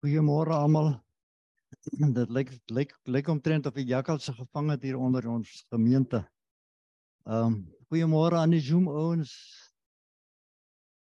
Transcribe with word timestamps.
Goeiemôre 0.00 0.54
almal. 0.56 0.94
Dit 2.16 2.30
lyk 2.32 2.50
lyk 2.72 2.92
lyk 3.04 3.26
omtrent 3.28 3.66
of 3.68 3.74
die 3.76 3.84
jakkals 3.84 4.24
se 4.24 4.32
gevang 4.32 4.70
het 4.72 4.84
hier 4.86 4.96
onder 4.96 5.26
ons 5.28 5.64
gemeente. 5.68 6.22
Ehm 7.28 7.52
um, 7.52 7.56
goeiemôre 7.90 8.38
aan 8.40 8.54
die 8.54 8.62
Zoom 8.64 8.86
ouens. 8.88 9.32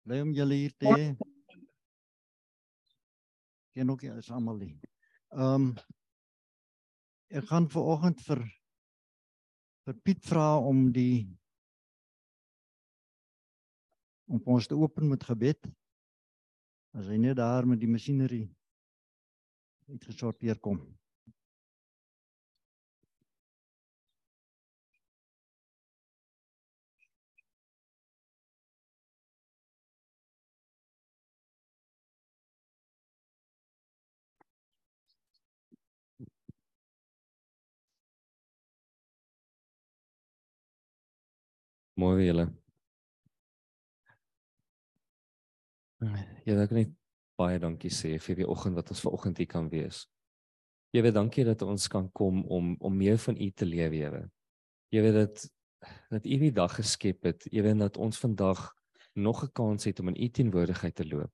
Bly 0.07 0.21
om 0.23 0.31
julle 0.37 0.55
hier 0.55 0.75
te 0.79 0.93
hê. 0.93 1.07
Ken 3.75 3.91
ook 3.91 4.05
is 4.07 4.31
almal 4.31 4.61
hier. 4.63 4.77
Ehm 5.35 5.67
um, 5.67 5.73
ek 7.35 7.49
gaan 7.51 7.67
ver 7.67 7.89
oggend 7.95 8.23
vir 8.29 8.45
vir 9.87 9.97
Piet 10.07 10.23
vra 10.31 10.61
om 10.63 10.93
die 10.95 11.27
om 14.31 14.39
ons 14.55 14.71
te 14.71 14.79
open 14.79 15.11
met 15.11 15.27
gebed. 15.27 15.73
As 16.95 17.11
hy 17.11 17.19
net 17.19 17.41
daar 17.43 17.67
met 17.67 17.83
die 17.83 17.91
masjinerie 17.91 18.47
uitgesorteer 19.89 20.59
kom. 20.61 20.81
Mooi 41.97 42.27
julle. 42.27 42.45
Ja, 46.47 46.57
ek 46.63 46.73
net 46.77 46.91
baie 47.37 47.59
dankie 47.61 47.93
sê 47.93 48.17
vir 48.23 48.41
die 48.41 48.49
oggend 48.49 48.77
wat 48.79 48.91
ons 48.93 49.03
ver 49.05 49.17
oggend 49.17 49.41
hier 49.41 49.51
kan 49.51 49.69
wees. 49.73 50.07
Jy 50.95 51.03
weet 51.05 51.17
dankie 51.17 51.45
dat 51.45 51.63
ons 51.67 51.89
kan 51.93 52.09
kom 52.17 52.43
om 52.53 52.75
om 52.81 52.97
meer 52.97 53.19
van 53.21 53.37
U 53.37 53.51
te 53.51 53.69
leef, 53.69 53.93
Here. 53.93 54.23
Jy 54.95 55.03
weet 55.05 55.19
dat 55.21 55.47
dat 56.11 56.25
U 56.25 56.39
die 56.41 56.53
dag 56.55 56.73
geskep 56.79 57.29
het. 57.29 57.45
Jy 57.53 57.63
weet 57.67 57.83
dat 57.83 57.99
ons 58.01 58.19
vandag 58.19 58.73
nog 59.15 59.45
'n 59.45 59.53
kans 59.53 59.85
het 59.85 60.01
om 60.01 60.09
in 60.09 60.23
U 60.25 60.29
teenwoordigheid 60.29 60.95
te 60.95 61.07
loop. 61.07 61.33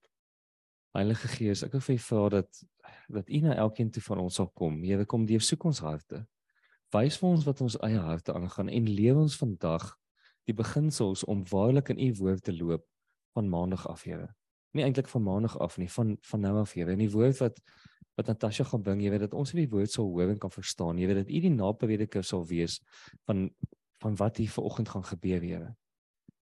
Heilige 0.92 1.28
Gees, 1.28 1.62
ek 1.62 1.72
wil 1.72 1.80
vir 1.80 1.94
U 1.94 1.98
vra 1.98 2.28
dat 2.28 2.64
dat 3.08 3.30
U 3.30 3.38
na 3.40 3.54
elkeen 3.54 3.90
toe 3.90 4.02
van 4.02 4.18
ons 4.18 4.34
sal 4.34 4.48
kom. 4.48 4.82
Here, 4.82 5.06
kom 5.06 5.26
deur 5.26 5.40
soek 5.40 5.64
ons 5.64 5.78
harte. 5.78 6.26
Wys 6.92 7.16
vir 7.16 7.28
ons 7.28 7.44
wat 7.44 7.60
ons 7.60 7.78
eie 7.80 7.98
harte 7.98 8.34
aangaan 8.34 8.68
en 8.68 8.84
lewe 8.88 9.20
ons 9.20 9.36
vandag 9.36 9.96
die 10.44 10.54
beginsels 10.54 11.24
om 11.24 11.44
waarlik 11.44 11.88
in 11.88 11.98
U 11.98 12.14
woord 12.14 12.42
te 12.42 12.52
loop 12.52 12.84
van 13.34 13.48
maandag 13.48 13.86
af, 13.86 14.02
Here 14.02 14.34
nie 14.76 14.84
eintlik 14.84 15.08
van 15.12 15.22
maandag 15.22 15.58
af 15.60 15.78
nie 15.78 15.90
van 15.90 16.16
van 16.30 16.40
nou 16.40 16.54
af 16.62 16.72
hier. 16.76 16.88
En 16.88 17.00
die 17.02 17.10
woord 17.10 17.38
wat 17.42 17.60
wat 18.16 18.28
Natasha 18.28 18.64
gaan 18.68 18.82
bring, 18.84 19.00
jy 19.00 19.10
weet 19.10 19.22
dat 19.24 19.34
ons 19.34 19.54
hierdie 19.54 19.70
woord 19.72 19.90
sal 19.90 20.10
hoor 20.12 20.28
en 20.28 20.40
kan 20.40 20.52
verstaan. 20.52 20.98
Jy 21.00 21.06
weet 21.08 21.22
dat 21.22 21.30
u 21.32 21.38
die 21.46 21.52
naprediker 21.54 22.24
sal 22.24 22.44
wees 22.48 22.80
van 23.28 23.48
van 24.02 24.16
wat 24.18 24.36
hier 24.36 24.50
vanoggend 24.50 24.88
gaan 24.88 25.04
gebeur, 25.04 25.40
Here. 25.40 25.70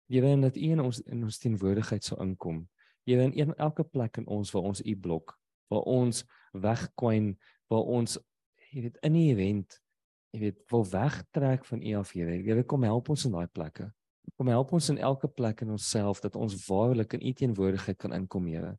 Jy 0.08 0.20
weet 0.24 0.42
dat 0.42 0.56
u 0.56 0.70
in 0.74 0.80
ons 0.80 1.00
in 1.00 1.22
ons 1.22 1.38
teenwoordigheid 1.38 2.04
sal 2.04 2.22
inkom. 2.24 2.64
Jy 3.04 3.16
weet 3.18 3.36
in 3.36 3.54
elke 3.54 3.84
plek 3.84 4.16
in 4.16 4.26
ons 4.26 4.50
waar 4.54 4.70
ons 4.72 4.80
u 4.80 4.96
blok, 4.96 5.36
waar 5.68 5.86
ons 5.90 6.24
wegkwyn, 6.52 7.34
waar 7.68 7.86
ons 7.98 8.18
jy 8.72 8.86
weet 8.86 8.98
in 9.02 9.18
die 9.18 9.28
event 9.32 9.78
jy 10.32 10.40
weet 10.46 10.62
wil 10.72 10.86
wegtrek 10.88 11.66
van 11.68 11.82
u 11.82 11.94
af, 12.00 12.12
Here. 12.16 12.38
Jy 12.40 12.54
weet 12.56 12.66
kom 12.66 12.86
help 12.88 13.10
ons 13.12 13.26
in 13.28 13.36
daai 13.36 13.46
plekke. 13.52 13.90
Kom 14.36 14.48
help 14.48 14.72
ons 14.72 14.88
in 14.88 14.98
elke 14.98 15.28
plek 15.28 15.60
in 15.60 15.70
onsself 15.70 16.20
dat 16.20 16.36
ons 16.36 16.54
waarlik 16.66 17.12
in 17.12 17.26
U 17.26 17.32
teenwoordigheid 17.32 17.98
kan 17.98 18.12
inkom, 18.12 18.46
Here. 18.46 18.78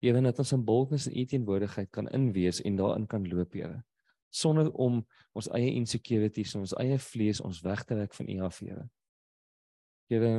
Ewen 0.00 0.24
dat 0.24 0.38
ons 0.38 0.52
in 0.52 0.64
boldness 0.64 1.06
in 1.06 1.18
U 1.18 1.24
teenwoordigheid 1.24 1.90
kan 1.90 2.08
inwees 2.08 2.60
en 2.62 2.76
daarin 2.76 3.06
kan 3.06 3.28
loop, 3.28 3.52
Here. 3.52 3.82
Sonder 4.30 4.72
om 4.72 5.00
ons 5.32 5.48
eie 5.56 5.72
insecurities 5.74 6.54
en 6.54 6.64
ons 6.66 6.74
eie 6.78 6.98
vlees 6.98 7.40
ons 7.40 7.60
weg 7.66 7.84
te 7.84 7.94
trek 7.94 8.14
van 8.14 8.28
U 8.28 8.40
af, 8.46 8.58
Here. 8.58 8.86
Here, 10.10 10.32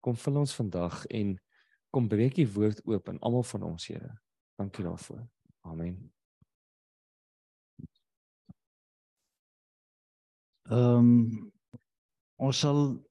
kom 0.00 0.16
vul 0.16 0.42
ons 0.42 0.54
vandag 0.54 1.04
en 1.06 1.36
kom 1.90 2.08
breek 2.08 2.38
U 2.38 2.46
woord 2.58 2.82
oop 2.86 3.08
in 3.08 3.18
almal 3.20 3.46
van 3.46 3.70
ons, 3.72 3.88
Here. 3.90 4.12
Dankie 4.58 4.84
daarvoor. 4.84 5.26
Amen. 5.66 5.98
Ehm 10.66 10.98
um, 10.98 11.52
ons 12.36 12.58
sal 12.58 13.05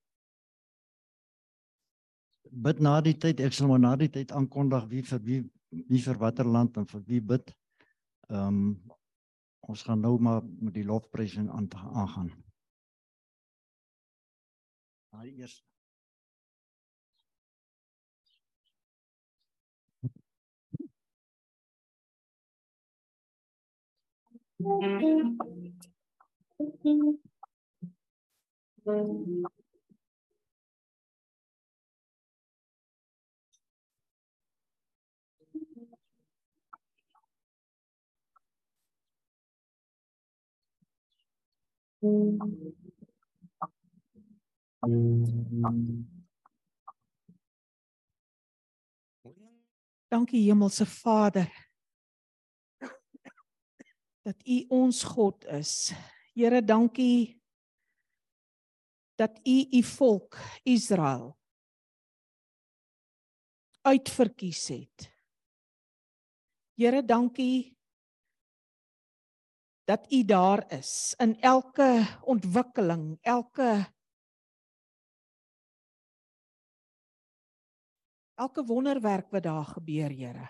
bid 2.55 2.79
na 2.79 3.01
die 3.03 3.16
tyd 3.19 3.41
ek 3.43 3.53
sal 3.53 3.67
maar 3.71 3.81
na 3.83 3.95
die 3.99 4.11
tyd 4.11 4.31
aankondig 4.31 4.88
wie 4.91 5.03
vir 5.03 5.21
wie 5.27 5.41
wie 5.75 6.01
vir 6.01 6.17
watter 6.21 6.47
land 6.47 6.77
en 6.79 6.88
vir 6.88 7.03
wie 7.09 7.21
bid. 7.33 7.53
Ehm 8.29 8.47
um, 8.47 8.81
ons 9.66 9.81
gaan 9.83 9.99
nou 9.99 10.19
maar 10.21 10.43
met 10.45 10.75
die 10.75 10.85
lofprysing 10.85 11.49
aan 11.49 11.67
aangaan. 11.73 12.29
Daai 15.11 15.47
Thank 28.97 29.25
you. 29.25 29.45
Dankie 50.07 50.45
Hemelse 50.45 50.85
Vader 50.85 51.66
dat 54.21 54.47
U 54.47 54.66
ons 54.67 55.03
God 55.03 55.45
is. 55.45 55.93
Here, 56.33 56.63
dankie 56.66 57.41
dat 59.16 59.39
U 59.43 59.67
U 59.72 59.83
volk 59.83 60.37
Israel 60.63 61.37
uitverkies 63.81 64.67
het. 64.67 65.11
Here, 66.73 67.05
dankie 67.05 67.75
dat 69.85 70.12
u 70.12 70.23
daar 70.25 70.72
is 70.72 71.13
in 71.18 71.40
elke 71.41 72.19
ontwikkeling, 72.22 73.18
elke 73.22 73.94
elke 78.35 78.66
wonderwerk 78.66 79.29
wat 79.31 79.44
daar 79.44 79.66
gebeur, 79.66 80.09
Here. 80.09 80.50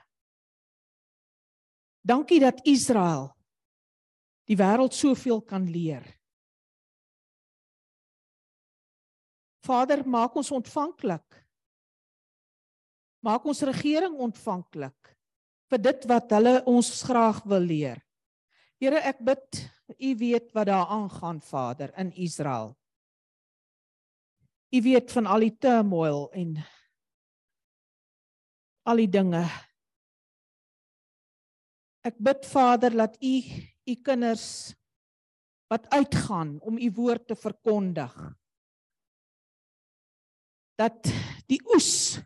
Dankie 2.01 2.40
dat 2.40 2.66
Israel 2.66 3.35
die 4.46 4.57
wêreld 4.57 4.94
soveel 4.94 5.41
kan 5.41 5.69
leer. 5.69 6.06
Vader, 9.66 10.03
maak 10.07 10.35
ons 10.38 10.52
ontvanklik. 10.53 11.41
Maak 13.25 13.46
ons 13.46 13.62
regering 13.66 14.17
ontvanklik 14.22 15.16
vir 15.66 15.81
dit 15.81 16.06
wat 16.06 16.29
hulle 16.38 16.59
ons 16.69 16.90
graag 17.09 17.41
wil 17.50 17.66
leer. 17.66 18.04
Here, 18.81 19.00
ek 19.00 19.22
bid, 19.24 19.62
U 19.96 20.09
weet 20.19 20.50
wat 20.56 20.68
daar 20.68 20.90
aangaan, 20.91 21.40
Vader, 21.41 21.94
in 21.96 22.12
Israel. 22.19 22.74
U 24.75 24.81
weet 24.84 25.12
van 25.16 25.30
al 25.31 25.46
die 25.46 25.53
turmoil 25.56 26.25
en 26.36 26.58
al 28.84 29.00
die 29.00 29.08
dinge. 29.08 29.46
Ek 32.05 32.20
bid, 32.20 32.44
Vader, 32.49 32.91
dat 32.91 33.16
U 33.23 33.35
U 33.85 33.96
kinders 34.02 34.73
wat 35.72 35.88
uitgaan 35.94 36.58
om 36.66 36.78
U 36.78 36.91
woord 36.97 37.28
te 37.29 37.35
verkondig, 37.38 38.14
dat 40.76 41.08
die 41.47 41.61
oes 41.73 42.17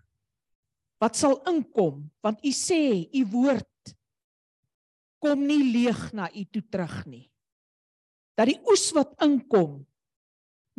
wat 0.99 1.15
sal 1.19 1.37
inkom, 1.51 2.07
want 2.25 2.41
U 2.41 2.51
sê 2.55 3.05
U 3.05 3.25
woord 3.35 3.68
kom 5.19 5.43
nie 5.47 5.61
leeg 5.73 6.09
na 6.15 6.29
u 6.31 6.43
toe 6.47 6.63
terug 6.71 6.97
nie. 7.07 7.27
Dat 8.39 8.49
die 8.51 8.59
oes 8.71 8.87
wat 8.95 9.17
inkom 9.23 9.81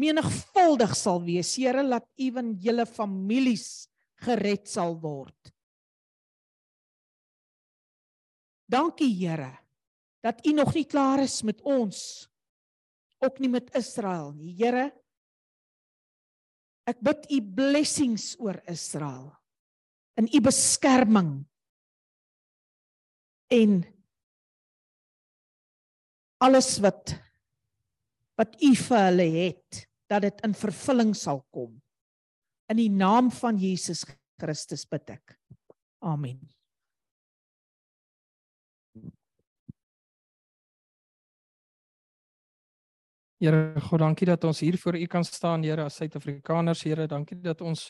menigvuldig 0.01 0.95
sal 0.97 1.21
wees. 1.27 1.53
Here 1.61 1.85
laat 1.85 2.09
ewen 2.21 2.55
julle 2.61 2.87
families 2.89 3.89
gered 4.25 4.69
sal 4.69 4.97
word. 5.01 5.53
Dankie 8.71 9.13
Here 9.13 9.59
dat 10.21 10.45
u 10.47 10.53
nog 10.53 10.75
nie 10.77 10.85
klaar 10.85 11.23
is 11.25 11.41
met 11.43 11.61
ons 11.65 12.29
ook 13.25 13.39
nie 13.41 13.49
met 13.49 13.71
Israel 13.77 14.33
nie. 14.37 14.53
Here 14.57 14.91
ek 16.89 17.01
bid 17.05 17.29
u 17.31 17.39
blessings 17.57 18.35
oor 18.41 18.59
Israel 18.69 19.31
in 20.21 20.29
u 20.29 20.41
beskerming 20.45 21.31
en 23.51 23.81
alles 26.41 26.79
wat 26.81 27.15
wat 28.41 28.57
u 28.65 28.73
vir 28.73 29.03
hulle 29.05 29.27
het 29.35 29.83
dat 30.09 30.25
dit 30.25 30.41
in 30.47 30.55
vervulling 30.57 31.13
sal 31.17 31.43
kom. 31.53 31.75
In 32.73 32.79
die 32.81 32.91
naam 32.91 33.29
van 33.35 33.59
Jesus 33.61 34.07
Christus 34.41 34.87
bid 34.89 35.13
ek. 35.13 35.37
Amen. 36.01 36.41
Here 43.41 43.81
God, 43.81 44.03
dankie 44.03 44.27
dat 44.29 44.45
ons 44.45 44.61
hier 44.61 44.77
voor 44.79 44.99
U 45.01 45.07
kan 45.09 45.25
staan, 45.25 45.63
Here, 45.65 45.85
as 45.85 45.97
Suid-Afrikaners, 45.97 46.83
Here, 46.85 47.07
dankie 47.09 47.39
dat 47.41 47.61
ons 47.65 47.87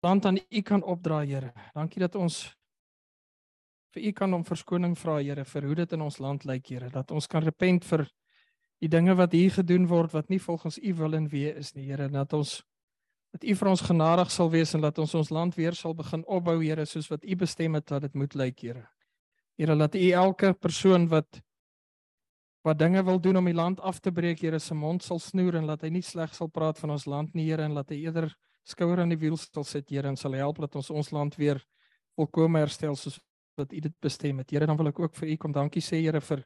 land 0.00 0.24
aan 0.24 0.38
U 0.40 0.62
kan 0.64 0.82
opdra, 0.82 1.20
Here. 1.28 1.52
Dankie 1.76 2.00
dat 2.00 2.16
ons 2.16 2.46
vir 3.94 4.06
U 4.08 4.12
kan 4.12 4.34
om 4.34 4.46
verskoning 4.46 4.94
vra, 4.98 5.18
Here, 5.18 5.44
vir 5.44 5.66
hoe 5.66 5.76
dit 5.82 5.92
in 5.96 6.02
ons 6.04 6.18
land 6.22 6.44
lyk, 6.46 6.68
Here, 6.70 6.90
dat 6.90 7.10
ons 7.10 7.26
kan 7.30 7.42
repent 7.44 7.84
vir 7.88 8.06
die 8.80 8.88
dinge 8.88 9.14
wat 9.18 9.34
hier 9.36 9.52
gedoen 9.52 9.86
word 9.90 10.14
wat 10.14 10.30
nie 10.30 10.40
volgens 10.40 10.78
U 10.78 10.94
wil 11.02 11.16
en 11.18 11.28
wees 11.28 11.56
is 11.58 11.74
nie, 11.74 11.88
Here, 11.90 12.08
dat 12.08 12.32
ons 12.36 12.60
dat 13.30 13.44
U 13.46 13.54
vir 13.54 13.68
ons 13.70 13.82
genadig 13.86 14.30
sal 14.34 14.48
wees 14.50 14.72
en 14.74 14.82
dat 14.82 14.96
ons 14.98 15.12
ons 15.14 15.28
land 15.30 15.54
weer 15.54 15.76
sal 15.78 15.94
begin 15.94 16.24
opbou, 16.26 16.58
Here, 16.62 16.86
soos 16.86 17.10
wat 17.10 17.24
U 17.24 17.36
bestem 17.38 17.78
het 17.78 17.86
dat 17.90 18.06
dit 18.06 18.18
moet 18.18 18.34
lyk, 18.34 18.58
Here. 18.62 18.86
Here, 19.58 19.76
laat 19.76 19.94
U 19.94 20.10
elke 20.24 20.54
persoon 20.54 21.08
wat 21.10 21.42
wat 22.60 22.76
dinge 22.76 23.00
wil 23.00 23.16
doen 23.16 23.38
om 23.40 23.46
die 23.48 23.56
land 23.56 23.78
af 23.80 24.02
te 24.04 24.12
breek, 24.12 24.42
Here 24.42 24.58
se 24.60 24.74
mond 24.74 25.02
sal 25.02 25.18
snoer 25.18 25.56
en 25.56 25.66
laat 25.70 25.82
hy 25.86 25.94
nie 25.94 26.04
sleg 26.04 26.34
sal 26.36 26.50
praat 26.52 26.78
van 26.78 26.92
ons 26.96 27.06
land 27.06 27.34
nie, 27.34 27.48
Here, 27.48 27.64
en 27.64 27.74
laat 27.78 27.90
hy 27.90 28.02
eerder 28.04 28.28
skouer 28.68 29.00
aan 29.00 29.14
die 29.14 29.18
wiel 29.18 29.38
sal 29.40 29.64
sit, 29.64 29.88
Here, 29.90 30.08
en 30.08 30.18
sal 30.20 30.36
help 30.36 30.60
dat 30.60 30.76
ons 30.76 30.90
ons 30.90 31.10
land 31.14 31.38
weer 31.40 31.62
volkome 32.18 32.60
herstel 32.60 32.98
soos 32.98 33.18
wat 33.58 33.72
U 33.72 33.80
dit 33.80 33.94
bestem 34.02 34.38
het. 34.38 34.50
Here, 34.50 34.66
dan 34.66 34.76
wil 34.76 34.90
ek 34.90 34.98
ook 35.00 35.14
vir 35.18 35.32
U 35.32 35.36
kom 35.36 35.52
dankie 35.52 35.82
sê, 35.82 36.02
Here, 36.02 36.20
vir 36.20 36.44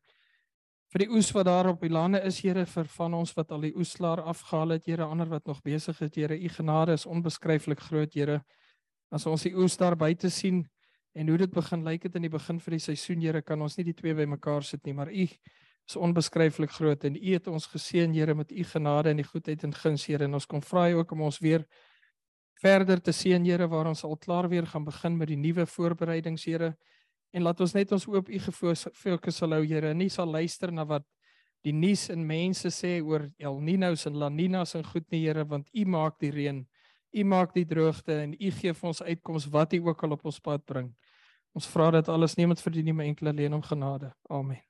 vir 0.95 1.03
die 1.03 1.11
oes 1.11 1.33
wat 1.35 1.49
daar 1.49 1.73
op 1.73 1.81
die 1.83 1.91
lande 1.91 2.21
is, 2.23 2.39
Here, 2.45 2.67
vir 2.71 2.87
van 2.97 3.15
ons 3.19 3.35
wat 3.35 3.51
al 3.53 3.67
die 3.67 3.75
oeslaar 3.75 4.23
afgehaal 4.23 4.77
het, 4.77 4.87
Here, 4.87 5.05
ander 5.05 5.29
wat 5.33 5.47
nog 5.47 5.63
besig 5.65 6.01
is, 6.01 6.15
Here, 6.15 6.39
U 6.39 6.49
genade 6.49 6.95
is 6.95 7.07
onbeskryflik 7.07 7.81
groot, 7.81 8.15
Here. 8.15 8.41
As 9.11 9.27
ons 9.27 9.43
die 9.47 9.55
oes 9.55 9.77
daar 9.77 9.97
buite 9.97 10.31
sien 10.31 10.65
en 11.15 11.29
hoe 11.29 11.39
dit 11.39 11.51
begin 11.51 11.85
lyk 11.87 12.09
het 12.09 12.17
in 12.19 12.27
die 12.27 12.33
begin 12.33 12.59
van 12.61 12.75
die 12.79 12.83
seisoen, 12.83 13.21
Here, 13.23 13.43
kan 13.43 13.61
ons 13.63 13.79
nie 13.79 13.89
die 13.91 13.97
twee 13.99 14.15
bymekaar 14.15 14.63
sit 14.63 14.85
nie, 14.87 14.95
maar 14.95 15.11
U 15.11 15.29
is 15.89 15.97
onbeskryflik 15.97 16.73
groot 16.73 17.05
en 17.05 17.17
U 17.17 17.33
het 17.33 17.49
ons 17.49 17.67
geseën 17.69 18.13
Here 18.15 18.35
met 18.35 18.53
U 18.53 18.65
genade 18.65 19.11
en 19.11 19.21
die 19.21 19.29
goedheid 19.29 19.65
en 19.65 19.75
guns 19.77 20.07
Here 20.09 20.25
en 20.25 20.35
ons 20.35 20.47
kom 20.49 20.63
vra 20.65 20.89
ook 20.97 21.13
om 21.13 21.27
ons 21.29 21.39
weer 21.45 21.67
verder 22.63 23.03
te 23.03 23.13
seën 23.13 23.45
Here 23.45 23.69
waar 23.69 23.91
ons 23.93 24.05
al 24.05 24.17
klaar 24.17 24.49
weer 24.49 24.67
gaan 24.67 24.85
begin 24.85 25.19
met 25.19 25.29
die 25.29 25.41
nuwe 25.41 25.67
voorbereidings 25.67 26.47
Here 26.49 26.75
en 27.35 27.43
laat 27.43 27.61
ons 27.65 27.75
net 27.75 27.93
ons 27.93 28.07
oop 28.13 28.31
U 28.31 28.41
gefokus 28.47 29.39
sal 29.41 29.57
hou 29.57 29.65
Here 29.67 29.91
en 29.91 29.99
nie 29.99 30.11
sal 30.13 30.31
luister 30.31 30.71
na 30.73 30.87
wat 30.87 31.07
die 31.67 31.73
nuus 31.75 32.07
en 32.13 32.23
mense 32.27 32.71
sê 32.71 32.99
oor 33.03 33.27
El 33.41 33.59
Niños 33.65 34.07
en 34.07 34.19
La 34.21 34.29
Niñas 34.31 34.77
en 34.79 34.85
goed 34.87 35.07
nie 35.11 35.25
Here 35.25 35.45
want 35.49 35.71
U 35.75 35.85
maak 35.89 36.21
die 36.23 36.31
reën. 36.31 36.61
U 37.15 37.25
maak 37.25 37.55
die 37.55 37.65
droogte 37.67 38.21
en 38.23 38.37
U 38.39 38.51
gee 38.59 38.75
vir 38.75 38.91
ons 38.91 39.03
uitkoms 39.03 39.49
wat 39.51 39.75
U 39.75 39.81
ook 39.89 40.05
al 40.05 40.15
op 40.19 40.29
ons 40.31 40.39
pad 40.41 40.65
bring. 40.67 40.93
Ons 41.55 41.67
vra 41.71 41.91
dit 41.95 42.09
alles 42.11 42.37
neem 42.39 42.55
dit 42.55 42.63
vir 42.67 42.77
die 42.79 42.87
nuwe 42.87 43.09
enkele 43.09 43.33
leen 43.33 43.55
om 43.55 43.63
genade. 43.63 44.13
Amen. 44.31 44.63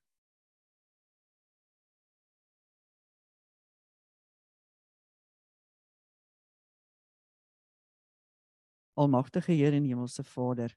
Almagtige 8.94 9.52
Here 9.52 9.76
en 9.76 9.84
Hemelse 9.84 10.22
Vader. 10.22 10.70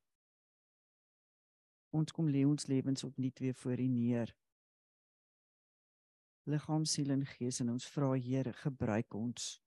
Ons 1.96 2.12
kom 2.12 2.28
lê 2.28 2.44
ons 2.46 2.68
lewens 2.68 3.04
op 3.04 3.18
nie 3.18 3.32
twee 3.32 3.54
voor 3.54 3.80
U 3.80 3.88
neer. 3.88 4.34
Liggaam, 6.48 6.86
siel 6.86 7.12
en 7.12 7.26
gees 7.26 7.60
en 7.64 7.74
ons 7.76 7.88
vra 7.92 8.14
Here, 8.16 8.54
gebruik 8.54 9.16
ons. 9.16 9.58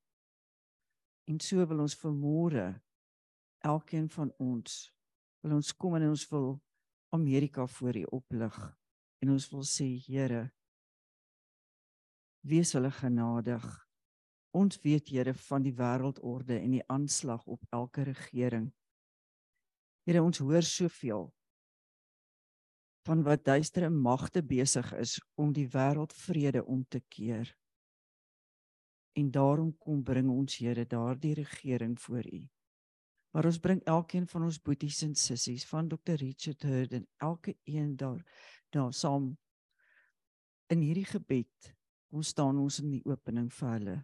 En 1.29 1.41
so 1.41 1.65
wil 1.67 1.85
ons 1.85 1.97
vermoere 1.97 2.81
elkeen 3.61 4.09
van 4.09 4.33
ons 4.41 4.87
wil 5.41 5.57
ons 5.57 5.73
kom 5.77 5.95
en 5.97 6.09
ons 6.09 6.25
wil 6.33 6.49
Amerika 7.17 7.67
voor 7.67 7.97
U 8.01 8.07
oplig 8.21 8.57
en 9.21 9.33
ons 9.37 9.47
wil 9.53 9.65
sê 9.69 9.87
Here 10.09 10.47
wees 12.41 12.73
hulle 12.77 12.91
genadig 12.97 13.69
Ons 14.51 14.81
weet 14.83 15.09
Here 15.15 15.35
van 15.47 15.63
die 15.63 15.75
wêreldorde 15.79 16.57
en 16.59 16.73
die 16.75 16.87
aanslag 16.91 17.45
op 17.47 17.63
elke 17.71 18.03
regering. 18.09 18.71
Here, 20.09 20.23
ons 20.23 20.41
hoor 20.43 20.67
soveel 20.67 21.29
van 23.11 23.25
wat 23.27 23.43
duistere 23.45 23.89
magte 23.91 24.39
besig 24.47 24.93
is 24.95 25.17
om 25.35 25.51
die 25.51 25.67
wêreldvrede 25.73 26.61
om 26.63 26.85
te 26.87 27.01
keer. 27.11 27.49
En 29.19 29.31
daarom 29.35 29.73
kom 29.83 30.05
bring 30.07 30.29
ons 30.31 30.61
Here 30.63 30.85
daardie 30.87 31.33
regering 31.35 31.97
voor 32.01 32.27
U. 32.31 32.43
Maar 33.35 33.49
ons 33.51 33.59
bring 33.59 33.81
elkeen 33.85 34.29
van 34.31 34.45
ons 34.47 34.61
boeties 34.63 35.03
en 35.03 35.17
sissies 35.19 35.65
van 35.67 35.89
Dr 35.91 36.23
Richard 36.23 36.63
Hurd 36.63 36.93
en 36.93 37.09
elke 37.17 37.57
een 37.65 37.97
daar 37.97 38.23
daar 38.71 38.93
saam 38.95 39.33
in 40.71 40.79
hierdie 40.79 41.09
gebed. 41.11 41.75
Ons 42.15 42.31
staan 42.31 42.59
ons 42.63 42.79
in 42.79 42.93
die 42.95 43.05
opening 43.05 43.49
vir 43.53 43.73
hulle 43.73 43.97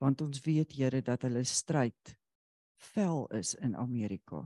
want 0.00 0.20
ons 0.20 0.40
weet 0.44 0.72
Here 0.76 1.02
dat 1.04 1.28
hulle 1.28 1.44
stryd 1.44 2.16
vel 2.94 3.26
is 3.36 3.52
in 3.54 3.76
Amerika. 3.76 4.40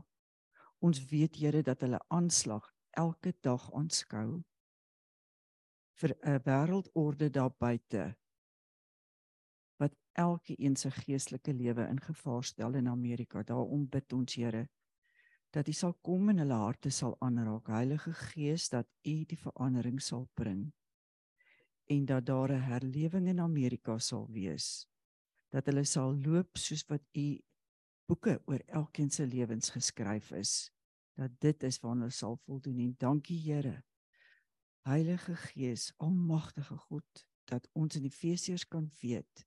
Ons 0.83 0.99
weet 1.11 1.39
Here 1.39 1.63
dat 1.63 1.87
hulle 1.87 2.03
aanslag 2.09 2.67
elke 3.03 3.33
dag 3.47 3.69
aanskou 3.81 4.43
vir 6.01 6.15
'n 6.23 6.41
wêreldorde 6.47 7.29
daar 7.31 7.55
buite 7.65 8.05
wat 9.79 9.95
elke 10.13 10.55
een 10.59 10.77
se 10.77 10.91
geestelike 10.91 11.53
lewe 11.53 11.87
in 11.89 12.01
gevaar 12.01 12.45
stel 12.45 12.75
in 12.75 12.89
Amerika. 12.89 13.43
Daarom 13.43 13.89
bid 13.89 14.13
ons 14.13 14.35
Here 14.35 14.69
dat 15.51 15.69
U 15.69 15.73
sal 15.73 15.95
kom 16.03 16.29
en 16.29 16.39
hulle 16.39 16.55
harte 16.55 16.91
sal 16.91 17.17
aanraak. 17.21 17.67
Heilige 17.67 18.13
Gees 18.13 18.69
dat 18.69 18.87
U 19.03 19.25
die 19.25 19.39
verandering 19.39 20.03
sal 20.03 20.29
bring 20.35 20.73
en 21.89 22.05
dat 22.05 22.27
daar 22.27 22.53
'n 22.53 22.63
herlewing 22.71 23.27
in 23.29 23.41
Amerika 23.41 23.99
sal 23.99 24.27
wees 24.31 24.87
dat 25.49 25.67
hulle 25.67 25.85
sal 25.85 26.17
loop 26.21 26.57
soos 26.57 26.85
wat 26.87 27.05
u 27.13 27.41
boeke 28.09 28.43
oor 28.45 28.63
elkeen 28.67 29.11
se 29.11 29.27
lewens 29.27 29.71
geskryf 29.71 30.31
is 30.31 30.71
dat 31.19 31.35
dit 31.43 31.63
is 31.67 31.81
waarna 31.83 32.07
hulle 32.07 32.15
sal 32.15 32.37
voldoen 32.47 32.79
en 32.85 32.95
dankie 32.99 33.39
Here. 33.43 33.83
Heilige 34.87 35.35
Gees 35.35 35.91
almagtige 35.97 36.77
God 36.87 37.27
dat 37.51 37.67
ons 37.73 37.97
in 37.99 38.07
Efesiërs 38.07 38.69
kan 38.69 38.91
weet 39.01 39.45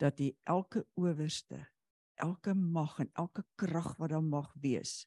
dat 0.00 0.20
u 0.20 0.30
elke 0.48 0.86
owerste 0.94 1.66
elke 2.14 2.54
mag 2.54 2.98
en 2.98 3.10
elke 3.12 3.44
krag 3.54 3.96
wat 3.96 4.12
daar 4.14 4.24
mag 4.24 4.52
wees 4.54 5.06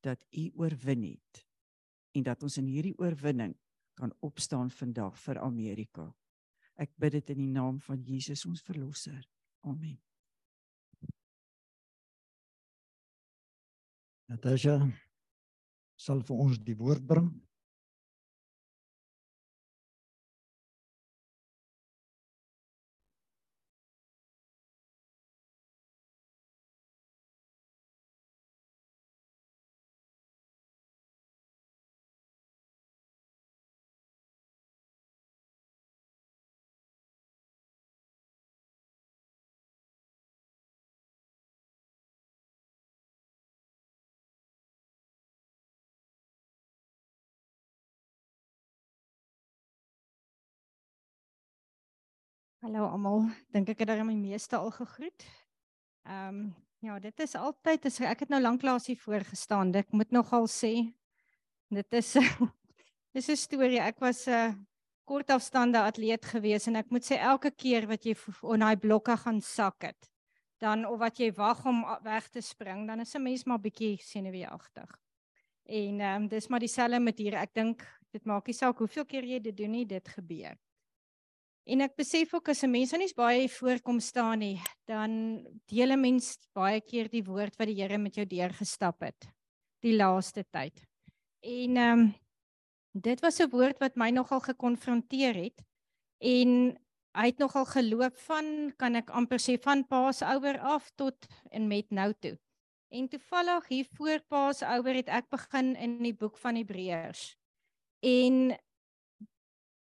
dat 0.00 0.24
u 0.30 0.50
oorwin 0.54 1.02
het 1.02 1.44
en 2.16 2.22
dat 2.22 2.42
ons 2.42 2.56
in 2.56 2.70
hierdie 2.70 2.96
oorwinning 2.98 3.56
kan 3.96 4.12
opstaan 4.20 4.70
vandag 4.70 5.16
vir 5.20 5.40
Amerika. 5.40 6.10
Ek 6.76 6.92
bid 7.00 7.16
dit 7.16 7.32
in 7.32 7.40
die 7.40 7.52
naam 7.52 7.80
van 7.80 8.02
Jesus 8.04 8.44
ons 8.48 8.62
verlosser. 8.64 9.24
Amen. 9.64 9.96
Natasha 14.28 14.80
sal 15.96 16.22
vir 16.28 16.36
ons 16.46 16.58
die 16.62 16.76
woord 16.76 17.04
bring. 17.08 17.30
Hallo 52.66 52.88
almal. 52.90 53.28
Dink 53.54 53.68
ek 53.70 53.84
het 53.84 53.92
daar 53.92 54.00
my 54.02 54.16
meeste 54.18 54.56
al 54.58 54.72
gegroet. 54.74 55.24
Ehm 56.02 56.38
um, 56.38 56.48
ja, 56.82 56.96
dit 56.98 57.20
is 57.22 57.36
altyd 57.38 57.84
as 57.86 58.00
ek 58.02 58.24
het 58.24 58.32
nou 58.34 58.40
lanklaas 58.42 58.88
hier 58.90 58.98
voor 58.98 59.22
gestaan. 59.28 59.70
Ek 59.78 59.94
moet 59.94 60.10
nogal 60.10 60.48
sê 60.50 60.72
dit 61.70 61.94
is 62.00 62.10
dis 63.14 63.30
'n 63.30 63.38
storie. 63.38 63.78
Ek 63.78 64.02
was 64.02 64.26
'n 64.26 64.34
uh, 64.34 64.50
kort 65.06 65.30
afstande 65.30 65.78
atleet 65.78 66.26
gewees 66.26 66.66
en 66.66 66.82
ek 66.82 66.90
moet 66.90 67.06
sê 67.06 67.20
elke 67.22 67.54
keer 67.54 67.86
wat 67.86 68.02
jy 68.02 68.16
op 68.42 68.58
daai 68.58 68.76
blokke 68.76 69.16
gaan 69.16 69.40
sak 69.40 69.86
het, 69.86 70.10
dan 70.58 70.86
of 70.90 70.98
wat 70.98 71.22
jy 71.22 71.30
wag 71.38 71.64
om 71.66 71.86
weg 72.02 72.28
te 72.28 72.42
spring, 72.42 72.88
dan 72.88 73.00
is 73.00 73.14
'n 73.14 73.22
mens 73.22 73.44
maar 73.44 73.62
bietjie 73.62 73.96
senuweeagtig. 74.02 74.90
En 75.70 76.00
ehm 76.00 76.22
um, 76.22 76.28
dis 76.28 76.48
maar 76.48 76.60
dieselfde 76.60 76.98
met 76.98 77.18
hier. 77.18 77.34
Ek 77.34 77.54
dink 77.54 77.86
dit 78.10 78.24
maak 78.24 78.46
nie 78.46 78.58
saak 78.58 78.78
hoeveel 78.78 79.06
keer 79.06 79.24
jy 79.24 79.40
dit 79.40 79.56
doen 79.56 79.70
nie, 79.70 79.86
dit 79.86 80.08
gebeur. 80.08 80.58
En 81.66 81.82
ek 81.82 81.96
besef 81.98 82.34
ook 82.34 82.48
as 82.48 82.62
'n 82.62 82.70
mens 82.70 82.92
nie 82.92 83.12
baie 83.16 83.48
voorkom 83.48 83.98
staan 84.00 84.38
nie, 84.38 84.60
dan 84.86 85.42
deel 85.66 85.92
'n 85.92 86.00
mens 86.00 86.38
baie 86.54 86.80
keer 86.80 87.08
die 87.08 87.24
woord 87.24 87.56
wat 87.58 87.66
die 87.66 87.82
Here 87.82 87.98
met 87.98 88.14
jou 88.14 88.26
deurgestap 88.26 89.00
het 89.00 89.26
die 89.82 89.96
laaste 89.96 90.44
tyd. 90.50 90.84
En 91.42 91.76
ehm 91.76 91.98
um, 91.98 92.14
dit 92.92 93.20
was 93.20 93.40
'n 93.40 93.50
woord 93.50 93.78
wat 93.78 93.96
my 93.96 94.10
nogal 94.10 94.40
gekonfronteer 94.40 95.34
het 95.34 95.62
en 96.20 96.78
hy 97.16 97.26
het 97.26 97.38
nogal 97.38 97.64
geloop 97.64 98.16
van 98.16 98.72
kan 98.76 98.94
ek 98.94 99.10
amper 99.10 99.38
sê 99.38 99.58
van 99.60 99.86
Paasouer 99.86 100.58
af 100.60 100.90
tot 100.96 101.26
en 101.50 101.68
met 101.68 101.90
nou 101.90 102.12
toe. 102.20 102.38
En 102.88 103.08
toevallig 103.08 103.68
hier 103.68 103.86
voor 103.96 104.20
Paasouer 104.28 104.94
het 104.94 105.08
ek 105.08 105.28
begin 105.28 105.74
in 105.76 106.02
die 106.02 106.14
boek 106.14 106.38
van 106.38 106.54
Hebreërs. 106.54 107.36
En 108.00 108.56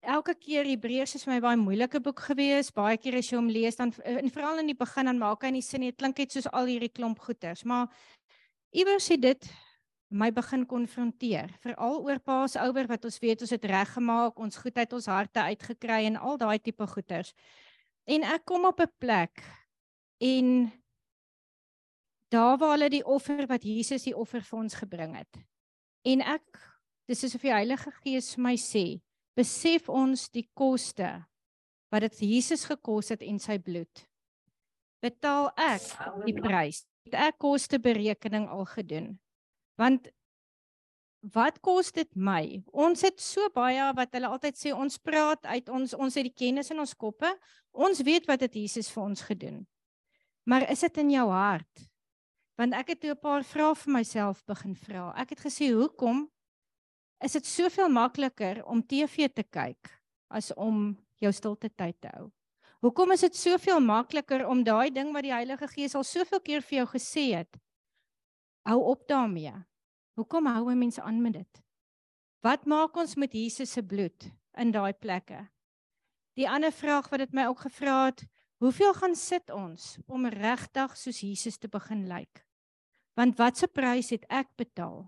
elke 0.01 0.33
keer 0.35 0.65
Hebreërs 0.65 1.15
is 1.15 1.25
vir 1.25 1.35
my 1.35 1.41
baie 1.43 1.57
moeilike 1.59 2.01
boek 2.03 2.19
gewees. 2.25 2.71
Baie 2.73 2.97
keer 2.97 3.19
as 3.19 3.29
jy 3.29 3.37
hom 3.37 3.49
lees 3.49 3.77
dan 3.77 3.93
en 4.05 4.29
veral 4.33 4.61
in 4.61 4.71
die 4.71 4.77
begin 4.77 5.09
dan 5.09 5.19
maak 5.21 5.43
hy 5.45 5.51
nie 5.55 5.65
sin 5.65 5.81
nie. 5.81 5.91
Dit 5.93 6.01
klink 6.01 6.17
net 6.17 6.33
soos 6.33 6.49
al 6.51 6.69
hierdie 6.71 6.91
klomp 6.91 7.19
goeters, 7.21 7.63
maar 7.63 7.91
iewers 8.73 9.09
het 9.13 9.21
dit 9.21 9.51
my 10.11 10.27
begin 10.35 10.65
konfronteer, 10.67 11.53
veral 11.63 12.01
oor 12.03 12.19
Paasouer 12.19 12.89
wat 12.89 13.05
ons 13.07 13.19
weet 13.23 13.45
ons 13.45 13.53
het 13.55 13.65
reggemaak, 13.71 14.39
ons 14.43 14.59
goedheid 14.59 14.91
ons 14.93 15.07
harte 15.07 15.39
uitgekry 15.53 16.01
en 16.09 16.19
al 16.19 16.37
daai 16.41 16.59
tipe 16.59 16.87
goeters. 16.87 17.31
En 18.09 18.25
ek 18.27 18.43
kom 18.45 18.65
op 18.67 18.81
'n 18.81 18.91
plek 18.99 19.43
en 20.19 20.71
daar 22.29 22.57
waar 22.57 22.75
hulle 22.75 22.89
die 22.89 23.05
offer 23.05 23.47
wat 23.47 23.63
Jesus 23.63 24.03
die 24.03 24.15
offer 24.15 24.41
vir 24.41 24.59
ons 24.59 24.73
gebring 24.73 25.15
het. 25.15 25.39
En 26.03 26.21
ek 26.21 26.59
dis 27.07 27.23
is 27.23 27.35
of 27.35 27.41
die 27.41 27.53
Heilige 27.53 27.91
Gees 28.03 28.37
my 28.37 28.55
sê, 28.55 29.01
besef 29.37 29.89
ons 29.89 30.27
die 30.33 30.47
koste 30.57 31.09
wat 31.91 32.05
dit 32.07 32.23
Jesus 32.23 32.63
gekos 32.67 33.11
het 33.13 33.23
en 33.25 33.39
sy 33.41 33.57
bloed. 33.59 34.05
Betaal 35.03 35.49
ek 35.59 35.85
die 36.27 36.37
prys. 36.37 36.85
Het 37.09 37.17
ek 37.31 37.37
kosteberekening 37.41 38.47
al 38.53 38.67
gedoen? 38.69 39.15
Want 39.79 40.11
wat 41.33 41.57
kos 41.65 41.89
dit 41.93 42.09
my? 42.15 42.61
Ons 42.69 43.01
het 43.05 43.19
so 43.21 43.49
baie 43.53 43.87
wat 43.97 44.13
hulle 44.13 44.29
altyd 44.29 44.57
sê 44.57 44.73
ons 44.73 45.01
praat 45.01 45.45
uit 45.49 45.69
ons 45.69 45.95
ons 45.97 46.17
het 46.17 46.27
die 46.27 46.35
kennis 46.35 46.69
in 46.73 46.81
ons 46.81 46.93
koppe. 46.93 47.29
Ons 47.73 48.03
weet 48.05 48.29
wat 48.29 48.45
dit 48.45 48.61
Jesus 48.63 48.91
vir 48.93 49.03
ons 49.03 49.25
gedoen. 49.25 49.63
Maar 50.45 50.69
is 50.73 50.85
dit 50.85 51.01
in 51.01 51.15
jou 51.17 51.27
hart? 51.33 51.91
want 52.61 52.77
ek 52.77 52.93
het 52.93 52.99
toe 53.01 53.11
'n 53.11 53.21
paar 53.21 53.43
vrae 53.43 53.75
vir 53.75 53.93
myself 53.93 54.45
begin 54.45 54.75
vra. 54.75 55.13
Ek 55.17 55.29
het 55.29 55.39
gesê, 55.39 55.73
"Hoekom 55.73 56.29
is 57.21 57.37
dit 57.37 57.45
soveel 57.45 57.89
makliker 57.89 58.63
om 58.65 58.81
TV 58.81 59.29
te 59.29 59.43
kyk 59.43 59.91
as 60.31 60.51
om 60.55 60.91
jou 61.21 61.31
stilte 61.33 61.69
tyd 61.69 61.97
te 62.01 62.09
hou? 62.15 62.29
Hoekom 62.81 63.13
is 63.13 63.21
dit 63.27 63.35
soveel 63.37 63.79
makliker 63.79 64.47
om 64.49 64.63
daai 64.65 64.89
ding 64.89 65.11
wat 65.13 65.27
die 65.27 65.33
Heilige 65.33 65.67
Gees 65.69 65.95
al 65.95 66.05
soveel 66.07 66.41
keer 66.41 66.65
vir 66.65 66.81
jou 66.81 66.87
gesê 66.95 67.27
het, 67.35 67.59
hou 68.65 68.79
op 68.93 69.05
daarmee? 69.07 69.53
Hoekom 70.17 70.45
hou 70.45 70.71
'n 70.71 70.79
mens 70.79 70.99
aan 70.99 71.21
met 71.21 71.33
dit? 71.33 71.63
Wat 72.41 72.65
maak 72.65 72.97
ons 72.97 73.15
met 73.15 73.33
Jesus 73.33 73.71
se 73.71 73.83
bloed 73.83 74.31
in 74.57 74.71
daai 74.71 74.93
plekke?" 74.93 75.49
Die 76.33 76.49
ander 76.49 76.71
vraag 76.71 77.09
wat 77.09 77.19
dit 77.19 77.33
my 77.33 77.45
ook 77.45 77.59
gevra 77.59 78.05
het, 78.05 78.25
Hoeveel 78.61 78.93
gaan 78.93 79.15
sit 79.17 79.49
ons 79.49 79.95
om 80.05 80.27
regtig 80.29 80.91
soos 80.93 81.19
Jesus 81.25 81.55
te 81.57 81.65
begin 81.67 82.03
lyk? 82.05 82.29
Like? 82.29 82.43
Want 83.17 83.39
watse 83.39 83.65
prys 83.67 84.11
het 84.13 84.27
ek 84.29 84.51
betaal? 84.55 85.07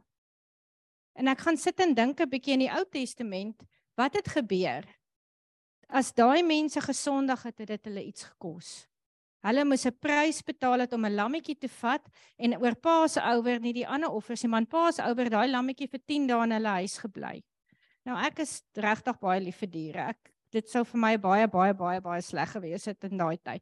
En 1.13 1.29
ek 1.29 1.43
gaan 1.45 1.57
sit 1.57 1.79
en 1.79 1.93
dink 1.93 2.21
'n 2.21 2.29
bietjie 2.29 2.53
in 2.53 2.65
die 2.65 2.73
Ou 2.73 2.83
Testament, 2.85 3.61
wat 3.95 4.13
het 4.13 4.27
gebeur? 4.27 4.83
As 5.89 6.13
daai 6.13 6.41
mense 6.43 6.81
gesondig 6.81 7.43
het, 7.43 7.57
het 7.59 7.67
dit 7.67 7.85
hulle 7.85 8.03
iets 8.03 8.23
gekos. 8.23 8.87
Hulle 9.43 9.65
moes 9.65 9.85
'n 9.85 9.97
prys 9.99 10.41
betaal 10.41 10.79
het 10.79 10.93
om 10.93 11.05
'n 11.05 11.15
lammetjie 11.15 11.57
te 11.59 11.67
vat 11.67 12.07
en 12.37 12.57
oor 12.57 12.75
Paasouer 12.75 13.59
nie 13.59 13.73
die 13.73 13.87
ander 13.87 14.09
offers 14.09 14.43
nie, 14.43 14.49
man 14.49 14.65
Paasouer 14.65 15.29
daai 15.29 15.51
lammetjie 15.51 15.87
vir 15.87 15.99
10 16.07 16.27
dae 16.27 16.43
in 16.43 16.51
hulle 16.51 16.73
huis 16.79 16.97
gebly. 16.97 17.43
Nou 18.05 18.17
ek 18.17 18.39
is 18.39 18.63
regtig 18.75 19.19
baie 19.19 19.41
lief 19.41 19.57
vir 19.57 19.69
diere. 19.69 20.09
Ek 20.09 20.31
dit 20.51 20.69
sou 20.69 20.83
vir 20.83 20.99
my 20.99 21.17
baie 21.17 21.47
baie 21.47 21.73
baie 21.73 22.01
baie 22.01 22.21
sleg 22.21 22.49
gewees 22.55 22.85
het 22.85 23.03
in 23.03 23.17
daai 23.17 23.37
tyd. 23.37 23.61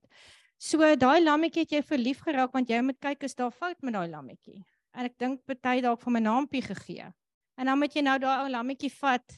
So 0.58 0.78
daai 0.78 1.22
lammetjie 1.22 1.62
het 1.62 1.72
jy 1.72 1.82
verlief 1.82 2.22
geraak 2.22 2.54
want 2.54 2.70
jy 2.70 2.82
moet 2.82 3.00
kyk 3.00 3.24
is 3.24 3.36
daar 3.36 3.52
fout 3.52 3.82
met 3.82 3.94
daai 3.94 4.08
lammetjie. 4.08 4.64
En 4.94 5.06
ek 5.06 5.18
dink 5.18 5.46
party 5.46 5.82
dalk 5.82 6.02
vir 6.02 6.12
my 6.12 6.20
naampie 6.20 6.62
gegee. 6.62 7.12
En 7.62 7.70
dan 7.70 7.78
moet 7.78 7.94
jy 7.94 8.02
nou 8.02 8.18
daai 8.18 8.40
ou 8.42 8.50
lammetjie 8.50 8.90
vat 8.96 9.36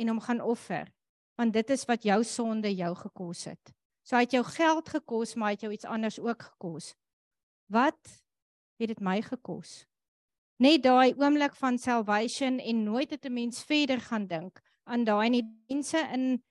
en 0.00 0.08
hom 0.08 0.20
gaan 0.24 0.40
offer. 0.40 0.88
Want 1.36 1.52
dit 1.52 1.72
is 1.74 1.84
wat 1.84 2.06
jou 2.08 2.22
sonde 2.24 2.70
jou 2.72 2.94
gekos 2.96 3.42
het. 3.50 3.72
So 4.00 4.16
hy 4.16 4.24
het 4.24 4.36
jou 4.38 4.44
geld 4.48 4.88
gekos, 4.88 5.34
maar 5.36 5.50
hy 5.50 5.58
het 5.58 5.66
jou 5.66 5.72
iets 5.74 5.84
anders 5.84 6.16
ook 6.22 6.46
gekos. 6.46 6.94
Wat 7.68 8.00
het 8.80 8.94
dit 8.94 9.02
my 9.04 9.18
gekos? 9.26 9.82
Net 10.56 10.86
daai 10.86 11.12
oomblik 11.20 11.52
van 11.60 11.76
salvation 11.76 12.56
en 12.64 12.84
nooit 12.84 13.10
het 13.12 13.26
'n 13.28 13.32
mens 13.32 13.60
verder 13.62 14.00
gaan 14.00 14.26
dink 14.26 14.62
aan 14.84 15.04
daai 15.04 15.28
nie 15.30 15.44
mense 15.68 16.00
in 16.14 16.42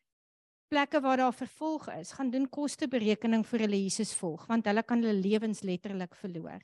plekke 0.67 1.01
waar 1.01 1.17
daar 1.17 1.33
vervolg 1.33 1.87
is, 1.89 2.11
gaan 2.11 2.29
doen 2.29 2.49
kosteberekening 2.49 3.45
vir 3.47 3.59
hulle 3.59 3.83
Jesus 3.83 4.13
volg, 4.13 4.45
want 4.45 4.65
hulle 4.65 4.83
kan 4.83 5.01
hulle 5.01 5.21
lewens 5.21 5.61
letterlik 5.61 6.15
verloor. 6.15 6.61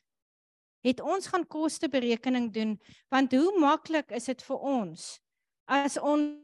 Het 0.82 1.02
ons 1.02 1.28
gaan 1.28 1.48
kosteberekening 1.48 2.52
doen, 2.54 2.80
want 3.10 3.32
hoe 3.32 3.60
maklik 3.60 4.12
is 4.12 4.26
dit 4.26 4.42
vir 4.42 4.58
ons 4.58 5.22
as 5.72 5.98
ons 5.98 6.40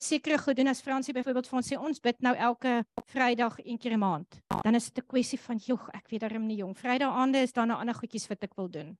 sekere 0.00 0.38
goed 0.40 0.56
doen 0.56 0.70
as 0.70 0.80
Fransie 0.80 1.12
byvoorbeeld 1.12 1.48
vir 1.50 1.58
ons 1.60 1.68
sê 1.72 1.76
ons 1.76 2.02
bid 2.02 2.22
nou 2.24 2.32
elke 2.48 2.80
Vrydag 3.12 3.58
een 3.64 3.78
keer 3.78 3.96
'n 3.96 4.00
maand. 4.00 4.40
Dan 4.64 4.74
is 4.74 4.90
dit 4.90 5.04
'n 5.04 5.06
kwessie 5.06 5.38
van 5.38 5.58
jog, 5.58 5.88
ek 5.92 6.08
weet 6.08 6.20
darem 6.20 6.46
nie 6.46 6.56
jong. 6.56 6.74
Vrydag 6.76 7.12
aande 7.12 7.38
is 7.38 7.52
daar 7.52 7.66
nou 7.66 7.78
ander 7.78 7.94
goedjies 7.94 8.28
wat 8.28 8.42
ek 8.44 8.54
wil 8.56 8.68
doen. 8.68 8.98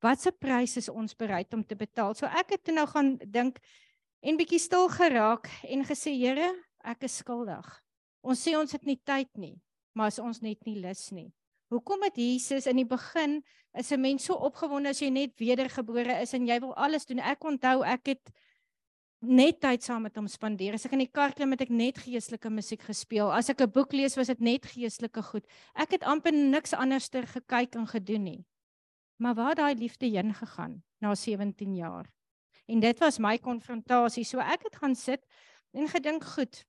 Watse 0.00 0.32
prys 0.32 0.76
is 0.76 0.88
ons 0.88 1.14
bereid 1.14 1.54
om 1.54 1.64
te 1.64 1.76
betaal? 1.76 2.14
So 2.14 2.26
ek 2.26 2.50
het 2.50 2.66
nou 2.66 2.86
gaan 2.86 3.16
dink 3.16 3.58
en 4.20 4.36
bietjie 4.36 4.58
stil 4.58 4.88
geraak 4.88 5.48
en 5.62 5.84
gesê 5.84 6.10
Here, 6.16 6.54
ek 6.84 7.02
is 7.02 7.16
skuldig. 7.16 7.82
Ons 8.22 8.46
sê 8.46 8.56
ons 8.56 8.72
het 8.72 8.84
nie 8.84 9.00
tyd 9.04 9.28
nie, 9.36 9.60
maar 9.94 10.06
as 10.06 10.18
ons 10.18 10.40
net 10.40 10.64
nie 10.66 10.80
lus 10.80 11.10
nie. 11.10 11.32
Hoekom 11.70 12.02
het 12.02 12.16
Jesus 12.18 12.66
in 12.66 12.80
die 12.80 12.88
begin 12.88 13.44
is 13.78 13.92
'n 13.92 14.00
mens 14.00 14.24
so 14.24 14.34
opgewonde 14.34 14.88
as 14.88 14.98
jy 15.00 15.08
net 15.08 15.38
wedergebore 15.38 16.20
is 16.20 16.32
en 16.34 16.46
jy 16.46 16.58
wil 16.60 16.74
alles 16.74 17.06
doen. 17.06 17.18
Ek 17.18 17.44
onthou 17.44 17.84
ek 17.84 18.06
het 18.06 18.30
net 19.20 19.60
tyd 19.60 19.82
saam 19.82 20.02
met 20.02 20.16
hom 20.16 20.26
spandeer. 20.26 20.74
As 20.74 20.84
ek 20.84 20.92
in 20.92 21.04
die 21.04 21.12
kar 21.12 21.32
klim 21.32 21.50
het 21.50 21.60
ek 21.60 21.70
net 21.70 21.98
geestelike 21.98 22.50
musiek 22.50 22.82
gespeel. 22.82 23.30
As 23.30 23.50
ek 23.50 23.60
'n 23.60 23.70
boek 23.70 23.92
lees 23.92 24.16
was 24.16 24.26
dit 24.26 24.40
net 24.40 24.66
geestelike 24.66 25.22
goed. 25.22 25.46
Ek 25.76 25.92
het 25.92 26.02
amper 26.02 26.32
niks 26.32 26.72
anderster 26.72 27.26
gekyk 27.26 27.76
en 27.76 27.86
gedoen 27.86 28.24
nie. 28.24 28.44
Maar 29.18 29.34
waar 29.34 29.54
daai 29.54 29.74
liefde 29.74 30.06
heen 30.06 30.34
gegaan 30.34 30.82
na 31.00 31.14
17 31.14 31.76
jaar? 31.76 32.10
En 32.66 32.80
dit 32.80 32.98
was 32.98 33.18
my 33.18 33.38
konfrontasie. 33.38 34.24
So 34.24 34.38
ek 34.38 34.62
het 34.62 34.76
gaan 34.76 34.94
sit 34.94 35.24
en 35.72 35.88
gedink, 35.88 36.24
goed. 36.24 36.64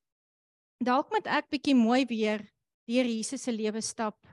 Dalk 0.78 1.10
moet 1.10 1.28
ek 1.28 1.50
bietjie 1.50 1.76
mooi 1.76 2.06
weer 2.06 2.52
deur 2.86 3.06
Jesus 3.06 3.44
se 3.44 3.52
lewe 3.52 3.82
stap 3.82 4.28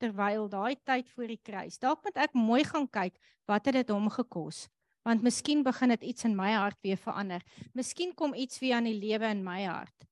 terwyl 0.00 0.48
daai 0.50 0.76
tyd 0.88 1.08
voor 1.14 1.30
die 1.30 1.40
kruis. 1.42 1.78
Dalk 1.78 2.04
moet 2.04 2.20
ek 2.24 2.36
mooi 2.36 2.62
gaan 2.64 2.88
kyk 2.88 3.16
wat 3.50 3.68
het 3.68 3.80
dit 3.80 3.92
hom 3.92 4.08
gekos? 4.12 4.66
Want 5.06 5.24
miskien 5.24 5.62
begin 5.64 5.94
dit 5.94 6.02
iets 6.12 6.26
in 6.28 6.36
my 6.36 6.50
hart 6.52 6.78
weer 6.84 6.98
verander. 7.00 7.44
Miskien 7.76 8.14
kom 8.14 8.34
iets 8.34 8.60
weer 8.60 8.78
aan 8.78 8.88
die 8.88 8.98
lewe 8.98 9.30
in 9.32 9.44
my 9.44 9.62
hart. 9.64 10.08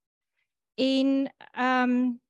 En 0.78 1.28
ehm 1.52 1.96
um, 1.96 2.20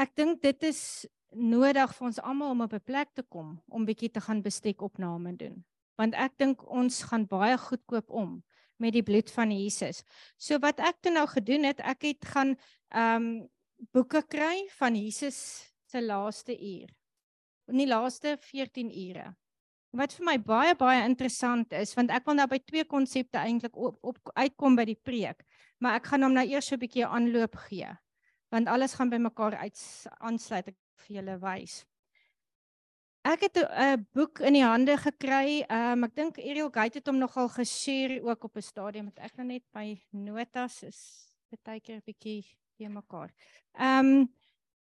ek 0.00 0.14
dink 0.16 0.38
dit 0.40 0.62
is 0.64 1.06
nodig 1.34 1.90
vir 1.96 2.06
ons 2.06 2.20
almal 2.22 2.54
om 2.54 2.62
op 2.64 2.72
'n 2.72 2.86
plek 2.86 3.10
te 3.14 3.22
kom 3.22 3.58
om 3.68 3.84
bietjie 3.84 4.10
te 4.10 4.20
gaan 4.20 4.40
bestek 4.42 4.82
opname 4.82 5.36
doen 5.36 5.58
want 6.00 6.16
ek 6.16 6.38
dink 6.40 6.64
ons 6.64 7.02
gaan 7.10 7.26
baie 7.28 7.58
goedkoop 7.60 8.08
om 8.08 8.38
met 8.80 8.94
die 8.96 9.04
bloed 9.04 9.28
van 9.34 9.52
Jesus. 9.52 10.00
So 10.40 10.56
wat 10.64 10.80
ek 10.80 11.02
toe 11.04 11.12
nou 11.12 11.26
gedoen 11.28 11.68
het, 11.68 11.82
ek 11.84 12.08
het 12.08 12.30
gaan 12.34 12.56
ehm 12.88 13.16
um, 13.16 13.32
boeke 13.92 14.22
kry 14.28 14.66
van 14.78 14.96
Jesus 14.96 15.38
se 15.88 16.02
laaste 16.02 16.54
uur. 16.54 16.90
In 17.70 17.80
die 17.80 17.88
laaste 17.88 18.36
14 18.40 18.90
ure. 18.90 19.30
Wat 19.96 20.12
vir 20.14 20.26
my 20.26 20.36
baie 20.38 20.74
baie 20.78 21.02
interessant 21.02 21.72
is, 21.74 21.96
want 21.98 22.12
ek 22.14 22.26
wil 22.28 22.36
nou 22.38 22.46
by 22.50 22.60
twee 22.62 22.84
konsepte 22.86 23.40
eintlik 23.40 23.74
op, 23.74 23.98
op 24.06 24.32
uitkom 24.36 24.76
by 24.78 24.86
die 24.86 24.98
preek, 24.98 25.42
maar 25.82 25.98
ek 25.98 26.12
gaan 26.12 26.26
hom 26.26 26.36
nou 26.36 26.46
eers 26.46 26.68
so 26.70 26.76
'n 26.76 26.82
bietjie 26.84 27.06
aanloop 27.06 27.56
gee. 27.66 27.90
Want 28.52 28.68
alles 28.68 28.94
gaan 28.94 29.10
by 29.10 29.18
mekaar 29.18 29.56
uit 29.56 29.78
aansluit 30.20 30.68
ek 30.68 30.76
vir 31.06 31.16
julle 31.16 31.38
wys. 31.42 31.84
Ek 33.24 33.40
het 33.40 33.56
'n 33.58 34.06
boek 34.14 34.40
in 34.40 34.54
die 34.54 34.64
hande 34.64 34.96
gekry. 34.96 35.64
Um 35.68 36.04
ek 36.04 36.14
dink 36.14 36.38
Ariel 36.38 36.70
Gate 36.70 36.98
het 36.98 37.06
hom 37.06 37.18
nogal 37.18 37.48
geshare 37.48 38.22
ook 38.22 38.44
op 38.44 38.56
'n 38.56 38.62
stadium 38.62 39.04
met 39.06 39.18
ek 39.18 39.36
nou 39.36 39.46
net 39.46 39.62
by 39.72 40.00
notas 40.12 40.82
is 40.82 41.26
baie 41.64 41.80
keer 41.80 41.96
'n 41.96 42.02
bietjie 42.06 42.44
te 42.80 42.88
mekaar. 42.88 43.32
Um 43.76 44.30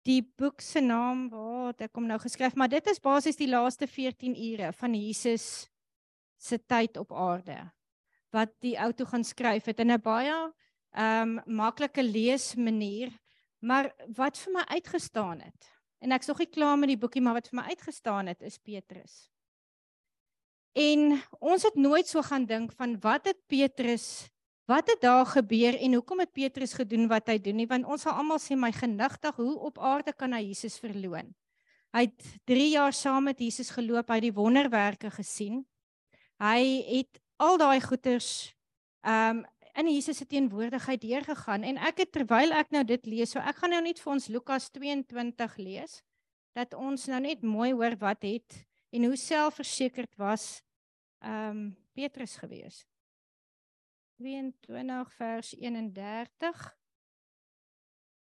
die 0.07 0.21
boek 0.39 0.61
se 0.63 0.81
naam 0.81 1.27
waar 1.29 1.73
het 1.73 1.89
ek 1.89 1.97
hom 1.99 2.07
nou 2.09 2.17
geskryf, 2.21 2.55
maar 2.55 2.71
dit 2.71 2.85
is 2.87 3.01
basies 3.03 3.37
die 3.37 3.49
laaste 3.49 3.85
14 3.87 4.37
ure 4.37 4.71
van 4.79 4.95
Jesus 4.95 5.67
se 6.39 6.57
tyd 6.57 6.97
op 6.97 7.11
aarde 7.11 7.59
wat 8.33 8.53
die 8.63 8.75
ou 8.79 8.91
toe 8.93 9.07
gaan 9.09 9.25
skryf 9.25 9.67
het 9.69 9.81
in 9.81 9.91
'n 9.91 10.01
baie 10.01 10.37
ehm 10.91 11.37
um, 11.37 11.41
maklike 11.45 12.03
lees 12.03 12.55
manier, 12.55 13.11
maar 13.61 13.93
wat 14.17 14.37
vir 14.37 14.53
my 14.53 14.63
uitgestaan 14.77 15.41
het. 15.41 15.69
En 16.01 16.11
ek's 16.11 16.27
nog 16.27 16.39
nie 16.39 16.49
klaar 16.49 16.77
met 16.77 16.89
die 16.89 16.97
boekie, 16.97 17.21
maar 17.21 17.33
wat 17.33 17.49
vir 17.49 17.61
my 17.61 17.67
uitgestaan 17.69 18.27
het 18.27 18.41
is 18.41 18.57
Petrus. 18.57 19.29
En 20.73 21.21
ons 21.39 21.63
het 21.63 21.75
nooit 21.75 22.07
so 22.07 22.21
gaan 22.21 22.45
dink 22.45 22.71
van 22.71 22.99
wat 22.99 23.25
het 23.25 23.37
Petrus 23.47 24.29
Wat 24.69 24.85
het 24.91 25.01
daar 25.01 25.25
gebeur 25.25 25.73
en 25.81 25.93
hoekom 25.97 26.19
het 26.21 26.31
Petrus 26.31 26.75
gedoen 26.77 27.07
wat 27.09 27.31
hy 27.31 27.39
doen 27.41 27.57
nie? 27.57 27.67
Want 27.69 27.87
ons 27.89 28.03
sal 28.05 28.19
almal 28.21 28.37
sê 28.37 28.53
my 28.53 28.69
genigtig, 28.75 29.39
hoe 29.41 29.55
op 29.65 29.79
aarde 29.81 30.13
kan 30.13 30.35
hy 30.35 30.43
Jesus 30.51 30.77
verloon? 30.77 31.31
Hy 31.95 32.03
het 32.05 32.27
3 32.45 32.67
jaar 32.75 32.93
saam 32.93 33.25
met 33.25 33.39
Jesus 33.41 33.71
geloop, 33.73 34.11
hy 34.11 34.19
het 34.19 34.27
die 34.27 34.35
wonderwerke 34.35 35.09
gesien. 35.15 35.63
Hy 36.37 36.61
het 36.85 37.17
al 37.41 37.57
daai 37.57 37.79
goeters 37.81 38.51
um, 39.01 39.41
in 39.73 39.89
Jesus 39.89 40.21
se 40.21 40.27
teenwoordigheid 40.29 41.01
deurgegaan 41.01 41.65
en 41.65 41.81
ek 41.89 42.03
het 42.03 42.13
terwyl 42.13 42.53
ek 42.53 42.69
nou 42.75 42.83
dit 42.85 43.09
lees, 43.09 43.33
so 43.33 43.41
ek 43.41 43.63
gaan 43.63 43.73
nou 43.73 43.81
net 43.87 44.03
vir 44.03 44.13
ons 44.13 44.29
Lukas 44.29 44.69
22 44.75 45.57
lees 45.63 45.97
dat 46.53 46.77
ons 46.77 47.07
nou 47.09 47.23
net 47.25 47.41
mooi 47.41 47.71
hoor 47.71 47.97
wat 48.01 48.21
het 48.27 48.61
en 48.93 49.09
hoe 49.09 49.17
selfversekerd 49.17 50.13
was 50.21 50.59
um, 51.25 51.71
Petrus 51.97 52.37
geweest. 52.37 52.85
22 54.19 54.73
vers 55.17 55.55
31 55.57 56.33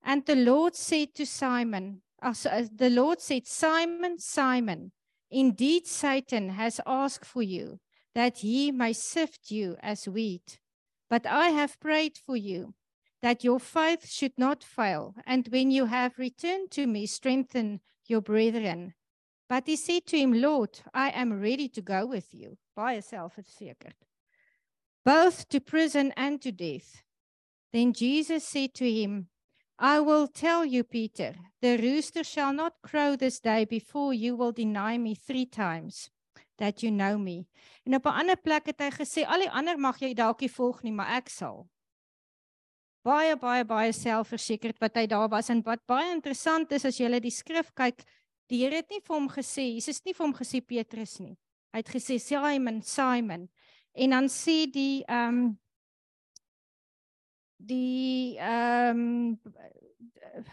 And 0.03 0.25
the 0.25 0.36
Lord 0.36 0.75
said 0.75 1.15
to 1.15 1.25
Simon 1.25 2.01
as 2.22 2.46
uh, 2.46 2.65
the 2.75 2.89
Lord 2.89 3.22
said 3.22 3.48
Simon 3.48 4.20
Simon 4.20 4.91
indeed 5.32 5.88
Satan 5.88 6.50
has 6.50 6.82
asked 6.86 7.25
for 7.25 7.41
you 7.41 7.79
that 8.15 8.39
he 8.39 8.70
may 8.72 8.91
sift 8.91 9.50
you 9.50 9.77
as 9.82 10.10
wheat. 10.10 10.60
But 11.10 11.25
I 11.25 11.50
have 11.50 11.79
prayed 11.79 12.17
for 12.17 12.36
you 12.36 12.74
that 13.22 13.46
your 13.46 13.60
faith 13.60 14.10
should 14.10 14.38
not 14.38 14.65
fail 14.65 15.15
and 15.25 15.48
when 15.48 15.72
you 15.72 15.86
have 15.86 16.20
returned 16.20 16.70
to 16.72 16.86
me 16.86 17.06
strengthen 17.06 17.79
your 18.08 18.22
brethren. 18.22 18.94
But 19.48 19.67
he 19.67 19.77
said 19.77 20.06
to 20.08 20.17
him 20.17 20.34
Lord 20.34 20.82
I 20.94 21.12
am 21.12 21.39
ready 21.39 21.70
to 21.70 21.82
go 21.82 22.06
with 22.06 22.34
you. 22.34 22.58
By 22.75 22.96
yourself 22.96 23.38
verseker 23.38 23.94
both 25.07 25.47
to 25.47 25.61
prison 25.61 26.11
and 26.17 26.41
to 26.41 26.51
death. 26.51 27.01
Then 27.71 27.93
Jesus 27.93 28.43
said 28.43 28.73
to 28.73 28.91
him, 28.91 29.27
I 29.79 30.01
will 30.01 30.27
tell 30.27 30.65
you, 30.65 30.83
Peter, 30.83 31.33
the 31.61 31.77
rooster 31.77 32.25
shall 32.25 32.51
not 32.51 32.81
crow 32.83 33.15
this 33.15 33.39
day 33.39 33.63
before 33.63 34.13
you 34.13 34.35
will 34.35 34.51
deny 34.51 34.97
me 34.97 35.15
three 35.15 35.45
times 35.45 36.09
that 36.57 36.83
you 36.83 36.91
know 36.91 37.17
me. 37.17 37.47
En 37.85 37.95
op 37.95 38.05
'n 38.05 38.19
ander 38.19 38.35
plek 38.35 38.65
het 38.65 38.79
hy 38.81 38.89
gesê, 38.91 39.23
al 39.23 39.39
die 39.39 39.49
ander 39.49 39.77
mag 39.77 39.99
jy 39.99 40.13
dalk 40.13 40.41
nie 40.41 40.51
volg 40.51 40.83
nie, 40.83 40.91
maar 40.91 41.15
ek 41.17 41.29
sal. 41.29 41.69
Baie 43.03 43.37
baie 43.37 43.63
baie 43.63 43.93
selfversekerd 43.93 44.79
wat 44.79 44.95
hy 44.95 45.07
daar 45.07 45.29
was 45.29 45.49
en 45.49 45.63
wat 45.63 45.85
baie 45.87 46.11
interessant 46.11 46.71
is 46.71 46.85
as 46.85 46.99
jy 46.99 47.05
hulle 47.05 47.21
die 47.21 47.31
skrif 47.31 47.71
kyk, 47.73 48.03
die 48.49 48.57
Here 48.57 48.75
het 48.75 48.89
nie 48.89 48.99
vir 48.99 49.15
hom 49.15 49.29
gesê, 49.29 49.73
Jesus 49.73 49.97
het 49.97 50.05
nie 50.05 50.13
vir 50.13 50.25
hom 50.25 50.35
gesê 50.35 50.59
Petrus 50.59 51.19
nie. 51.19 51.37
Hy 51.71 51.77
het 51.77 51.89
gesê 51.95 52.19
Simon, 52.19 52.81
Simon, 52.81 53.47
En 53.97 54.13
dan 54.13 54.29
sê 54.29 54.65
die 54.69 55.03
ehm 55.05 55.37
um, 55.37 55.59
die 57.57 58.37
ehm 58.37 58.99
um, 59.01 59.39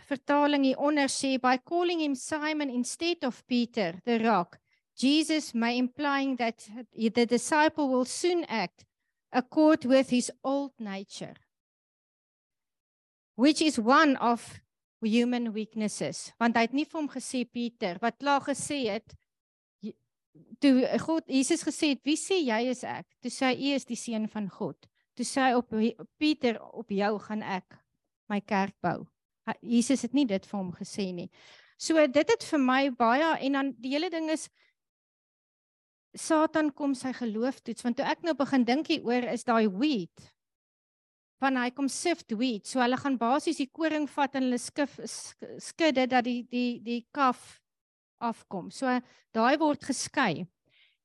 vertaling 0.08 0.64
hieronder 0.64 1.10
sê 1.12 1.36
by 1.38 1.58
calling 1.60 2.00
him 2.00 2.14
Simon 2.14 2.70
instead 2.70 3.24
of 3.24 3.44
Peter 3.46 4.00
the 4.04 4.18
rock 4.18 4.58
Jesus 4.96 5.52
may 5.54 5.76
implying 5.76 6.36
that 6.36 6.64
the 6.94 7.26
disciple 7.26 7.88
will 7.88 8.06
soon 8.06 8.44
act 8.44 8.86
accord 9.30 9.84
with 9.84 10.08
his 10.10 10.32
old 10.42 10.72
nature 10.78 11.35
which 13.35 13.61
is 13.61 13.78
one 13.78 14.16
of 14.16 14.61
human 15.02 15.52
weaknesses. 15.52 16.33
Want 16.40 16.57
hy 16.57 16.66
het 16.68 16.76
nie 16.76 16.87
vir 16.88 17.00
hom 17.00 17.11
gesê 17.12 17.44
Pieter 17.44 17.98
wat 18.02 18.18
klaar 18.20 18.44
gesê 18.46 18.85
het 18.88 19.14
toe 20.61 20.99
God 20.99 21.29
Jesus 21.29 21.62
gesê 21.62 21.94
het, 21.94 22.05
"Wie 22.05 22.16
sê 22.16 22.40
jy 22.42 22.70
is 22.70 22.85
ek?" 22.85 23.07
Toe 23.23 23.31
sê 23.31 23.53
hy, 23.53 23.55
"U 23.55 23.75
is 23.75 23.85
die 23.85 23.97
seun 23.97 24.29
van 24.29 24.49
God." 24.49 24.87
Toe 25.16 25.25
sê 25.25 25.51
hy 25.51 25.55
op 25.55 25.68
Pieter, 26.18 26.59
"Op 26.62 26.88
jou 26.90 27.18
gaan 27.18 27.42
ek 27.42 27.79
my 28.29 28.40
kerk 28.40 28.75
bou." 28.83 29.07
Jesus 29.61 30.03
het 30.03 30.14
nie 30.14 30.25
dit 30.25 30.47
vir 30.47 30.59
hom 30.59 30.73
gesê 30.73 31.12
nie. 31.12 31.31
So 31.77 32.07
dit 32.07 32.31
het 32.31 32.42
vir 32.42 32.59
my 32.59 32.90
baie 32.90 33.38
en 33.40 33.53
dan 33.53 33.73
die 33.79 33.90
hele 33.90 34.11
ding 34.11 34.31
is 34.31 34.49
Satan 36.14 36.70
kom 36.70 36.94
sy 36.94 37.12
geloof 37.12 37.61
toets 37.61 37.83
want 37.83 37.99
toe 37.99 38.07
ek 38.07 38.23
nou 38.23 38.35
begin 38.38 38.64
dink 38.64 38.90
hier 38.92 39.03
oor 39.07 39.27
is 39.33 39.44
daai 39.44 39.66
wheat 39.66 40.31
van 41.42 41.59
hy 41.59 41.70
kom 41.75 41.88
sift 41.90 42.33
wheat 42.38 42.70
so 42.70 42.81
hulle 42.83 42.99
gaan 43.01 43.18
basies 43.18 43.59
die 43.59 43.70
koring 43.75 44.07
vat 44.11 44.38
en 44.38 44.47
hulle 44.47 44.61
skif 44.62 44.94
skud 45.03 45.99
dit 45.99 46.11
dat 46.11 46.25
die 46.27 46.42
die 46.51 46.79
die 46.85 47.01
kaf 47.14 47.59
afkom. 48.18 48.70
So 48.70 48.88
daai 49.35 49.57
word 49.59 49.85
geskei. 49.85 50.46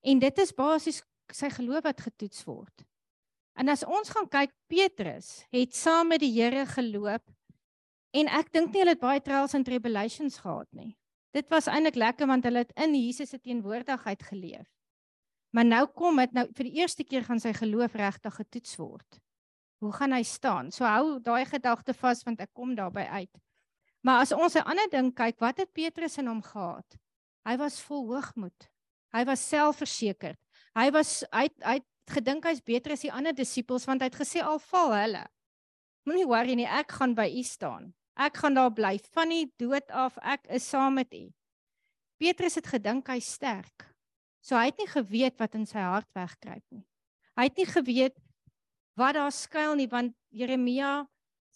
En 0.01 0.19
dit 0.19 0.37
is 0.39 0.53
basies 0.55 1.01
sy 1.33 1.49
geloof 1.53 1.85
wat 1.85 2.01
getoets 2.01 2.43
word. 2.47 2.85
En 3.59 3.69
as 3.69 3.83
ons 3.83 4.09
gaan 4.09 4.27
kyk 4.31 4.53
Petrus 4.71 5.43
het 5.53 5.75
saam 5.75 6.13
met 6.13 6.23
die 6.23 6.31
Here 6.31 6.65
geloop 6.69 7.25
en 8.15 8.31
ek 8.39 8.51
dink 8.55 8.71
nie 8.73 8.81
hulle 8.81 8.95
het 8.95 9.03
baie 9.03 9.21
trials 9.21 9.53
and 9.57 9.67
tribulations 9.67 10.39
gehad 10.41 10.69
nie. 10.73 10.95
Dit 11.35 11.49
was 11.51 11.67
eintlik 11.69 11.99
lekker 11.99 12.29
want 12.29 12.47
hulle 12.47 12.63
het 12.63 12.71
in 12.79 12.95
Jesus 12.97 13.33
se 13.33 13.39
teenwoordigheid 13.39 14.23
geleef. 14.31 14.65
Maar 15.53 15.65
nou 15.65 15.83
kom 15.93 16.21
dit 16.21 16.33
nou 16.37 16.45
vir 16.55 16.69
die 16.69 16.79
eerste 16.81 17.03
keer 17.03 17.25
gaan 17.25 17.41
sy 17.41 17.51
geloof 17.57 17.97
regtig 17.97 18.35
getoets 18.41 18.77
word. 18.79 19.19
Hoe 19.83 19.91
gaan 19.95 20.13
hy 20.13 20.23
staan? 20.27 20.71
So 20.71 20.85
hou 20.85 21.19
daai 21.23 21.45
gedagte 21.49 21.93
vas 21.97 22.23
want 22.25 22.41
ek 22.43 22.51
kom 22.53 22.75
daarby 22.77 23.05
uit. 23.21 23.31
Maar 24.01 24.23
as 24.23 24.31
ons 24.31 24.55
'n 24.55 24.63
ander 24.63 24.89
ding 24.89 25.13
kyk, 25.13 25.39
wat 25.39 25.57
het 25.57 25.73
Petrus 25.73 26.17
in 26.17 26.27
hom 26.27 26.41
gehad? 26.41 26.97
Hy 27.45 27.57
was 27.57 27.81
vol 27.81 28.07
hoogmoed. 28.07 28.69
Hy 29.13 29.25
was 29.25 29.49
selfversekerd. 29.49 30.37
Hy 30.75 30.91
was 30.91 31.23
hy 31.33 31.49
hy 31.65 31.79
gedink 32.09 32.45
hy's 32.45 32.61
beter 32.61 32.91
as 32.91 33.01
die 33.01 33.11
ander 33.11 33.33
disippels 33.33 33.85
want 33.85 34.01
hy 34.01 34.09
het 34.09 34.21
gesê 34.21 34.41
al 34.43 34.59
val 34.59 34.93
hulle. 34.93 35.25
Moenie 36.05 36.27
worry 36.27 36.55
nie, 36.55 36.65
ek 36.65 36.91
gaan 36.91 37.15
by 37.15 37.27
u 37.27 37.43
staan. 37.43 37.93
Ek 38.19 38.37
gaan 38.37 38.53
daar 38.53 38.71
bly 38.71 38.97
van 39.13 39.29
die 39.29 39.45
dood 39.57 39.91
af. 39.91 40.17
Ek 40.21 40.47
is 40.49 40.67
saam 40.67 40.93
met 40.99 41.13
u. 41.13 41.29
Petrus 42.19 42.55
het 42.55 42.67
gedink 42.67 43.07
hy's 43.07 43.29
sterk. 43.37 43.85
So 44.41 44.55
hy 44.55 44.71
het 44.71 44.79
nie 44.79 44.89
geweet 44.89 45.37
wat 45.39 45.55
in 45.55 45.65
sy 45.65 45.79
hart 45.83 46.09
wegkruip 46.15 46.63
nie. 46.71 46.85
Hy 47.37 47.47
het 47.47 47.57
nie 47.59 47.67
geweet 47.69 48.17
wat 48.99 49.15
daar 49.15 49.31
skuil 49.31 49.77
nie 49.79 49.87
want 49.87 50.15
Jeremia 50.35 51.07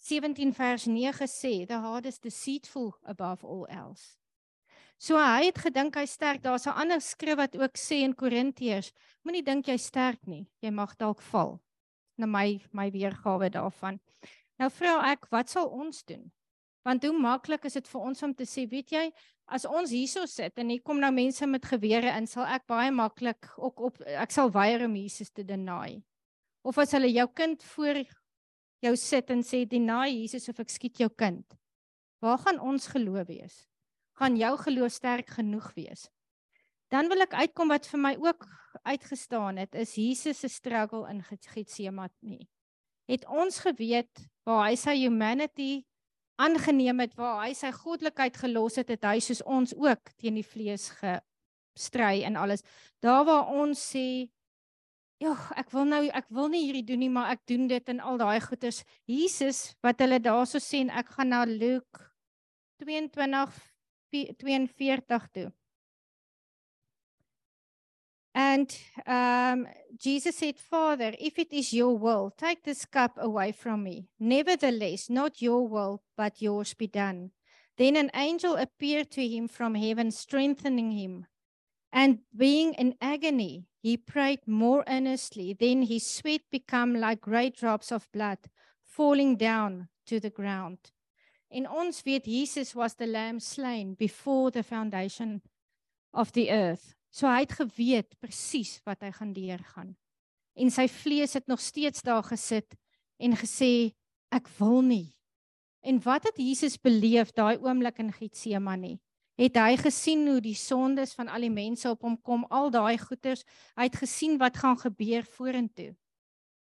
17 0.04 0.52
vers 0.52 0.84
9 0.86 1.26
sê 1.26 1.66
the 1.66 1.80
heart 1.80 2.04
is 2.06 2.18
deceitful 2.20 2.92
above 3.08 3.44
all 3.46 3.64
else. 3.72 4.18
So 5.00 5.16
hy 5.16 5.48
het 5.48 5.58
gedink 5.64 5.96
hy 5.96 6.04
sterk. 6.06 6.42
Daar's 6.42 6.66
'n 6.66 6.76
ander 6.76 7.00
skrif 7.00 7.36
wat 7.36 7.56
ook 7.56 7.76
sê 7.76 8.04
in 8.04 8.14
Korintiërs, 8.14 8.92
moenie 9.24 9.42
dink 9.42 9.66
jy 9.66 9.76
sterk 9.76 10.26
nie. 10.26 10.46
Jy 10.60 10.70
mag 10.70 10.96
dalk 10.96 11.20
val. 11.20 11.60
Na 12.18 12.26
my 12.26 12.60
my 12.72 12.90
weergawe 12.90 13.50
daarvan. 13.50 13.98
Nou 14.58 14.70
vra 14.70 15.12
ek, 15.12 15.26
wat 15.30 15.48
sal 15.48 15.68
ons 15.68 16.04
doen? 16.04 16.30
Want 16.84 17.02
hoe 17.02 17.18
maklik 17.18 17.64
is 17.64 17.72
dit 17.72 17.88
vir 17.88 18.00
ons 18.00 18.22
om 18.22 18.34
te 18.34 18.44
sê, 18.44 18.68
weet 18.68 18.90
jy, 18.90 19.12
as 19.48 19.64
ons 19.64 19.90
hierso 19.90 20.26
sit 20.26 20.58
en 20.58 20.68
hier 20.68 20.82
kom 20.82 21.00
nou 21.00 21.10
mense 21.12 21.46
met 21.46 21.64
gewere 21.64 22.16
in, 22.16 22.26
sal 22.26 22.44
ek 22.44 22.66
baie 22.66 22.90
maklik 22.90 23.48
ook 23.56 23.80
op 23.80 24.00
ek 24.02 24.30
sal 24.30 24.50
weier 24.50 24.84
om 24.84 24.96
Jesus 24.96 25.30
te 25.30 25.42
deny. 25.42 26.02
Of 26.62 26.78
as 26.78 26.92
hulle 26.92 27.08
jou 27.08 27.26
kind 27.34 27.62
voor 27.62 28.04
jou 28.84 28.94
sit 29.00 29.30
en 29.32 29.42
sê 29.44 29.64
deny 29.68 30.08
Jesus 30.12 30.48
of 30.52 30.60
ek 30.62 30.72
skiet 30.72 31.00
jou 31.02 31.10
kind. 31.10 31.44
Waar 32.24 32.40
gaan 32.44 32.60
ons 32.60 32.88
geloof 32.92 33.28
wees? 33.28 33.64
Gaan 34.20 34.36
jou 34.38 34.52
geloof 34.62 34.92
sterk 34.94 35.32
genoeg 35.36 35.72
wees? 35.76 36.06
Dan 36.92 37.08
wil 37.10 37.24
ek 37.24 37.34
uitkom 37.34 37.72
wat 37.72 37.88
vir 37.90 38.00
my 38.00 38.12
ook 38.22 38.44
uitgestaan 38.86 39.58
het, 39.58 39.74
is 39.74 39.96
Jesus 39.98 40.42
se 40.44 40.48
struggle 40.52 41.08
in 41.10 41.22
Getsemane. 41.24 42.44
Het 43.10 43.26
ons 43.26 43.58
geweet 43.64 44.22
waar 44.46 44.68
hy 44.68 44.76
sy 44.78 44.94
humanity 45.00 45.82
aangeneem 46.40 47.02
het, 47.04 47.14
waar 47.18 47.44
hy 47.44 47.52
sy 47.56 47.70
goddelikheid 47.74 48.36
gelos 48.38 48.78
het, 48.80 48.90
het 48.94 49.04
hy 49.06 49.18
soos 49.22 49.42
ons 49.42 49.74
ook 49.78 50.14
teen 50.20 50.38
die 50.38 50.46
vlees 50.46 50.90
gestry 51.00 52.24
en 52.26 52.38
alles. 52.40 52.64
Daar 53.02 53.24
waar 53.28 53.52
ons 53.54 53.80
sê 53.94 54.30
Ja, 55.22 55.34
ek 55.56 55.70
wil 55.70 55.86
nou 55.86 56.02
ek 56.10 56.26
wil 56.34 56.48
nie 56.50 56.64
hierdie 56.66 56.86
doen 56.88 57.02
nie, 57.04 57.10
maar 57.12 57.30
ek 57.36 57.44
doen 57.50 57.68
dit 57.70 57.92
in 57.92 58.00
al 58.02 58.18
daai 58.18 58.40
goeders. 58.42 58.82
Jesus 59.06 59.74
wat 59.84 60.02
hulle 60.02 60.18
daarso 60.22 60.58
sê 60.62 60.82
en 60.82 60.90
ek 60.90 61.14
gaan 61.14 61.30
na 61.30 61.44
Luke 61.48 62.02
22 62.82 63.60
42 64.14 65.28
toe. 65.34 65.52
And 68.34 68.76
um 69.06 69.66
Jesus 69.96 70.36
said, 70.36 70.58
"Father, 70.58 71.14
if 71.20 71.38
it 71.38 71.52
is 71.52 71.72
your 71.72 71.96
will, 71.96 72.32
take 72.36 72.64
this 72.64 72.84
cup 72.84 73.16
away 73.16 73.52
from 73.52 73.84
me. 73.84 74.08
Nevertheless, 74.18 75.08
not 75.08 75.40
your 75.40 75.68
will, 75.68 76.02
but 76.16 76.42
yours 76.42 76.74
be 76.74 76.88
done." 76.88 77.30
Then 77.76 77.96
an 77.96 78.10
angel 78.14 78.56
appeared 78.56 79.10
to 79.12 79.26
him 79.26 79.48
from 79.48 79.74
heaven, 79.74 80.10
strengthening 80.10 80.90
him. 80.92 81.26
And 81.94 82.18
being 82.36 82.74
in 82.74 82.96
agony, 83.00 83.68
he 83.80 83.96
prayed 83.96 84.48
more 84.48 84.82
earnestly. 84.88 85.54
Then 85.54 85.82
his 85.82 86.04
sweat 86.04 86.40
became 86.50 86.98
like 86.98 87.20
great 87.20 87.56
drops 87.56 87.92
of 87.92 88.10
blood 88.10 88.38
falling 88.82 89.36
down 89.36 89.88
to 90.06 90.18
the 90.18 90.30
ground. 90.30 90.90
En 91.50 91.68
ons 91.70 92.02
weet 92.02 92.26
Jesus 92.26 92.74
was 92.74 92.94
the 92.94 93.06
lamb 93.06 93.38
slain 93.38 93.94
before 93.94 94.50
the 94.50 94.64
foundation 94.64 95.40
of 96.12 96.32
the 96.32 96.50
earth. 96.50 96.94
So 97.10 97.28
hy 97.30 97.44
het 97.46 97.54
geweet 97.60 98.18
presies 98.18 98.80
wat 98.84 99.06
hy 99.06 99.12
gaan 99.14 99.32
deurgaan. 99.32 99.94
En 100.58 100.70
sy 100.74 100.88
vlees 100.90 101.38
het 101.38 101.46
nog 101.46 101.62
steeds 101.62 102.02
daar 102.02 102.26
gesit 102.26 102.74
en 103.22 103.38
gesê 103.38 103.94
ek 104.34 104.50
wil 104.58 104.82
nie 104.82 105.14
En 105.84 106.00
wat 106.02 106.24
het 106.24 106.40
Jesus 106.40 106.78
beleef 106.80 107.34
daai 107.36 107.58
oomblik 107.60 107.98
in 108.00 108.12
Getsemane? 108.12 108.96
Het 109.34 109.56
hy 109.58 109.76
gesien 109.80 110.28
hoe 110.30 110.40
die 110.40 110.54
sondes 110.54 111.14
van 111.18 111.28
al 111.28 111.42
die 111.46 111.50
mense 111.50 111.90
op 111.90 112.04
hom 112.06 112.14
kom, 112.22 112.44
al 112.54 112.70
daai 112.70 112.98
goeters, 112.98 113.42
hy 113.74 113.88
het 113.88 113.98
gesien 113.98 114.38
wat 114.38 114.60
gaan 114.62 114.78
gebeur 114.78 115.26
vorentoe. 115.26 115.92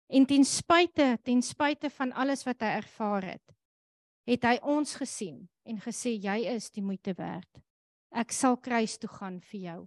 En 0.10 0.25
ten 0.25 0.45
spyte, 0.45 1.17
ten 1.23 1.41
spyte 1.41 1.89
van 1.89 2.13
alles 2.13 2.45
wat 2.45 2.62
hy 2.62 2.71
ervaar 2.78 3.25
het, 3.36 3.54
het 4.25 4.45
hy 4.45 4.56
ons 4.62 4.95
gesien 4.97 5.43
en 5.65 5.82
gesê 5.82 6.15
jy 6.17 6.39
is 6.54 6.71
die 6.73 6.84
moeite 6.86 7.13
werd. 7.17 7.49
Ek 8.15 8.34
sal 8.34 8.58
kruis 8.58 8.97
toe 8.97 9.10
gaan 9.10 9.39
vir 9.51 9.60
jou. 9.60 9.80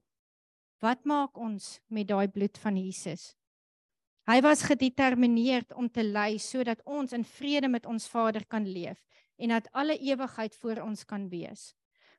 Wat 0.83 1.03
maak 1.07 1.39
ons 1.39 1.79
met 1.91 2.07
daai 2.07 2.29
bloed 2.31 2.59
van 2.63 2.77
Jesus? 2.79 3.33
Hy 4.29 4.43
was 4.45 4.67
gedetermineerd 4.69 5.73
om 5.73 5.89
te 5.89 6.05
ly 6.05 6.37
sodat 6.43 6.83
ons 6.85 7.15
in 7.17 7.25
vrede 7.25 7.71
met 7.73 7.87
ons 7.89 8.07
Vader 8.13 8.45
kan 8.47 8.67
leef 8.69 9.01
en 9.39 9.55
dat 9.55 9.71
alle 9.73 9.97
ewigheid 9.99 10.55
voor 10.61 10.83
ons 10.85 11.07
kan 11.09 11.27
wees. 11.33 11.73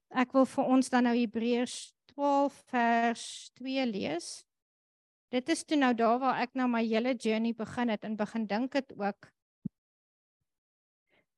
Ek 0.10 0.34
wil 0.34 0.45
vir 0.50 0.69
ons 0.76 0.89
dan 0.89 1.06
nou 1.06 1.15
Hebreërs 1.15 1.93
12 2.15 2.62
vers 2.72 3.26
2 3.62 3.86
lees. 3.86 4.30
Dit 5.30 5.50
is 5.54 5.62
toe 5.63 5.78
nou 5.78 5.93
daar 5.93 6.17
waar 6.19 6.39
ek 6.41 6.56
nou 6.58 6.65
my 6.67 6.82
hele 6.82 7.13
journey 7.13 7.54
begin 7.54 7.93
het 7.93 8.04
en 8.04 8.17
begin 8.17 8.48
dink 8.50 8.74
het 8.74 8.93
ook. 8.98 9.30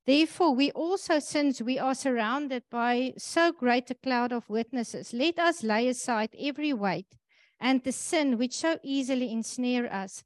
Therefore 0.06 0.56
we 0.56 0.72
also 0.72 1.20
since 1.20 1.62
we 1.64 1.78
are 1.80 1.94
surrounded 1.94 2.64
by 2.72 3.14
so 3.18 3.52
great 3.52 3.92
a 3.92 3.96
cloud 3.96 4.32
of 4.34 4.50
witnesses 4.50 5.14
let 5.14 5.38
us 5.38 5.62
lay 5.62 5.88
aside 5.88 6.34
every 6.40 6.74
weight 6.74 7.20
and 7.60 7.84
the 7.84 7.92
sin 7.92 8.38
which 8.38 8.54
so 8.54 8.80
easily 8.82 9.32
ensnare 9.32 9.88
us 9.92 10.24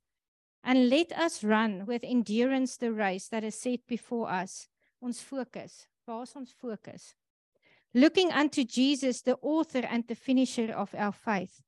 and 0.64 0.90
let 0.90 1.12
us 1.12 1.44
run 1.44 1.86
with 1.86 2.04
endurance 2.04 2.78
the 2.78 2.94
race 2.94 3.28
that 3.28 3.44
is 3.44 3.56
set 3.56 3.86
before 3.88 4.32
us. 4.32 4.68
Ons 5.02 5.22
fokus. 5.22 5.88
Waar 6.08 6.24
is 6.24 6.36
ons 6.36 6.52
fokus? 6.52 7.14
Looking 7.96 8.30
unto 8.34 8.66
Jesus, 8.66 9.22
the 9.22 9.38
author 9.42 9.88
and 9.90 10.06
the 10.06 10.16
finisher 10.16 10.74
of 10.74 10.94
our 10.94 11.14
faith, 11.14 11.62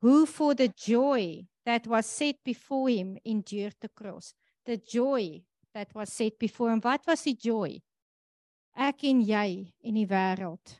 who 0.00 0.26
for 0.26 0.54
the 0.54 0.68
joy 0.68 1.44
that 1.66 1.88
was 1.88 2.06
set 2.06 2.36
before 2.44 2.88
him 2.88 3.18
endured 3.24 3.74
the 3.80 3.88
cross. 3.88 4.32
The 4.64 4.76
joy 4.76 5.42
that 5.74 5.92
was 5.92 6.12
set 6.12 6.38
before 6.38 6.70
him. 6.70 6.80
Wat 6.84 7.02
was 7.04 7.24
die 7.24 7.34
joy? 7.34 7.82
Ek 8.78 9.02
en 9.10 9.24
jy 9.26 9.74
in 9.82 9.98
die 9.98 10.06
wêreld. 10.06 10.78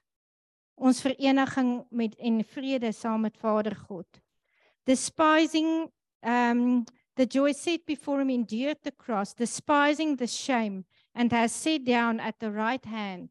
Ons 0.78 1.02
vereniging 1.02 1.82
met 1.90 2.14
en 2.22 2.38
vrede 2.46 2.94
saam 2.94 3.26
met 3.26 3.36
Vader 3.36 3.74
God. 3.74 4.06
Despising 4.86 5.90
um 6.22 6.84
The 7.14 7.26
joy 7.26 7.52
set 7.52 7.84
before 7.84 8.22
him 8.22 8.30
endured 8.30 8.78
the 8.84 8.90
cross, 8.90 9.34
despising 9.34 10.16
the 10.16 10.26
shame, 10.26 10.86
and 11.14 11.30
has 11.30 11.52
sat 11.52 11.84
down 11.84 12.20
at 12.20 12.38
the 12.38 12.50
right 12.50 12.82
hand 12.86 13.28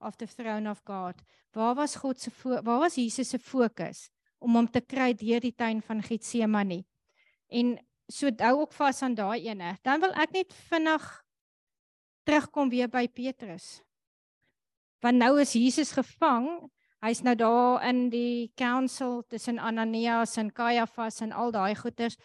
of 0.00 0.16
the 0.16 0.26
throne 0.26 0.70
of 0.70 0.82
God. 0.84 1.14
Waar 1.52 1.74
was 1.74 1.96
God 1.96 2.20
se 2.20 2.30
waar 2.42 2.78
was 2.78 2.94
Jesus 2.94 3.28
se 3.28 3.38
fokus 3.38 4.08
om 4.38 4.54
hom 4.54 4.68
te 4.70 4.80
kry 4.80 5.12
deur 5.14 5.40
die 5.40 5.54
tuin 5.54 5.82
van 5.82 6.02
Getsemane? 6.02 6.84
En 7.48 7.78
so 8.08 8.30
hou 8.38 8.60
ook 8.60 8.72
vas 8.72 9.02
aan 9.02 9.14
daai 9.14 9.48
ene. 9.48 9.76
Dan 9.82 10.00
wil 10.00 10.14
ek 10.14 10.32
net 10.34 10.54
vinnig 10.70 11.06
terugkom 12.26 12.70
weer 12.70 12.88
by 12.88 13.06
Petrus. 13.08 13.80
Want 15.00 15.20
nou 15.20 15.40
is 15.40 15.54
Jesus 15.56 15.92
gevang. 15.96 16.68
Hy's 17.00 17.22
nou 17.24 17.34
daar 17.34 17.86
in 17.88 18.08
die 18.12 18.52
council 18.60 19.22
tussen 19.28 19.58
Ananias 19.58 20.36
en 20.36 20.52
Caiaphas 20.52 21.22
en 21.24 21.32
al 21.32 21.52
daai 21.54 21.74
goeters. 21.74 22.18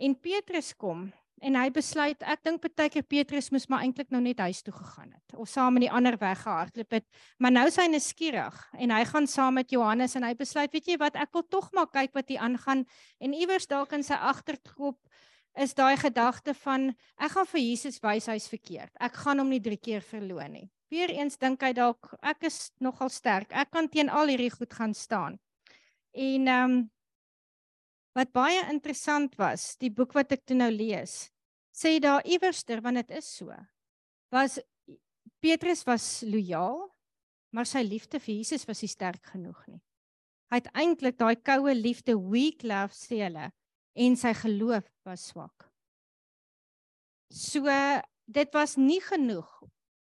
En 0.00 0.16
Petrus 0.18 0.72
kom 0.74 1.12
en 1.40 1.56
hy 1.56 1.68
besluit 1.72 2.22
ek 2.28 2.42
dink 2.44 2.66
keer 2.92 3.06
Petrus 3.08 3.50
moes 3.50 3.66
maar 3.68 3.84
eintlik 3.84 4.10
nou 4.12 4.20
net 4.20 4.40
huis 4.44 4.62
toe 4.62 4.74
gegaan 4.74 5.12
het 5.12 5.36
of 5.36 5.48
saam 5.48 5.74
met 5.74 5.86
die 5.86 5.92
ander 5.92 6.18
weggehardloop 6.20 6.90
het. 6.98 7.06
Maar 7.38 7.52
nou 7.52 7.66
is 7.66 8.08
skieurig 8.08 8.58
en 8.78 8.90
hy 8.90 9.04
gaan 9.04 9.26
saam 9.26 9.54
met 9.54 9.70
Johannes 9.70 10.16
en 10.16 10.24
hy 10.24 10.34
besluit 10.34 10.72
weet 10.72 10.86
jy 10.86 10.98
wat 11.00 11.16
ek 11.16 11.32
wil 11.32 11.46
tog 11.48 11.70
maar 11.72 11.88
kyk 11.88 12.14
wat 12.14 12.28
hier 12.28 12.40
aangaan 12.40 12.84
en 13.20 13.34
iewers 13.34 13.66
dalk 13.66 13.92
in 13.92 14.02
sy 14.02 14.14
agterkop 14.14 14.98
is 15.58 15.74
daai 15.74 15.96
gedagte 15.96 16.54
van 16.54 16.90
ek 17.18 17.32
gaan 17.32 17.46
vir 17.46 17.60
Jesus 17.60 17.98
wys 18.04 18.28
hy's 18.30 18.48
verkeerd. 18.48 18.92
Ek 19.00 19.16
gaan 19.24 19.38
hom 19.38 19.50
nie 19.50 19.60
drie 19.60 19.80
keer 19.80 20.00
verloon 20.00 20.52
nie. 20.52 20.68
Weereens 20.90 21.38
dink 21.38 21.62
hy 21.62 21.72
dalk 21.72 22.14
ek 22.22 22.46
is 22.50 22.70
nogal 22.80 23.10
sterk. 23.10 23.52
Ek 23.52 23.70
kan 23.70 23.88
teen 23.88 24.10
al 24.10 24.30
hierdie 24.30 24.50
goed 24.50 24.72
gaan 24.74 24.94
staan. 24.94 25.38
En 26.14 26.48
ehm 26.48 26.70
um, 26.70 26.80
Wat 28.20 28.34
baie 28.36 28.60
interessant 28.68 29.36
was, 29.40 29.78
die 29.80 29.88
boek 29.88 30.12
wat 30.12 30.34
ek 30.36 30.42
toe 30.44 30.56
nou 30.58 30.68
lees, 30.68 31.30
sê 31.72 31.94
daar 32.04 32.26
iewerster 32.28 32.82
want 32.84 33.00
dit 33.00 33.14
is 33.16 33.28
so. 33.38 33.54
Was 34.34 34.58
Petrus 35.40 35.86
was 35.88 36.20
lojaal, 36.28 36.82
maar 37.56 37.64
sy 37.64 37.80
liefde 37.86 38.20
vir 38.20 38.34
Jesus 38.42 38.66
was 38.68 38.82
nie 38.84 38.90
sterk 38.92 39.32
genoeg 39.32 39.62
nie. 39.70 39.80
Hy 40.52 40.60
het 40.60 40.68
eintlik 40.76 41.16
daai 41.16 41.38
koue 41.40 41.72
liefde 41.72 42.16
weak 42.18 42.66
love 42.66 42.92
sê 42.92 43.22
hulle 43.24 43.48
en 44.04 44.16
sy 44.20 44.34
geloof 44.36 44.84
was 45.08 45.30
swak. 45.32 45.70
So 47.32 47.72
dit 48.28 48.52
was 48.54 48.76
nie 48.76 49.00
genoeg 49.00 49.48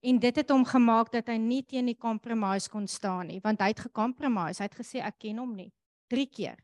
en 0.04 0.20
dit 0.20 0.42
het 0.42 0.52
hom 0.52 0.66
gemaak 0.68 1.08
dat 1.14 1.30
hy 1.32 1.38
nie 1.40 1.62
teen 1.64 1.88
die 1.88 1.98
compromise 1.98 2.68
kon 2.70 2.86
staan 2.90 3.30
nie 3.32 3.40
want 3.42 3.62
hy 3.64 3.70
het 3.72 3.86
gecompromise 3.86 4.60
hy 4.60 4.68
het 4.68 4.76
gesê 4.76 5.00
ek 5.00 5.22
ken 5.24 5.40
hom 5.40 5.54
nie 5.56 5.70
3 6.12 6.26
keer 6.28 6.58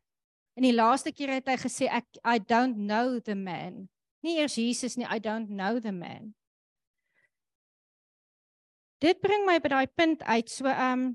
En 0.54 0.62
die 0.66 0.74
laaste 0.74 1.12
keer 1.12 1.36
het 1.38 1.48
hy 1.48 1.56
gesê 1.60 1.88
ek 1.88 2.20
I 2.26 2.38
don't 2.38 2.76
know 2.76 3.20
the 3.20 3.34
man. 3.34 3.88
Nie 4.20 4.40
eers 4.42 4.58
Jesus 4.58 4.96
nie, 4.96 5.06
I 5.08 5.20
don't 5.20 5.48
know 5.48 5.80
the 5.80 5.92
man. 5.92 6.34
Dit 9.00 9.20
bring 9.24 9.46
my 9.48 9.56
by 9.62 9.72
daai 9.72 9.88
punt 9.96 10.22
uit. 10.28 10.50
So 10.52 10.68
um 10.68 11.14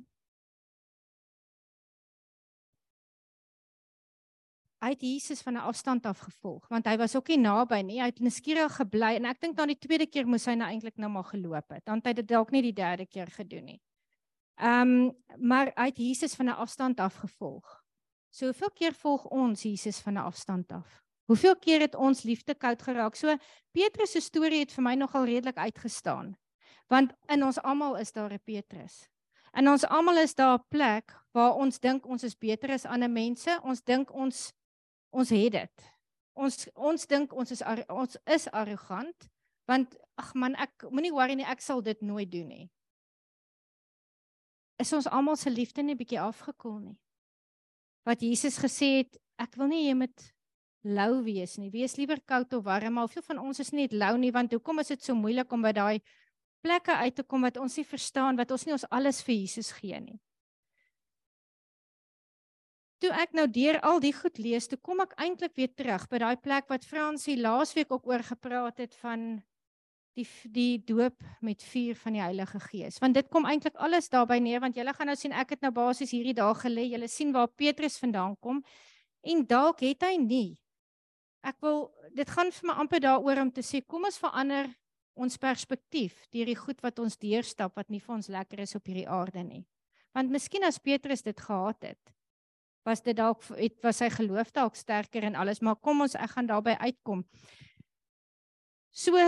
hy 4.86 4.92
het 4.94 5.02
Jesus 5.02 5.42
van 5.42 5.54
'n 5.58 5.66
afstand 5.66 6.06
af 6.06 6.20
gevolg 6.20 6.68
want 6.70 6.86
hy 6.86 6.98
was 6.98 7.16
ook 7.16 7.28
nie 7.28 7.38
naby 7.38 7.82
nie. 7.82 8.02
Hy 8.02 8.10
het 8.10 8.20
nuuskierig 8.20 8.76
gebly 8.76 9.16
en 9.16 9.26
ek 9.26 9.42
dink 9.42 9.58
dan 9.58 9.68
die 9.68 9.80
tweede 9.80 10.06
keer 10.06 10.28
moes 10.28 10.46
hy 10.46 10.54
nou 10.56 10.70
eintlik 10.70 10.98
nou 10.98 11.10
maar 11.10 11.30
geloop 11.30 11.70
het. 11.70 11.86
Dan 11.86 11.98
het 11.98 12.06
hy 12.08 12.14
dit 12.14 12.28
dalk 12.28 12.52
nie 12.52 12.62
die 12.62 12.74
derde 12.74 13.06
keer 13.06 13.28
gedoen 13.28 13.66
nie. 13.66 13.82
Um 14.58 15.14
maar 15.38 15.74
hy 15.76 15.86
het 15.86 15.98
Jesus 15.98 16.36
van 16.36 16.46
'n 16.50 16.58
afstand 16.58 17.00
af 17.00 17.16
gevolg. 17.16 17.85
So 18.36 18.50
hoeveel 18.50 18.72
keer 18.76 18.96
volg 19.00 19.30
ons 19.32 19.62
Jesus 19.64 20.02
van 20.04 20.14
'n 20.14 20.28
afstand 20.28 20.72
af? 20.72 21.04
Hoeveel 21.26 21.56
keer 21.56 21.80
het 21.80 21.96
ons 21.96 22.24
liefde 22.24 22.56
koud 22.56 22.82
geraak? 22.82 23.16
So 23.16 23.38
Petrus 23.72 24.12
se 24.12 24.20
storie 24.20 24.60
het 24.60 24.72
vir 24.72 24.84
my 24.84 24.96
nogal 24.96 25.26
redelik 25.26 25.58
uitgestaan. 25.58 26.38
Want 26.88 27.14
in 27.28 27.44
ons 27.44 27.62
almal 27.62 27.96
is 27.98 28.12
daar 28.12 28.34
'n 28.34 28.40
Petrus. 28.44 29.08
In 29.54 29.70
ons 29.70 29.86
almal 29.86 30.18
is 30.18 30.36
daar 30.36 30.58
'n 30.58 30.64
plek 30.68 31.16
waar 31.32 31.54
ons 31.54 31.80
dink 31.80 32.06
ons 32.06 32.24
is 32.24 32.36
beter 32.36 32.72
as 32.72 32.86
ander 32.86 33.10
mense. 33.10 33.60
Ons 33.64 33.82
dink 33.82 34.14
ons 34.14 34.54
ons 35.10 35.30
het 35.30 35.52
dit. 35.52 35.94
Ons 36.34 36.68
ons 36.74 37.08
dink 37.08 37.34
ons 37.34 37.52
is 37.52 37.62
ons 37.88 38.18
is 38.26 38.52
arrogant 38.52 39.30
want 39.66 39.96
ag 40.16 40.34
man 40.34 40.56
ek 40.56 40.84
moenie 40.90 41.14
worry 41.14 41.34
nie 41.34 41.46
ek 41.46 41.62
sal 41.62 41.82
dit 41.82 42.02
nooit 42.02 42.32
doen 42.32 42.48
nie. 42.48 42.72
Is 44.78 44.94
ons 44.94 45.08
almal 45.08 45.36
se 45.36 45.50
liefde 45.50 45.82
net 45.84 45.98
bietjie 45.98 46.20
afgekoel 46.20 46.80
nie? 46.80 47.05
Wat 48.06 48.22
Jesus 48.22 48.60
gesê 48.62 49.02
het, 49.02 49.18
ek 49.42 49.58
wil 49.60 49.72
nie 49.72 49.88
jy 49.88 49.96
moet 49.98 50.28
lou 50.86 51.24
wees 51.26 51.58
nie. 51.58 51.72
Wees 51.74 51.98
liewer 51.98 52.22
koud 52.30 52.54
of 52.54 52.64
warm, 52.68 52.94
maar 52.94 53.08
hoeveel 53.08 53.26
van 53.26 53.42
ons 53.42 53.60
is 53.64 53.74
nie 53.74 53.88
lou 53.92 54.14
nie 54.22 54.32
want 54.32 54.54
hoekom 54.54 54.84
is 54.84 54.94
dit 54.94 55.02
so 55.02 55.18
moeilik 55.18 55.52
om 55.52 55.66
by 55.66 55.74
daai 55.74 55.98
plekke 56.66 56.94
uit 57.02 57.16
te 57.18 57.26
kom 57.26 57.46
wat 57.46 57.58
ons 57.62 57.78
nie 57.78 57.86
verstaan 57.86 58.38
wat 58.38 58.54
ons 58.54 58.66
nie 58.66 58.74
ons 58.74 58.88
alles 58.94 59.22
vir 59.26 59.36
Jesus 59.36 59.72
gee 59.78 60.00
nie. 60.02 60.20
Toe 63.04 63.12
ek 63.12 63.36
nou 63.38 63.46
deur 63.52 63.78
al 63.86 64.00
die 64.02 64.14
goed 64.16 64.40
lees, 64.40 64.70
toe 64.72 64.80
kom 64.82 65.02
ek 65.04 65.18
eintlik 65.22 65.58
weer 65.58 65.74
terug 65.74 66.08
by 66.10 66.22
daai 66.24 66.38
plek 66.42 66.70
wat 66.72 66.88
Fransie 66.88 67.36
laasweek 67.38 67.92
ook 67.92 68.08
oor 68.08 68.24
gepraat 68.24 68.80
het 68.82 68.96
van 69.02 69.44
die 70.16 70.28
die 70.52 70.80
doop 70.88 71.24
met 71.44 71.64
vuur 71.64 71.98
van 72.00 72.16
die 72.16 72.24
Heilige 72.24 72.60
Gees. 72.70 73.00
Want 73.04 73.18
dit 73.18 73.28
kom 73.32 73.46
eintlik 73.46 73.76
alles 73.76 74.10
daarby 74.10 74.40
neer 74.40 74.64
want 74.64 74.78
julle 74.78 74.94
gaan 74.96 75.12
nou 75.12 75.18
sien 75.20 75.36
ek 75.36 75.56
het 75.56 75.66
nou 75.66 75.72
basies 75.76 76.14
hierdie 76.16 76.36
dae 76.38 76.54
gelê. 76.62 76.88
Julle 76.94 77.10
sien 77.12 77.34
waar 77.36 77.52
Petrus 77.52 78.00
vandaan 78.02 78.38
kom 78.40 78.64
en 79.26 79.46
dalk 79.50 79.84
het 79.84 80.06
hy 80.08 80.16
nie. 80.22 80.58
Ek 81.46 81.60
wil 81.62 81.90
dit 82.16 82.30
gaan 82.30 82.52
vir 82.52 82.70
my 82.70 82.80
amper 82.82 83.04
daaroor 83.04 83.44
om 83.44 83.52
te 83.54 83.64
sê 83.66 83.84
kom 83.86 84.08
ons 84.08 84.20
verander 84.22 84.72
ons 85.16 85.38
perspektief 85.40 86.26
deur 86.34 86.50
die 86.50 86.60
goed 86.60 86.82
wat 86.84 87.00
ons 87.00 87.18
deurstap 87.20 87.76
wat 87.80 87.92
nie 87.92 88.02
vir 88.04 88.16
ons 88.18 88.32
lekker 88.32 88.64
is 88.66 88.76
op 88.76 88.88
hierdie 88.88 89.08
aarde 89.08 89.44
nie. 89.44 89.64
Want 90.16 90.32
miskien 90.32 90.64
as 90.64 90.80
Petrus 90.80 91.24
dit 91.24 91.40
gehad 91.40 91.84
het, 91.84 92.16
was 92.86 93.02
dit 93.04 93.18
dalk 93.18 93.44
het 93.58 93.78
was 93.84 94.00
sy 94.04 94.10
geloof 94.14 94.52
dalk 94.56 94.78
sterker 94.78 95.26
en 95.28 95.36
alles, 95.40 95.62
maar 95.62 95.80
kom 95.82 96.06
ons 96.06 96.16
ek 96.16 96.36
gaan 96.36 96.50
daarby 96.52 96.76
uitkom. 96.80 97.24
So 98.96 99.20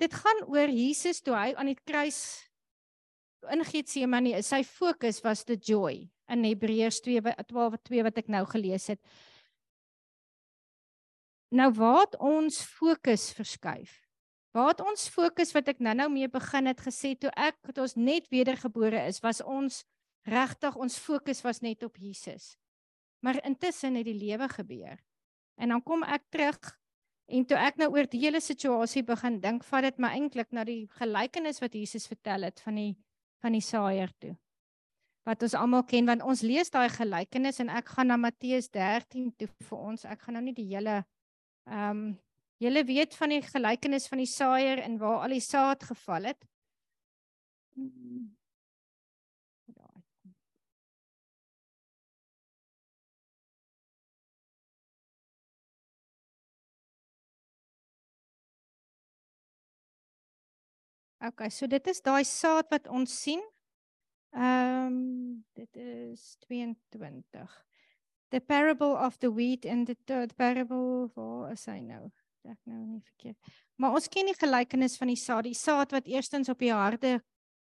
dit 0.00 0.14
gaan 0.16 0.46
oor 0.48 0.70
Jesus 0.72 1.20
toe 1.20 1.34
hy 1.36 1.50
aan 1.52 1.68
die 1.68 1.80
kruis 1.84 2.40
in 3.52 3.64
Getsemane 3.64 4.32
is 4.38 4.48
sy 4.48 4.62
fokus 4.64 5.20
was 5.24 5.44
the 5.44 5.56
joy 5.56 6.06
in 6.32 6.46
Hebreërs 6.46 7.02
2:12 7.04 8.04
wat 8.06 8.18
ek 8.22 8.28
nou 8.32 8.44
gelees 8.48 8.88
het. 8.88 9.00
Nou 11.52 11.68
waar 11.74 12.06
het 12.06 12.16
ons 12.16 12.62
fokus 12.62 13.32
verskuif? 13.36 13.92
Waar 14.54 14.72
het 14.72 14.80
ons 14.80 15.08
fokus 15.08 15.52
wat 15.54 15.68
ek 15.68 15.80
nou-nou 15.82 16.08
mee 16.10 16.28
begin 16.28 16.66
het 16.66 16.80
gesê 16.80 17.14
toe 17.18 17.30
ek 17.36 17.58
toe 17.74 17.84
ons 17.84 17.96
net 17.96 18.28
wedergebore 18.30 19.04
is, 19.06 19.20
was 19.20 19.42
ons 19.42 19.84
regtig 20.26 20.76
ons 20.76 20.98
fokus 20.98 21.42
was 21.42 21.60
net 21.60 21.82
op 21.82 21.96
Jesus. 21.96 22.56
Maar 23.20 23.44
intussen 23.44 23.94
het 23.94 24.06
die 24.06 24.16
lewe 24.16 24.48
gebeur. 24.48 24.96
En 25.60 25.68
dan 25.68 25.82
kom 25.82 26.02
ek 26.04 26.24
terug 26.30 26.79
en 27.30 27.46
toe 27.46 27.58
ek 27.58 27.78
nou 27.80 27.90
oor 27.94 28.08
die 28.10 28.20
hele 28.24 28.40
situasie 28.40 29.02
begin 29.06 29.40
dink, 29.40 29.64
vat 29.64 29.86
dit 29.86 29.98
my 30.02 30.12
eintlik 30.18 30.50
na 30.52 30.64
die 30.64 30.88
gelykenis 30.98 31.60
wat 31.62 31.74
Jesus 31.74 32.08
vertel 32.10 32.48
het 32.48 32.60
van 32.64 32.80
die 32.80 32.92
van 33.40 33.54
die 33.56 33.64
saaier 33.64 34.10
toe. 34.20 34.34
Wat 35.24 35.42
ons 35.42 35.54
almal 35.56 35.86
ken 35.88 36.08
want 36.10 36.22
ons 36.26 36.42
lees 36.44 36.68
daai 36.70 36.90
gelykenis 36.92 37.62
en 37.62 37.70
ek 37.72 37.94
gaan 37.94 38.10
na 38.12 38.18
Matteus 38.20 38.68
13 38.68 39.30
toe 39.38 39.48
vir 39.48 39.78
ons. 39.78 40.04
Ek 40.04 40.26
gaan 40.26 40.36
nou 40.36 40.44
nie 40.44 40.56
die 40.56 40.68
hele 40.74 41.00
Ehm 41.70 41.90
um, 41.90 42.18
julle 42.60 42.84
weet 42.84 43.14
van 43.16 43.32
die 43.32 43.42
gelykenis 43.42 44.08
van 44.10 44.20
die 44.20 44.28
saaier 44.28 44.82
en 44.84 44.98
waar 45.00 45.22
al 45.24 45.32
die 45.36 45.44
saad 45.44 45.84
geval 45.84 46.26
het. 46.28 46.42
OK, 61.20 61.50
so 61.52 61.68
dit 61.68 61.86
is 61.92 62.00
daai 62.00 62.24
saad 62.24 62.70
wat 62.72 62.88
ons 62.88 63.22
sien. 63.22 63.42
Ehm 64.30 64.86
um, 64.86 65.44
dit 65.58 65.76
is 65.76 66.36
22 66.46 67.66
the 68.30 68.40
parable 68.40 68.94
of 68.94 69.18
the 69.18 69.30
wheat 69.32 69.66
and 69.66 69.86
the, 69.86 69.96
the 70.04 70.28
parable 70.36 71.10
waar 71.14 71.52
is 71.52 71.66
hy 71.66 71.80
nou? 71.82 72.04
Ek 72.46 72.58
nou 72.64 72.78
nie 72.86 73.02
verkeerd. 73.02 73.50
Maar 73.76 73.96
ons 73.98 74.06
ken 74.08 74.30
die 74.30 74.38
gelykenis 74.38 74.94
van 75.00 75.10
die 75.10 75.18
saad, 75.18 75.48
die 75.48 75.58
saad 75.58 75.92
wat 75.92 76.06
eerstens 76.08 76.48
op 76.48 76.62
die 76.62 76.72
harde 76.72 77.18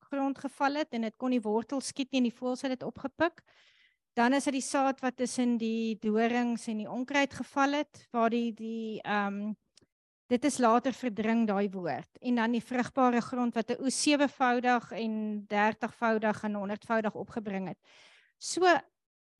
grond 0.10 0.40
geval 0.42 0.82
het 0.82 0.96
en 0.98 1.06
dit 1.08 1.16
kon 1.22 1.32
nie 1.32 1.44
wortel 1.44 1.82
skiet 1.86 2.12
nie 2.12 2.24
en 2.24 2.30
die 2.30 2.36
voëls 2.36 2.66
het 2.66 2.74
dit 2.76 2.88
opgepik. 2.88 3.44
Dan 4.18 4.34
is 4.34 4.48
dit 4.50 4.58
die 4.58 4.66
saad 4.66 5.02
wat 5.04 5.18
tussen 5.22 5.56
die 5.62 5.96
dorings 6.02 6.68
en 6.72 6.82
die 6.84 6.90
onkruid 6.92 7.34
geval 7.36 7.80
het 7.82 8.08
waar 8.16 8.34
die 8.34 8.52
die 8.58 9.00
ehm 9.04 9.46
um, 9.46 9.54
dit 10.32 10.46
is 10.46 10.58
later 10.58 10.94
verdring 10.94 11.46
daai 11.48 11.70
woord 11.70 12.20
en 12.22 12.40
dan 12.42 12.56
die 12.56 12.64
vrugbare 12.64 13.22
grond 13.22 13.54
wat 13.56 13.72
'n 13.72 13.82
oes 13.82 14.02
sewevoudig 14.02 14.92
en 14.92 15.46
30voudig 15.48 16.44
en 16.44 16.56
100voudig 16.56 17.16
opgebring 17.16 17.68
het. 17.68 17.78
So 18.38 18.66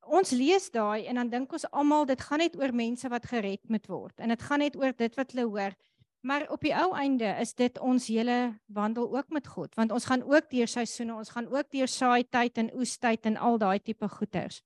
ons 0.00 0.30
lees 0.30 0.70
daai 0.70 1.06
en 1.06 1.14
dan 1.14 1.30
dink 1.30 1.52
ons 1.52 1.70
almal 1.70 2.06
dit 2.06 2.20
gaan 2.20 2.38
net 2.38 2.56
oor 2.56 2.72
mense 2.72 3.08
wat 3.08 3.26
gered 3.26 3.68
moet 3.68 3.86
word 3.86 4.20
en 4.20 4.28
dit 4.28 4.42
gaan 4.42 4.58
net 4.58 4.76
oor 4.76 4.92
dit 4.92 5.14
wat 5.16 5.32
hulle 5.32 5.46
hoor. 5.46 5.74
Maar 6.20 6.50
op 6.50 6.60
die 6.60 6.74
ou 6.74 6.94
einde 6.94 7.36
is 7.40 7.54
dit 7.54 7.78
ons 7.78 8.06
hele 8.06 8.58
wandel 8.66 9.16
ook 9.16 9.28
met 9.30 9.46
God 9.46 9.74
want 9.74 9.92
ons 9.92 10.04
gaan 10.04 10.22
ook 10.22 10.50
deur 10.50 10.68
seisoene, 10.68 11.14
ons 11.14 11.30
gaan 11.30 11.46
ook 11.46 11.70
deur 11.70 11.88
saai 11.88 12.24
tyd 12.24 12.58
en 12.58 12.70
oes 12.74 12.98
tyd 12.98 13.26
en 13.26 13.36
al 13.36 13.58
daai 13.58 13.78
tipe 13.78 14.08
goeters. 14.08 14.62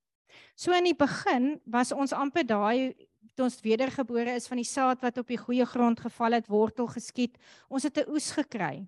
So 0.54 0.72
in 0.72 0.85
die 0.85 0.94
begin 0.94 1.61
was 1.64 1.92
ons 1.92 2.12
amper 2.12 2.46
daai 2.46 2.94
toe 3.35 3.45
ons 3.45 3.61
wedergebore 3.61 4.35
is 4.35 4.49
van 4.49 4.57
die 4.57 4.69
saad 4.69 5.01
wat 5.01 5.19
op 5.19 5.29
die 5.29 5.38
goeie 5.38 5.64
grond 5.64 6.01
geval 6.01 6.33
het, 6.33 6.49
wortel 6.49 6.87
geskiet. 6.87 7.38
Ons 7.69 7.83
het 7.83 7.99
'n 7.99 8.11
oes 8.11 8.31
gekry. 8.31 8.87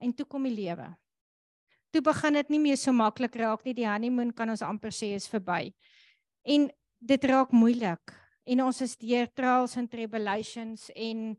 En 0.00 0.14
toe 0.14 0.26
kom 0.26 0.42
die 0.42 0.54
lewe 0.54 0.96
toe 1.90 2.02
begin 2.04 2.36
dit 2.38 2.50
nie 2.52 2.60
meer 2.62 2.78
so 2.78 2.92
maklik 2.92 3.36
raak 3.40 3.64
nie. 3.66 3.76
Die 3.76 3.88
honeymoon 3.88 4.32
kan 4.36 4.50
ons 4.52 4.64
amper 4.64 4.92
sê 4.94 5.14
is 5.16 5.28
verby. 5.30 5.72
En 6.44 6.68
dit 6.98 7.28
raak 7.30 7.54
moeilik. 7.54 8.14
En 8.48 8.64
ons 8.64 8.82
is 8.84 8.96
deur 8.96 9.28
trials 9.36 9.76
and 9.76 9.90
tribulations 9.90 10.88
en 10.96 11.36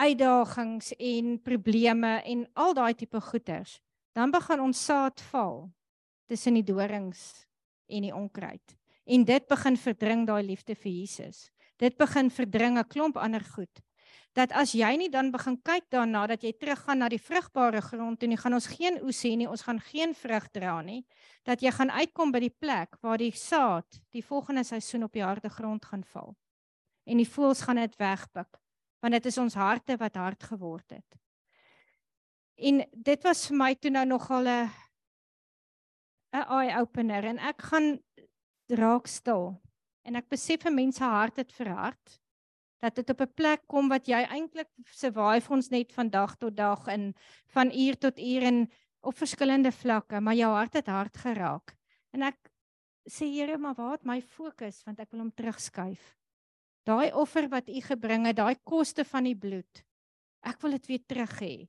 uitdagings 0.00 0.92
en 0.98 1.36
probleme 1.44 2.14
en 2.24 2.46
al 2.56 2.74
daai 2.74 2.94
tipe 2.96 3.20
goeters. 3.20 3.78
Dan 4.16 4.32
begin 4.32 4.64
ons 4.64 4.84
saad 4.86 5.20
val 5.30 5.66
tussen 6.28 6.56
die 6.56 6.66
dorings 6.66 7.46
en 7.92 8.08
die 8.08 8.14
onkruid. 8.14 8.76
En 9.04 9.24
dit 9.24 9.46
begin 9.46 9.76
verdring 9.76 10.26
daai 10.26 10.42
liefde 10.42 10.74
vir 10.74 10.92
Jesus. 10.92 11.50
Dit 11.76 11.96
begin 11.96 12.30
verdring 12.30 12.78
'n 12.78 12.88
klomp 12.88 13.16
ander 13.16 13.44
goed 13.44 13.82
dat 14.36 14.52
as 14.56 14.72
jy 14.72 14.88
nie 14.96 15.10
dan 15.12 15.30
begin 15.32 15.58
kyk 15.64 15.90
daarna 15.92 16.24
dat 16.30 16.44
jy 16.44 16.54
teruggaan 16.56 17.02
na 17.02 17.08
die 17.12 17.20
vrugbare 17.20 17.82
grond 17.84 18.22
en 18.22 18.32
jy 18.32 18.38
gaan 18.40 18.56
ons 18.56 18.68
geen 18.72 18.98
oes 19.04 19.20
hê 19.26 19.34
nie, 19.36 19.48
ons 19.48 19.64
gaan 19.66 19.80
geen 19.90 20.14
vrug 20.16 20.46
dra 20.54 20.78
nie, 20.84 21.02
dat 21.44 21.60
jy 21.62 21.72
gaan 21.74 21.92
uitkom 21.92 22.32
by 22.32 22.40
die 22.46 22.54
plek 22.64 22.96
waar 23.04 23.20
die 23.20 23.32
saad 23.36 24.00
die 24.14 24.24
volgende 24.24 24.64
seisoen 24.64 25.04
op 25.04 25.12
die 25.12 25.24
harde 25.24 25.52
grond 25.52 25.84
gaan 25.84 26.04
val. 26.14 26.32
En 27.04 27.20
die 27.20 27.28
voëls 27.28 27.64
gaan 27.66 27.82
dit 27.82 27.98
wegpik, 28.00 28.60
want 29.02 29.18
dit 29.18 29.26
is 29.28 29.38
ons 29.42 29.58
harte 29.58 29.98
wat 30.00 30.16
hard 30.16 30.48
geword 30.48 30.96
het. 30.96 31.18
En 32.56 32.80
dit 32.92 33.24
was 33.26 33.46
vir 33.50 33.58
my 33.58 33.74
toe 33.74 33.90
nou 33.90 34.06
nogal 34.06 34.48
'n 34.48 34.70
'n 36.32 36.46
eye 36.48 36.80
opener 36.80 37.24
en 37.24 37.38
ek 37.38 37.62
gaan 37.62 37.98
raak 38.72 39.06
stil 39.06 39.60
en 40.02 40.16
ek 40.16 40.28
besef 40.28 40.66
'n 40.66 40.74
mens 40.74 40.96
se 40.96 41.04
hart 41.04 41.36
het 41.36 41.52
verhard 41.52 42.22
dat 42.82 42.94
dit 42.94 43.10
op 43.10 43.20
'n 43.20 43.34
plek 43.34 43.62
kom 43.66 43.88
wat 43.88 44.06
jy 44.06 44.22
eintlik 44.26 44.68
survive 44.90 45.52
ons 45.52 45.68
net 45.70 45.92
van 45.92 46.08
dag 46.10 46.36
tot 46.36 46.56
dag 46.56 46.86
en 46.86 47.14
van 47.46 47.70
uur 47.70 47.98
tot 47.98 48.18
uur 48.18 48.42
en 48.42 48.70
op 49.02 49.18
verskillende 49.18 49.72
vlakke, 49.72 50.20
maar 50.20 50.34
jou 50.34 50.50
hart 50.54 50.72
het 50.72 50.86
hard 50.86 51.16
geraak. 51.16 51.74
En 52.14 52.22
ek 52.22 52.38
sê 53.10 53.26
Here, 53.26 53.58
maar 53.58 53.74
waar 53.74 53.96
het 53.96 54.04
my 54.06 54.20
fokus 54.20 54.82
want 54.86 55.00
ek 55.00 55.10
wil 55.10 55.20
hom 55.20 55.32
terugskuif. 55.34 56.16
Daai 56.86 57.12
offer 57.12 57.48
wat 57.48 57.68
u 57.68 57.80
gebring 57.80 58.26
het, 58.26 58.36
daai 58.36 58.56
koste 58.64 59.04
van 59.04 59.24
die 59.24 59.36
bloed. 59.38 59.84
Ek 60.42 60.60
wil 60.62 60.70
dit 60.70 60.86
weer 60.86 61.04
terug 61.06 61.40
hê. 61.40 61.68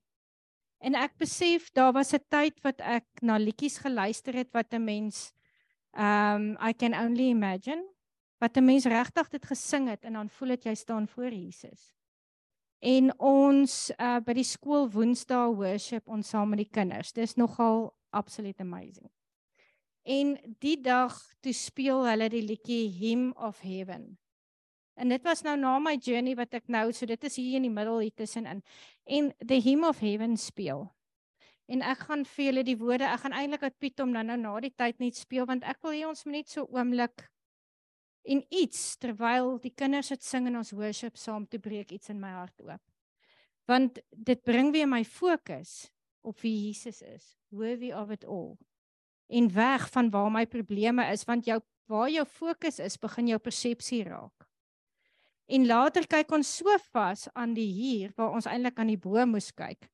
En 0.82 0.96
ek 0.96 1.18
besef 1.18 1.72
daar 1.72 1.94
was 1.94 2.14
'n 2.14 2.26
tyd 2.30 2.60
wat 2.64 2.82
ek 2.82 3.06
na 3.22 3.38
liedjies 3.38 3.78
geluister 3.78 4.34
het 4.34 4.52
wat 4.54 4.74
'n 4.74 4.84
mens 4.84 5.32
um 5.98 6.58
I 6.60 6.74
can 6.74 6.94
only 6.94 7.30
imagine 7.30 7.84
wat 8.38 8.58
'n 8.58 8.66
mens 8.66 8.86
regtig 8.86 9.30
dit 9.30 9.46
gesing 9.46 9.90
het 9.90 10.04
en 10.04 10.14
dan 10.14 10.30
voel 10.30 10.48
dit 10.48 10.64
jy 10.64 10.76
staan 10.76 11.08
voor 11.08 11.32
Jesus. 11.32 11.96
En 12.80 13.20
ons 13.20 13.92
uh 14.00 14.20
by 14.20 14.34
die 14.34 14.44
skool 14.48 14.90
Woensdae 14.92 15.56
worship 15.56 16.08
ons 16.08 16.30
saam 16.30 16.50
met 16.50 16.58
die 16.58 16.72
kinders. 16.72 17.14
Dis 17.14 17.36
nogal 17.36 17.94
absolute 18.10 18.62
amazing. 18.62 19.10
En 20.04 20.36
die 20.60 20.82
dag 20.82 21.16
toe 21.40 21.54
speel 21.54 22.04
hulle 22.06 22.28
die 22.30 22.44
liedjie 22.44 22.90
Hymn 22.92 23.32
of 23.38 23.62
Heaven. 23.64 24.18
En 25.00 25.10
dit 25.10 25.24
was 25.24 25.42
nou 25.42 25.56
na 25.58 25.78
my 25.80 25.96
journey 25.96 26.36
wat 26.36 26.54
ek 26.54 26.68
nou 26.68 26.92
so 26.94 27.08
dit 27.10 27.24
is 27.24 27.38
hier 27.40 27.56
in 27.56 27.70
die 27.70 27.74
middel 27.74 28.04
hier 28.04 28.14
tussenin. 28.14 28.62
En 29.04 29.32
the 29.40 29.62
Hymn 29.64 29.88
of 29.88 30.04
Heaven 30.04 30.38
speel. 30.38 30.90
En 31.74 31.82
ek 31.82 32.06
gaan 32.08 32.22
vir 32.30 32.46
julle 32.46 32.64
die 32.68 32.78
woorde, 32.78 33.08
ek 33.10 33.24
gaan 33.24 33.34
eintlik 33.34 33.64
uit 33.66 33.78
Piet 33.82 34.02
om 34.04 34.12
dan 34.14 34.30
nou 34.30 34.38
na 34.38 34.58
die 34.62 34.74
tyd 34.78 35.00
net 35.02 35.18
speel 35.18 35.48
want 35.50 35.66
ek 35.66 35.80
wil 35.82 35.96
hê 35.96 36.04
ons 36.06 36.26
moet 36.28 36.44
net 36.44 36.52
so 36.52 36.68
oomblik 36.70 37.26
en 38.24 38.44
iets 38.54 38.94
terwyl 39.02 39.58
die 39.64 39.74
kinders 39.76 40.14
dit 40.14 40.24
sing 40.24 40.48
en 40.48 40.62
ons 40.62 40.72
worship 40.78 41.18
saam 41.20 41.48
te 41.50 41.60
breek 41.60 41.92
iets 41.92 42.12
in 42.14 42.22
my 42.22 42.32
hart 42.38 42.62
oop. 42.64 42.84
Want 43.68 44.00
dit 44.12 44.44
bring 44.44 44.72
weer 44.76 44.88
my 44.88 45.02
fokus 45.08 45.90
op 46.24 46.40
wie 46.44 46.54
Jesus 46.68 47.02
is, 47.02 47.34
worthy 47.52 47.92
of 47.92 48.12
it 48.16 48.24
all. 48.24 48.56
En 49.28 49.50
weg 49.52 49.90
van 49.92 50.12
waar 50.14 50.32
my 50.32 50.46
probleme 50.48 51.10
is 51.12 51.26
want 51.28 51.50
jou 51.50 51.60
waar 51.92 52.08
jou 52.08 52.24
fokus 52.26 52.80
is, 52.80 52.96
begin 52.98 53.28
jou 53.34 53.40
persepsie 53.44 54.06
raak. 54.08 54.46
En 55.52 55.66
later 55.68 56.08
kyk 56.08 56.32
ons 56.32 56.48
so 56.62 56.78
vas 56.94 57.28
aan 57.36 57.52
die 57.58 57.68
hier 57.68 58.14
waar 58.16 58.38
ons 58.38 58.48
eintlik 58.48 58.80
aan 58.80 58.94
die 58.94 59.00
bo 59.00 59.26
moes 59.28 59.52
kyk. 59.52 59.90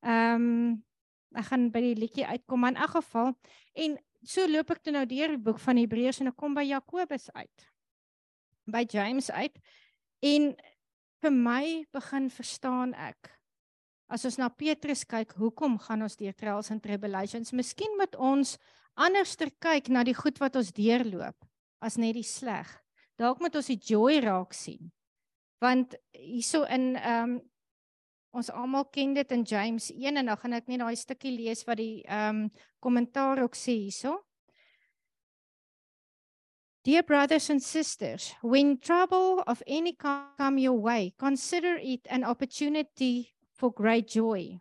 Ehm 0.00 0.48
um, 0.48 0.82
ek 1.34 1.48
gaan 1.50 1.70
by 1.74 1.82
die 1.84 1.94
liedjie 1.98 2.26
uitkom 2.26 2.66
in 2.70 2.76
elk 2.76 2.96
geval 2.98 3.32
en 3.84 3.96
so 4.24 4.46
loop 4.48 4.70
ek 4.72 4.82
toe 4.84 4.94
nou 4.94 5.04
deur 5.08 5.34
die 5.34 5.44
boek 5.46 5.60
van 5.60 5.80
Hebreërs 5.80 6.22
en 6.22 6.32
ek 6.32 6.38
kom 6.40 6.54
by 6.56 6.64
Jakobus 6.66 7.28
uit. 7.34 7.66
By 8.70 8.84
James 8.88 9.30
uit. 9.30 9.58
En 10.24 10.54
vir 11.24 11.34
my 11.34 11.64
begin 11.92 12.30
verstaan 12.32 12.94
ek 12.96 13.32
as 14.12 14.24
ons 14.28 14.36
na 14.38 14.50
Petrus 14.52 15.02
kyk 15.08 15.32
hoekom 15.40 15.78
gaan 15.82 16.04
ons 16.04 16.16
deur 16.20 16.34
trials 16.36 16.70
and 16.70 16.82
tribulations? 16.84 17.54
Miskien 17.56 17.96
moet 17.98 18.14
ons 18.20 18.56
anderster 19.00 19.50
kyk 19.62 19.90
na 19.90 20.04
die 20.06 20.16
goed 20.16 20.38
wat 20.42 20.56
ons 20.60 20.72
deurloop 20.76 21.48
as 21.84 21.98
net 22.00 22.14
die 22.16 22.26
sleg. 22.26 22.68
Dalk 23.18 23.40
moet 23.42 23.56
ons 23.58 23.70
die 23.70 23.80
joy 23.80 24.20
raak 24.24 24.54
sien. 24.56 24.92
Want 25.62 25.96
hierso 26.12 26.64
in 26.68 26.94
ehm 27.00 27.36
um, 27.36 27.42
Ons 28.34 28.50
almal 28.50 28.88
ken 28.90 29.12
dit 29.14 29.32
in 29.32 29.44
James 29.46 29.92
1 29.94 30.16
en 30.18 30.26
dan 30.26 30.38
gaan 30.42 30.56
ek 30.58 30.70
net 30.70 30.80
daai 30.82 30.96
stukkie 30.98 31.36
lees 31.36 31.62
wat 31.68 31.78
die 31.78 32.02
ehm 32.02 32.44
um, 32.44 32.46
kommentaar 32.82 33.40
ook 33.44 33.54
sê 33.54 33.76
hierso. 33.84 34.18
Dear 36.84 37.02
brothers 37.02 37.48
and 37.48 37.62
sisters, 37.62 38.34
when 38.42 38.76
trouble 38.76 39.42
of 39.46 39.62
any 39.66 39.94
kind 39.94 40.36
come 40.36 40.58
your 40.58 40.76
way, 40.76 41.14
consider 41.16 41.78
it 41.80 42.06
an 42.10 42.24
opportunity 42.24 43.32
for 43.54 43.72
great 43.72 44.08
joy. 44.08 44.60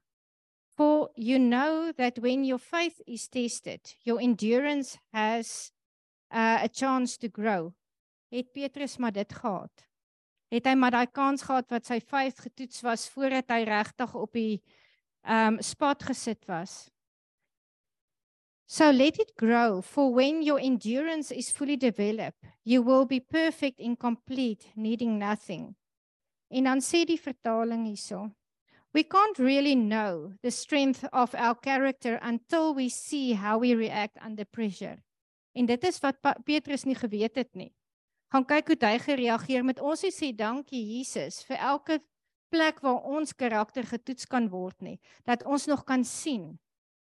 For 0.77 1.09
you 1.15 1.37
know 1.37 1.91
that 1.97 2.19
when 2.19 2.45
your 2.45 2.59
faith 2.59 3.01
is 3.05 3.27
tested, 3.27 3.81
your 4.03 4.21
endurance 4.21 4.97
has 5.11 5.71
uh, 6.31 6.59
a 6.61 6.69
chance 6.69 7.17
to 7.17 7.27
grow. 7.27 7.73
Het 8.31 8.53
Petrus 8.53 8.97
maar 8.97 9.11
dit 9.11 9.33
gehad. 9.33 9.92
Het 10.53 10.67
hy 10.69 10.73
maar 10.77 10.93
daai 10.93 11.09
kans 11.09 11.41
gehad 11.41 11.65
wat 11.73 11.87
sy 11.89 11.97
faith 11.97 12.43
getoets 12.45 12.83
was 12.85 13.07
voordat 13.09 13.49
hy 13.49 13.63
regtig 13.65 14.11
op 14.13 14.35
die 14.37 14.61
um 15.25 15.57
spot 15.65 16.03
gesit 16.05 16.45
was. 16.45 16.91
So 18.69 18.91
let 18.91 19.19
it 19.19 19.33
grow 19.35 19.81
for 19.81 20.13
when 20.13 20.43
your 20.43 20.61
endurance 20.61 21.33
is 21.33 21.51
fully 21.51 21.77
developed, 21.77 22.45
you 22.63 22.81
will 22.81 23.05
be 23.05 23.19
perfect 23.19 23.79
and 23.79 23.97
complete, 23.97 24.69
needing 24.75 25.17
nothing. 25.17 25.75
En 26.49 26.63
dan 26.69 26.81
sê 26.81 27.03
die 27.05 27.19
vertaling 27.19 27.85
hierso. 27.89 28.29
We 28.93 29.03
can't 29.03 29.39
really 29.39 29.75
know 29.75 30.33
the 30.41 30.51
strength 30.51 31.03
of 31.11 31.33
our 31.33 31.55
character 31.55 32.19
until 32.21 32.75
we 32.75 32.89
see 32.89 33.33
how 33.33 33.57
we 33.59 33.73
react 33.73 34.21
under 34.21 34.45
pressure. 34.45 35.01
En 35.53 35.65
dit 35.65 35.83
is 35.83 35.99
wat 35.99 36.21
Petrus 36.45 36.83
nie 36.85 36.95
geweet 36.95 37.35
het 37.35 37.55
nie. 37.55 37.73
Gaan 38.33 38.45
kyk 38.49 38.71
hoe 38.71 38.79
hy 38.81 38.97
gereageer 38.97 39.61
met 39.61 39.77
ons 39.77 40.01
sê 40.09 40.31
dankie 40.33 40.81
Jesus 40.81 41.43
vir 41.45 41.59
elke 41.61 41.99
plek 42.49 42.79
waar 42.81 43.05
ons 43.05 43.33
karakter 43.37 43.85
getoets 43.85 44.25
kan 44.29 44.47
word 44.49 44.79
nie, 44.81 44.97
dat 45.25 45.43
ons 45.45 45.67
nog 45.69 45.83
kan 45.85 46.01
sien 46.01 46.55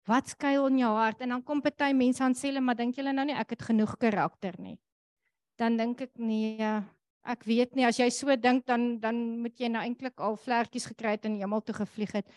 wat 0.08 0.30
skuil 0.30 0.70
in 0.70 0.84
jou 0.84 0.92
hart 0.96 1.24
en 1.26 1.34
dan 1.34 1.42
kom 1.44 1.62
party 1.62 1.90
mense 1.98 2.22
aan 2.24 2.36
sê 2.38 2.52
hulle 2.52 2.62
maar 2.64 2.78
dink 2.78 2.96
julle 2.96 3.12
nou 3.18 3.26
nie 3.28 3.36
ek 3.36 3.56
het 3.56 3.66
genoeg 3.70 3.98
karakter 4.00 4.56
nie. 4.62 4.78
Dan 5.58 5.76
dink 5.78 6.06
ek 6.06 6.14
nee, 6.22 6.70
ek 7.28 7.44
weet 7.50 7.74
nie 7.76 7.88
as 7.88 7.98
jy 8.00 8.08
so 8.14 8.36
dink 8.38 8.68
dan 8.70 9.00
dan 9.04 9.18
moet 9.42 9.58
jy 9.60 9.72
nou 9.74 9.82
eintlik 9.84 10.22
al 10.24 10.38
vlekkies 10.40 10.88
gekry 10.94 11.18
het 11.18 11.26
en 11.28 11.40
hemel 11.42 11.66
toe 11.66 11.76
gevlieg 11.82 12.14
het. 12.22 12.30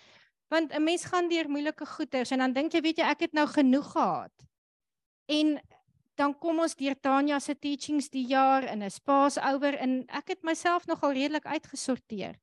Want 0.51 0.73
'n 0.73 0.83
mens 0.83 1.05
gaan 1.05 1.29
deur 1.29 1.49
moeilike 1.49 1.87
goeters 1.87 2.33
en 2.33 2.39
dan 2.39 2.53
dink 2.53 2.73
jy 2.73 2.81
weet 2.81 2.99
jy 2.99 3.05
ek 3.05 3.29
het 3.29 3.33
nou 3.33 3.47
genoeg 3.47 3.93
gehad. 3.93 4.35
En 5.29 5.61
dan 6.21 6.35
kom 6.37 6.61
ons 6.61 6.77
deur 6.77 6.97
Tanya 7.01 7.41
se 7.41 7.55
teachings 7.57 8.11
die 8.13 8.27
jaar 8.29 8.67
in 8.69 8.83
'n 8.83 8.91
spaas 8.91 9.39
ouer 9.39 9.75
en 9.81 10.05
ek 10.09 10.29
het 10.29 10.43
myself 10.43 10.87
nogal 10.87 11.13
redelik 11.13 11.47
uitgesorteer. 11.47 12.37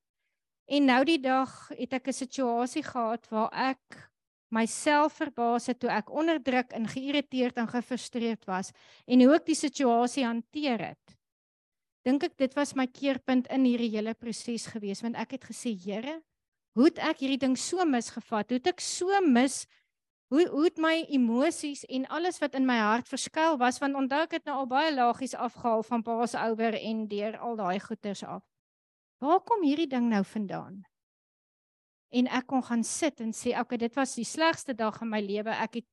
En 0.68 0.86
nou 0.86 1.04
die 1.06 1.22
dag 1.22 1.70
het 1.70 1.94
ek 1.94 2.08
'n 2.08 2.14
situasie 2.14 2.84
gehad 2.84 3.30
waar 3.30 3.52
ek 3.54 4.10
myself 4.50 5.14
verbaas 5.14 5.68
het 5.68 5.80
toe 5.80 5.90
ek 5.90 6.10
onderdruk 6.10 6.72
en 6.72 6.88
geïrriteerd 6.88 7.58
en 7.58 7.68
gefrustreerd 7.68 8.46
was 8.46 8.72
en 9.06 9.22
hoe 9.22 9.36
ek 9.36 9.46
die 9.46 9.56
situasie 9.56 10.26
hanteer 10.26 10.80
het 10.80 11.18
dink 12.08 12.24
ek 12.24 12.38
dit 12.40 12.54
was 12.56 12.72
my 12.80 12.88
keerpunt 12.88 13.50
in 13.52 13.66
hierdie 13.68 13.92
hele 13.98 14.14
proses 14.16 14.70
gewees 14.72 15.04
want 15.04 15.20
ek 15.20 15.36
het 15.36 15.48
gesê 15.50 15.74
Here, 15.76 16.22
hoe 16.78 16.88
het 16.88 17.02
ek 17.04 17.24
hierdie 17.24 17.42
ding 17.42 17.58
so 17.60 17.84
misgevat? 17.86 18.48
Hoe 18.48 18.60
het 18.62 18.70
ek 18.72 18.84
so 18.84 19.12
mis 19.26 19.66
hoe 20.28 20.48
hoe 20.52 20.64
het 20.66 20.78
my 20.78 21.06
emosies 21.08 21.86
en 21.86 22.08
alles 22.12 22.40
wat 22.44 22.56
in 22.56 22.66
my 22.68 22.78
hart 22.82 23.08
verskuil 23.08 23.58
was 23.62 23.80
want 23.80 23.96
onthou 23.96 24.26
ek 24.26 24.38
het 24.40 24.46
nou 24.50 24.58
al 24.64 24.68
baie 24.68 24.92
lagies 24.94 25.36
afgehaal 25.36 25.84
van 25.88 26.04
paas 26.04 26.36
ouer 26.36 26.76
en 26.82 27.06
deur 27.08 27.38
al 27.38 27.56
daai 27.56 27.80
goeters 27.80 28.24
af. 28.24 28.44
Waar 29.24 29.40
kom 29.42 29.64
hierdie 29.64 29.88
ding 29.88 30.10
nou 30.12 30.24
vandaan? 30.26 30.84
En 32.12 32.28
ek 32.28 32.48
kon 32.48 32.64
gaan 32.64 32.84
sit 32.84 33.20
en 33.20 33.34
sê, 33.34 33.52
"Oké, 33.52 33.60
okay, 33.60 33.78
dit 33.78 33.96
was 33.96 34.16
die 34.16 34.26
slegste 34.26 34.74
dag 34.74 35.02
in 35.02 35.10
my 35.10 35.22
lewe. 35.22 35.50
Ek 35.50 35.74
het 35.74 35.86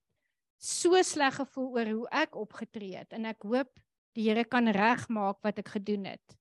so 0.58 1.02
sleg 1.02 1.34
gevoel 1.34 1.68
oor 1.76 1.86
hoe 1.86 2.08
ek 2.10 2.36
opgetree 2.36 2.96
het 2.96 3.12
en 3.12 3.24
ek 3.24 3.42
hoop 3.42 3.70
die 4.14 4.28
Here 4.28 4.44
kan 4.44 4.68
regmaak 4.68 5.42
wat 5.42 5.58
ek 5.58 5.68
gedoen 5.68 6.04
het 6.04 6.38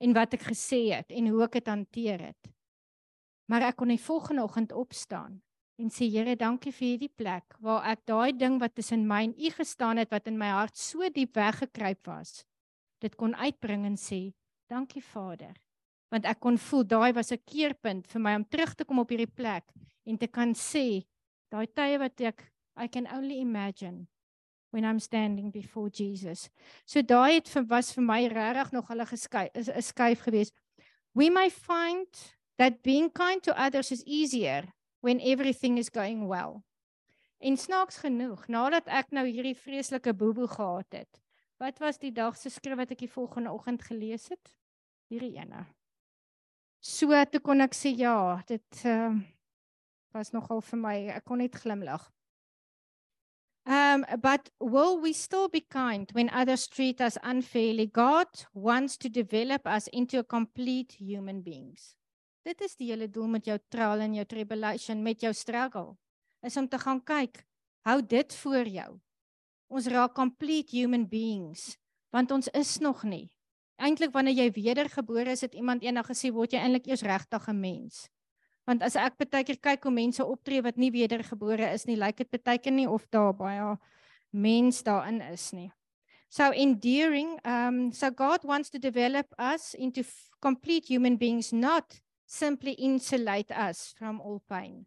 en 0.00 0.14
wat 0.14 0.34
ek 0.34 0.40
gesê 0.50 0.94
het 0.94 1.10
en 1.10 1.26
hoe 1.26 1.44
ek 1.44 1.52
dit 1.52 1.66
hanteer 1.66 2.20
het. 2.20 2.50
Maar 3.48 3.62
ek 3.62 3.76
kon 3.76 3.88
die 3.88 4.00
volgende 4.00 4.42
oggend 4.42 4.72
opstaan 4.72 5.42
en 5.78 5.90
sê 5.94 6.08
Here, 6.10 6.34
dankie 6.36 6.72
vir 6.74 6.86
hierdie 6.88 7.12
plek 7.14 7.54
waar 7.62 7.86
ek 7.92 8.02
daai 8.10 8.34
ding 8.34 8.58
wat 8.58 8.74
tussen 8.74 9.06
my 9.06 9.22
en 9.28 9.34
U 9.38 9.50
gestaan 9.54 10.02
het 10.02 10.10
wat 10.10 10.26
in 10.26 10.38
my 10.38 10.50
hart 10.50 10.76
so 10.76 11.06
diep 11.14 11.38
weggekruip 11.38 12.10
was, 12.10 12.42
dit 13.02 13.14
kon 13.14 13.36
uitbring 13.38 13.86
en 13.86 13.96
sê, 13.96 14.32
dankie 14.70 15.02
Vader. 15.02 15.54
Want 16.10 16.26
ek 16.26 16.40
kon 16.42 16.58
voel 16.58 16.84
daai 16.88 17.12
was 17.14 17.32
'n 17.32 17.44
keerpunt 17.46 18.06
vir 18.08 18.20
my 18.20 18.34
om 18.34 18.44
terug 18.44 18.74
te 18.74 18.84
kom 18.84 18.98
op 18.98 19.10
hierdie 19.10 19.30
plek 19.30 19.64
en 20.06 20.18
te 20.18 20.26
kan 20.26 20.54
sê 20.54 21.04
daai 21.52 21.66
tye 21.66 21.98
wat 21.98 22.20
ek 22.20 22.50
I 22.76 22.88
can 22.88 23.06
only 23.06 23.40
imagine 23.40 24.06
when 24.70 24.84
I'm 24.84 25.00
standing 25.00 25.50
before 25.50 25.90
Jesus. 25.90 26.50
So 26.86 27.02
daai 27.02 27.34
het 27.34 27.48
vir 27.48 27.64
was 27.68 27.92
vir 27.92 28.02
my 28.02 28.28
regtig 28.28 28.72
nog 28.72 28.88
hulle 28.88 29.06
geskuif 29.06 29.50
is 29.54 29.68
'n 29.68 29.82
skuif 29.82 30.22
geweest. 30.22 30.54
We 31.14 31.30
may 31.30 31.50
find 31.50 32.08
that 32.58 32.82
being 32.82 33.10
kind 33.10 33.42
to 33.42 33.52
others 33.52 33.92
is 33.92 34.02
easier 34.04 34.72
when 35.00 35.20
everything 35.20 35.78
is 35.78 35.90
going 35.90 36.26
well. 36.26 36.62
En 37.38 37.56
snaaks 37.56 38.00
genoeg, 38.02 38.46
nadat 38.50 38.88
ek 38.90 39.12
nou 39.14 39.24
hierdie 39.28 39.56
vreeslike 39.56 40.14
boeboe 40.18 40.48
gehad 40.50 41.02
het, 41.02 41.20
wat 41.62 41.78
was 41.82 41.98
die 42.02 42.12
dag 42.14 42.36
se 42.38 42.50
skrif 42.50 42.78
wat 42.78 42.94
ek 42.94 43.04
die 43.04 43.10
volgende 43.10 43.52
oggend 43.54 43.84
gelees 43.86 44.28
het? 44.32 44.54
Hierdie 45.10 45.36
ene. 45.38 45.64
So 46.82 47.14
toe 47.30 47.40
kon 47.42 47.62
ek 47.62 47.74
sê 47.74 47.94
ja, 47.98 48.38
dit 48.46 48.84
uh, 48.86 49.14
was 50.14 50.32
nogal 50.34 50.62
vir 50.66 50.82
my, 50.82 50.96
ek 51.18 51.26
kon 51.26 51.42
net 51.42 51.58
glimlag. 51.58 52.06
Um, 53.68 54.06
but 54.22 54.48
will 54.60 54.98
we 54.98 55.12
still 55.12 55.48
be 55.48 55.60
kind 55.60 56.08
when 56.12 56.30
others 56.30 56.66
treat 56.68 57.02
us 57.02 57.18
unfairly? 57.22 57.86
God 57.86 58.28
wants 58.54 58.96
to 58.96 59.10
develop 59.10 59.66
us 59.66 59.88
into 59.88 60.18
a 60.18 60.24
complete 60.24 60.92
human 60.92 61.42
beings. 61.42 61.94
Dit 62.48 62.62
is 62.64 62.78
die 62.80 62.86
hele 62.88 63.10
doel 63.12 63.26
met 63.28 63.44
jou 63.44 63.58
trial 63.68 64.00
en 64.00 64.14
jou 64.16 64.24
tribulation, 64.24 65.02
met 65.04 65.20
jou 65.20 65.34
struggle. 65.36 65.98
Is 66.40 66.56
om 66.56 66.68
te 66.70 66.78
gaan 66.80 67.02
kyk, 67.04 67.42
hou 67.84 67.98
dit 68.00 68.36
voor 68.40 68.70
jou. 68.72 68.92
Ons 69.68 69.88
raak 69.92 70.14
complete 70.16 70.72
human 70.72 71.04
beings, 71.10 71.74
want 72.14 72.32
ons 72.32 72.48
is 72.56 72.78
nog 72.80 73.02
nie. 73.04 73.26
Eintlik 73.76 74.14
wanneer 74.14 74.38
jy 74.38 74.48
wedergebore 74.56 75.34
is, 75.36 75.44
het 75.44 75.58
iemand 75.60 75.84
eendag 75.84 76.08
gesê 76.08 76.32
word 76.32 76.56
jy 76.56 76.62
eintlik 76.62 76.88
eers 76.88 77.04
regtig 77.04 77.50
'n 77.52 77.60
mens. 77.60 78.08
Want 78.64 78.82
as 78.82 78.96
ek 78.96 79.18
baie 79.18 79.44
keer 79.44 79.60
kyk 79.60 79.84
hoe 79.84 79.92
mense 79.92 80.24
optree 80.24 80.62
wat 80.62 80.76
nie 80.76 80.90
wedergebore 80.90 81.68
is 81.72 81.84
nie, 81.84 81.96
lyk 81.96 82.16
dit 82.16 82.42
baie 82.44 82.58
keer 82.58 82.72
nie 82.72 82.88
of 82.88 83.06
daar 83.10 83.34
baie 83.34 83.76
mens 84.32 84.82
daarin 84.82 85.20
is 85.20 85.52
nie. 85.52 85.70
So 86.30 86.50
enduring 86.52 87.40
um 87.44 87.92
so 87.92 88.10
God 88.10 88.44
wants 88.44 88.70
to 88.70 88.78
develop 88.78 89.34
us 89.38 89.74
into 89.74 90.02
complete 90.40 90.86
human 90.88 91.16
beings 91.16 91.52
not 91.52 92.00
simply 92.28 92.76
insulate 92.84 93.54
us 93.56 93.94
from 93.96 94.20
all 94.20 94.40
pain. 94.48 94.84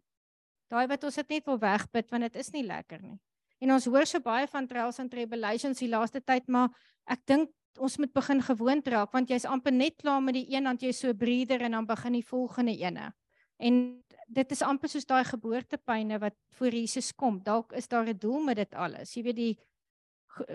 Daai 0.70 0.86
wat 0.88 1.04
ons 1.04 1.18
dit 1.18 1.34
net 1.36 1.48
wil 1.50 1.58
wegbid 1.58 2.10
want 2.10 2.28
dit 2.30 2.36
is 2.40 2.52
nie 2.54 2.64
lekker 2.64 3.02
nie. 3.02 3.18
En 3.62 3.74
ons 3.74 3.88
hoor 3.90 4.06
so 4.06 4.22
baie 4.22 4.46
van 4.50 4.66
trials 4.66 4.98
and 5.02 5.10
tribulations 5.10 5.82
die 5.82 5.90
laaste 5.90 6.22
tyd, 6.22 6.48
maar 6.48 6.70
ek 7.10 7.26
dink 7.26 7.50
ons 7.80 7.98
moet 7.98 8.12
begin 8.12 8.42
gewoond 8.44 8.88
raak 8.92 9.12
want 9.14 9.30
jy's 9.30 9.46
amper 9.48 9.72
net 9.72 9.96
klaar 10.00 10.22
met 10.22 10.36
die 10.36 10.46
een 10.52 10.66
hand 10.68 10.82
jy 10.82 10.92
so 10.96 11.14
breather 11.16 11.62
en 11.64 11.78
dan 11.78 11.88
begin 11.88 12.18
die 12.18 12.26
volgende 12.26 12.74
ene. 12.78 13.10
En 13.62 13.82
dit 14.28 14.54
is 14.54 14.64
amper 14.66 14.90
soos 14.90 15.06
daai 15.08 15.24
geboortepyne 15.28 16.18
wat 16.22 16.36
voor 16.58 16.74
Jesus 16.74 17.12
kom. 17.14 17.38
Dalk 17.44 17.72
is 17.72 17.88
daar 17.88 18.08
'n 18.08 18.18
doel 18.18 18.42
met 18.42 18.56
dit 18.56 18.74
alles. 18.74 19.14
Jy 19.14 19.22
weet 19.22 19.36
die 19.36 19.58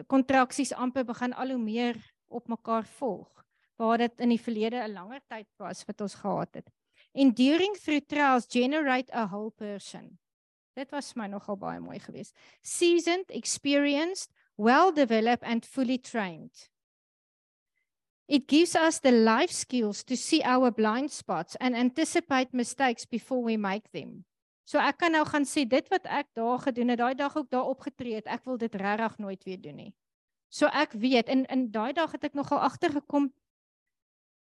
kontraksies 0.08 0.74
amper 0.74 1.06
begin 1.06 1.34
al 1.34 1.50
hoe 1.50 1.64
meer 1.64 1.98
op 2.28 2.48
mekaar 2.48 2.86
volg. 2.86 3.30
Waar 3.78 3.98
dit 3.98 4.20
in 4.20 4.30
die 4.30 4.42
verlede 4.42 4.84
'n 4.84 4.94
langer 4.94 5.22
tyd 5.28 5.48
was 5.58 5.86
wat 5.86 6.02
ons 6.02 6.16
gehad 6.16 6.56
het. 6.56 6.70
Enduring 7.18 7.74
through 7.74 8.02
trials 8.06 8.46
generate 8.46 9.10
a 9.12 9.26
whole 9.26 9.50
person. 9.50 10.20
Dit 10.78 10.92
was 10.92 11.16
my 11.16 11.26
nogal 11.26 11.58
baie 11.58 11.80
mooi 11.82 11.98
geweest. 11.98 12.36
Seasoned, 12.62 13.32
experienced, 13.34 14.30
well 14.56 14.92
developed 14.92 15.44
and 15.44 15.66
fully 15.66 15.98
trained. 15.98 16.54
It 18.28 18.48
gives 18.48 18.76
us 18.76 19.00
the 19.00 19.12
life 19.12 19.52
skills 19.52 20.04
to 20.04 20.16
see 20.16 20.44
our 20.44 20.70
blind 20.70 21.10
spots 21.12 21.56
and 21.60 21.76
anticipate 21.76 22.54
mistakes 22.54 23.06
before 23.06 23.42
we 23.42 23.58
make 23.58 23.90
them. 23.92 24.26
So 24.68 24.78
ek 24.84 25.00
kan 25.00 25.16
nou 25.16 25.24
gaan 25.26 25.48
sê 25.48 25.64
dit 25.66 25.90
wat 25.90 26.06
ek 26.06 26.28
daar 26.36 26.60
gedoen 26.60 26.92
het, 26.92 27.00
daai 27.00 27.16
dag 27.16 27.34
ook 27.40 27.50
daar 27.50 27.70
opgetree 27.72 28.20
het, 28.20 28.28
ek 28.28 28.44
wil 28.46 28.60
dit 28.62 28.76
regtig 28.76 29.18
nooit 29.24 29.44
weer 29.48 29.62
doen 29.64 29.80
nie. 29.80 29.94
So 30.52 30.68
ek 30.70 30.94
weet 30.94 31.32
in 31.34 31.46
in 31.50 31.70
daai 31.72 31.96
dag 31.96 32.12
het 32.12 32.28
ek 32.28 32.36
nogal 32.36 32.60
agtergekom 32.68 33.32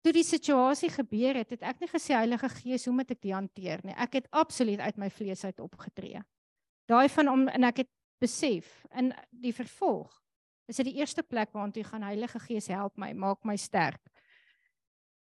toe 0.08 0.16
die 0.16 0.24
situasie 0.24 0.90
gebeur 0.94 1.42
het, 1.42 1.50
het 1.58 1.64
ek 1.68 1.82
nie 1.84 1.90
gesê 1.92 2.16
Heilige 2.16 2.48
Gees, 2.62 2.86
hoe 2.88 2.96
moet 2.96 3.10
ek 3.12 3.20
dit 3.26 3.34
hanteer 3.36 3.82
nie. 3.84 3.96
Ek 4.00 4.22
het 4.22 4.30
absoluut 4.32 4.80
uit 4.80 5.00
my 5.02 5.10
vlees 5.12 5.44
uit 5.44 5.60
opgetree. 5.60 6.22
Daai 6.88 7.10
van 7.12 7.28
om 7.28 7.48
en 7.52 7.68
ek 7.68 7.84
het 7.84 7.90
besef 8.24 8.70
in 8.96 9.12
die 9.36 9.52
vervolg 9.52 10.14
is 10.68 10.80
dit 10.80 10.90
die 10.90 11.00
eerste 11.00 11.24
plek 11.24 11.54
waartoe 11.56 11.84
gaan 11.88 12.04
Heilige 12.08 12.40
Gees 12.44 12.68
help 12.72 12.96
my, 13.00 13.14
maak 13.16 13.44
my 13.48 13.56
sterk. 13.60 14.02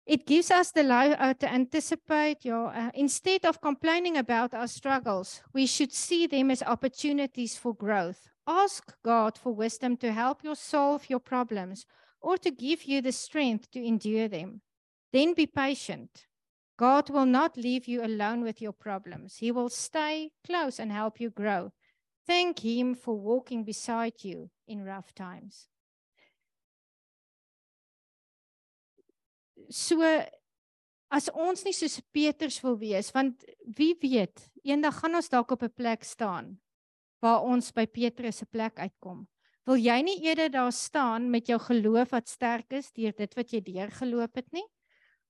It 0.08 0.26
gives 0.26 0.50
us 0.52 0.72
the 0.72 0.84
life 0.84 1.18
uh, 1.20 1.34
to 1.34 1.48
anticipate 1.48 2.46
your 2.48 2.72
uh, 2.72 2.90
instead 2.94 3.46
of 3.46 3.60
complaining 3.62 4.18
about 4.18 4.54
our 4.54 4.68
struggles, 4.68 5.42
we 5.54 5.68
should 5.68 5.94
see 5.94 6.28
them 6.28 6.50
as 6.50 6.64
opportunities 6.64 7.58
for 7.58 7.76
growth. 7.76 8.30
Ask 8.48 8.96
God 9.04 9.38
for 9.38 9.54
wisdom 9.54 9.98
to 9.98 10.12
help 10.12 10.44
you 10.44 10.56
solve 10.56 11.10
your 11.10 11.20
problems 11.20 11.86
or 12.22 12.38
to 12.38 12.52
give 12.52 12.86
you 12.86 13.02
the 13.02 13.12
strength 13.12 13.70
to 13.72 13.84
endure 13.84 14.28
them. 14.28 14.62
Then 15.12 15.34
be 15.34 15.46
patient. 15.46 16.28
God 16.78 17.10
will 17.10 17.26
not 17.26 17.58
leave 17.58 17.88
you 17.88 18.04
alone 18.04 18.44
with 18.44 18.62
your 18.62 18.74
problems. 18.74 19.38
He 19.38 19.52
will 19.52 19.70
stay 19.70 20.32
close 20.46 20.80
and 20.80 20.92
help 20.92 21.20
you 21.20 21.30
grow. 21.30 21.72
Thank 22.28 22.60
Him 22.60 22.94
for 22.94 23.16
walking 23.16 23.64
beside 23.64 24.24
you 24.24 24.50
in 24.68 24.84
rough 24.84 25.14
times. 25.16 25.68
So 29.70 30.04
as 31.10 31.30
ons 31.34 31.64
nie 31.66 31.74
soos 31.74 32.00
Petrus 32.14 32.60
wil 32.64 32.78
wees, 32.78 33.10
want 33.16 33.44
wie 33.78 33.96
weet, 34.02 34.44
eendag 34.64 35.00
gaan 35.00 35.16
ons 35.16 35.32
dalk 35.32 35.52
op 35.56 35.64
'n 35.64 35.74
plek 35.74 36.04
staan 36.04 36.60
waar 37.24 37.42
ons 37.42 37.72
by 37.72 37.88
Petrus 37.88 38.38
se 38.38 38.46
plek 38.46 38.78
uitkom. 38.78 39.28
Wil 39.66 39.78
jy 39.78 40.02
nie 40.02 40.22
eerder 40.24 40.50
daar 40.52 40.72
staan 40.72 41.30
met 41.32 41.48
jou 41.48 41.58
geloof 41.60 42.12
wat 42.12 42.30
sterk 42.30 42.74
is 42.74 42.92
deur 42.92 43.12
dit 43.12 43.34
wat 43.36 43.52
jy 43.52 43.62
deurgeloop 43.62 44.36
het 44.36 44.52
nie? 44.54 44.68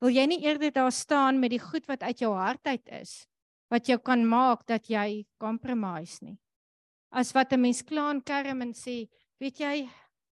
Wil 0.02 0.14
jy 0.14 0.26
nie 0.30 0.44
eerder 0.46 0.72
daar 0.74 0.92
staan 0.94 1.40
met 1.42 1.56
die 1.56 1.62
goed 1.62 1.88
wat 1.90 2.04
uit 2.06 2.20
jou 2.22 2.34
hart 2.38 2.68
uit 2.68 2.94
is 3.02 3.26
wat 3.68 3.90
jou 3.90 3.98
kan 4.00 4.22
maak 4.24 4.62
dat 4.70 4.86
jy 4.88 5.26
compromise 5.42 6.24
nie? 6.24 6.38
As 7.12 7.34
wat 7.34 7.52
'n 7.52 7.62
mens 7.62 7.82
klaan 7.82 8.22
kerm 8.22 8.62
en 8.62 8.74
sê, 8.74 9.10
weet 9.40 9.60
jy, 9.60 9.90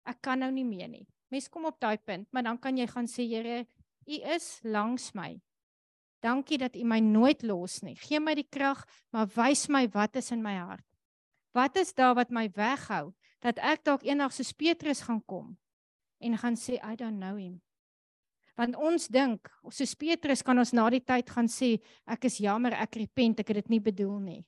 ek 0.05 0.21
kan 0.23 0.39
nou 0.39 0.51
nie 0.51 0.65
meer 0.65 0.89
nie. 0.89 1.07
Mens 1.31 1.49
kom 1.49 1.65
op 1.65 1.79
daai 1.81 1.99
punt, 1.99 2.27
maar 2.33 2.43
dan 2.43 2.59
kan 2.59 2.77
jy 2.77 2.87
gaan 2.87 3.07
sê, 3.07 3.23
Here, 3.29 3.67
U 4.07 4.13
is 4.35 4.61
langs 4.65 5.15
my. 5.15 5.41
Dankie 6.21 6.59
dat 6.59 6.77
U 6.77 6.85
my 6.85 6.99
nooit 7.01 7.43
los 7.43 7.83
nie. 7.83 7.95
Gee 7.95 8.21
my 8.21 8.35
die 8.35 8.49
krag, 8.51 8.85
maar 9.13 9.27
wys 9.27 9.69
my 9.69 9.87
wat 9.89 10.17
is 10.17 10.33
in 10.33 10.43
my 10.43 10.57
hart. 10.57 10.85
Wat 11.55 11.77
is 11.77 11.95
daar 11.95 12.15
wat 12.15 12.31
my 12.31 12.49
weghou 12.49 13.15
dat 13.41 13.59
ek 13.59 13.85
dalk 13.85 14.03
eendag 14.03 14.33
soos 14.33 14.53
Petrus 14.53 15.01
gaan 15.01 15.23
kom 15.25 15.57
en 16.21 16.37
gaan 16.39 16.57
sê 16.57 16.79
I 16.83 16.97
don't 16.97 17.19
know 17.19 17.37
him. 17.37 17.61
Want 18.61 18.77
ons 18.77 19.07
dink, 19.09 19.49
soos 19.73 19.95
Petrus 19.97 20.43
kan 20.45 20.59
ons 20.61 20.75
na 20.77 20.85
die 20.93 21.01
tyd 21.01 21.31
gaan 21.33 21.49
sê 21.49 21.79
ek 22.05 22.27
is 22.29 22.43
jammer, 22.45 22.75
ek 22.77 22.99
repent, 23.01 23.41
ek 23.41 23.55
het 23.55 23.63
dit 23.63 23.71
nie 23.73 23.81
bedoel 23.81 24.19
nie. 24.21 24.43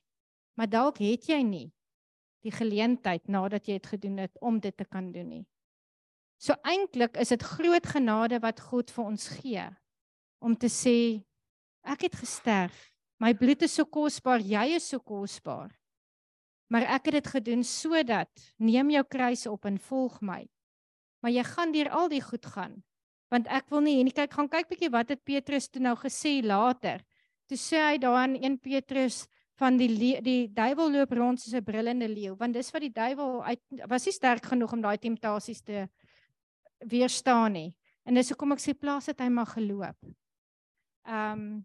Maar 0.53 0.69
dalk 0.69 1.01
het 1.01 1.25
jy 1.31 1.39
nie 1.41 1.69
die 2.43 2.53
geleentheid 2.53 3.25
nadat 3.31 3.65
jy 3.65 3.79
dit 3.79 3.89
gedoen 3.95 4.19
het 4.21 4.37
om 4.43 4.59
dit 4.61 4.75
te 4.77 4.85
kan 4.85 5.07
doen 5.15 5.29
nie. 5.31 5.45
So 6.37 6.53
eintlik 6.67 7.17
is 7.23 7.31
dit 7.31 7.45
groot 7.55 7.85
genade 7.87 8.37
wat 8.43 8.59
God 8.59 8.91
vir 8.91 9.05
ons 9.07 9.27
gee 9.39 9.65
om 10.43 10.57
te 10.59 10.69
sê 10.69 11.23
ek 11.87 12.09
het 12.09 12.19
gesterf. 12.19 12.75
My 13.23 13.31
bloed 13.33 13.63
is 13.63 13.79
so 13.79 13.87
kosbaar, 13.87 14.43
jy 14.43 14.75
is 14.75 14.91
so 14.91 14.99
kosbaar. 14.99 15.71
Maar 16.69 16.89
ek 16.99 17.07
het 17.09 17.21
dit 17.21 17.33
gedoen 17.39 17.63
sodat 17.65 18.49
neem 18.59 18.91
jou 18.91 19.05
kruis 19.07 19.47
op 19.47 19.65
en 19.65 19.79
volg 19.79 20.19
my. 20.21 20.41
Maar 21.23 21.31
jy 21.31 21.43
gaan 21.47 21.71
deur 21.71 21.89
al 21.95 22.11
die 22.11 22.21
goed 22.21 22.45
gaan. 22.45 22.83
Want 23.33 23.49
ek 23.49 23.69
wil 23.73 23.81
nie 23.81 23.99
en 24.01 24.11
kyk 24.13 24.35
gaan 24.37 24.49
kyk 24.51 24.69
bietjie 24.69 24.91
wat 24.93 25.09
het 25.09 25.23
Petrus 25.25 25.69
toe 25.69 25.81
nou 25.81 25.95
gesê 25.97 26.37
later. 26.45 27.01
Toe 27.49 27.57
sê 27.57 27.81
hy 27.81 27.97
daar 28.01 28.27
in 28.27 28.37
1 28.37 28.59
Petrus 28.61 29.23
van 29.61 29.77
die 29.77 30.19
die 30.21 30.47
duiwel 30.53 30.91
loop 30.93 31.11
rond 31.17 31.41
soos 31.41 31.53
'n 31.57 31.65
brullende 31.65 32.07
leeu 32.09 32.35
want 32.37 32.53
dis 32.53 32.71
wat 32.73 32.81
die 32.81 32.93
duiwel 32.93 33.43
uit 33.43 33.61
was 33.89 34.05
nie 34.05 34.13
sterk 34.13 34.45
genoeg 34.45 34.73
om 34.73 34.81
daai 34.81 34.97
temptasies 34.97 35.61
te 35.61 35.87
weerstaan 36.79 37.53
nie. 37.53 37.75
En 38.05 38.13
dis 38.13 38.29
hoekom 38.29 38.51
ek 38.51 38.59
sê 38.59 38.73
plaas 38.73 39.05
dit 39.05 39.19
hy 39.19 39.29
maar 39.29 39.51
geloop. 39.55 39.97
Ehm 41.05 41.39
um, 41.39 41.63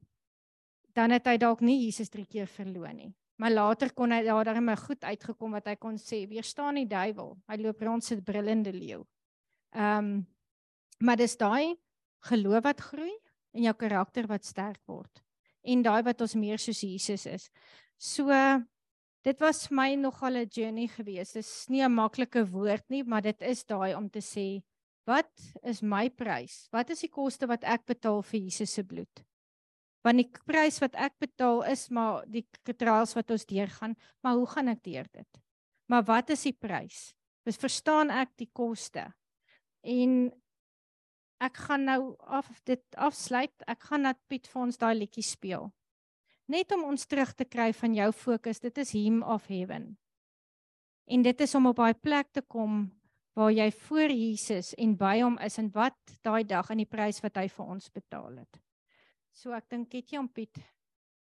dan 0.94 1.12
het 1.14 1.26
hy 1.26 1.36
dalk 1.38 1.60
nie 1.60 1.84
Jesus 1.84 2.10
drie 2.10 2.26
keer 2.26 2.46
verloon 2.46 2.96
nie. 2.96 3.12
Maar 3.38 3.52
later 3.52 3.92
kon 3.94 4.10
hy 4.10 4.24
daar 4.26 4.44
darem 4.44 4.70
goed 4.76 5.04
uitgekom 5.04 5.52
wat 5.54 5.68
hy 5.70 5.76
kon 5.76 5.94
sê, 5.96 6.24
weerstaan 6.26 6.74
die 6.74 6.88
duiwel. 6.90 7.36
Hy 7.46 7.56
loop 7.56 7.82
rond 7.82 8.04
so 8.04 8.14
'n 8.14 8.24
brullende 8.24 8.72
leeu. 8.72 9.04
Ehm 9.74 9.98
um, 9.98 10.26
maar 11.00 11.16
dis 11.16 11.36
daai 11.36 11.76
geloof 12.28 12.64
wat 12.64 12.80
groei 12.80 13.14
en 13.54 13.62
jou 13.68 13.74
karakter 13.74 14.26
wat 14.26 14.44
sterk 14.44 14.80
word 14.86 15.22
en 15.62 15.82
daai 15.82 16.02
wat 16.06 16.20
ons 16.24 16.34
meer 16.38 16.58
soos 16.58 16.80
Jesus 16.82 17.26
is. 17.26 17.50
So 17.98 18.32
dit 19.26 19.40
was 19.40 19.70
my 19.70 19.94
nogal 19.94 20.36
'n 20.36 20.48
journey 20.50 20.88
geweest. 20.88 21.34
Dis 21.34 21.68
nie 21.68 21.82
'n 21.82 21.92
maklike 21.92 22.44
woord 22.50 22.84
nie, 22.88 23.02
maar 23.02 23.22
dit 23.22 23.42
is 23.42 23.64
daai 23.64 23.94
om 23.94 24.08
te 24.08 24.20
sê 24.20 24.62
Wat 25.08 25.30
is 25.64 25.80
my 25.80 26.10
prys? 26.12 26.66
Wat 26.74 26.90
is 26.92 27.00
die 27.00 27.08
koste 27.08 27.48
wat 27.48 27.64
ek 27.64 27.86
betaal 27.88 28.20
vir 28.28 28.40
Jesus 28.42 28.74
se 28.76 28.84
bloed? 28.84 29.22
Want 30.04 30.20
die 30.20 30.28
prys 30.44 30.80
wat 30.82 30.98
ek 31.00 31.14
betaal 31.22 31.62
is 31.70 31.86
maar 31.90 32.26
die 32.28 32.44
trials 32.76 33.14
wat 33.16 33.32
ons 33.32 33.46
deurgaan, 33.48 33.96
maar 34.22 34.36
hoe 34.36 34.46
gaan 34.52 34.68
ek 34.68 34.82
deur 34.84 35.08
dit? 35.08 35.40
Maar 35.88 36.04
wat 36.04 36.34
is 36.36 36.44
die 36.44 36.52
prys? 36.52 37.14
Dis 37.48 37.56
verstaan 37.56 38.12
ek 38.12 38.34
die 38.36 38.50
koste. 38.52 39.06
En 39.80 40.28
ek 41.40 41.56
gaan 41.68 41.84
nou 41.88 42.16
af 42.18 42.48
dit 42.66 42.82
afsluit. 42.96 43.52
Ek 43.66 43.88
gaan 43.90 44.06
net 44.06 44.18
Piet 44.28 44.48
vir 44.50 44.62
ons 44.62 44.78
daai 44.78 44.94
liedjie 44.98 45.24
speel. 45.24 45.70
Net 46.48 46.72
om 46.72 46.86
ons 46.88 47.06
terug 47.06 47.34
te 47.36 47.44
kry 47.44 47.72
van 47.76 47.94
jou 47.94 48.12
fokus. 48.12 48.60
Dit 48.60 48.78
is 48.78 48.94
him 48.96 49.22
of 49.22 49.46
heaven. 49.52 49.92
En 51.08 51.22
dit 51.22 51.40
is 51.40 51.54
om 51.54 51.68
op 51.70 51.76
daai 51.76 51.94
plek 51.94 52.32
te 52.32 52.42
kom 52.42 52.86
waar 53.38 53.52
jy 53.54 53.68
voor 53.70 54.10
Jesus 54.10 54.72
en 54.74 54.96
by 54.98 55.20
hom 55.20 55.36
is 55.44 55.58
en 55.60 55.68
wat 55.70 56.16
daai 56.26 56.42
dag 56.44 56.72
in 56.74 56.82
die 56.82 56.90
prys 56.90 57.20
wat 57.22 57.36
hy 57.38 57.46
vir 57.52 57.70
ons 57.76 57.86
betaal 57.94 58.40
het. 58.40 58.58
So 59.30 59.54
ek 59.54 59.68
dink 59.70 59.94
het 59.94 60.10
jy 60.10 60.18
hom 60.18 60.28
Piet. 60.28 60.58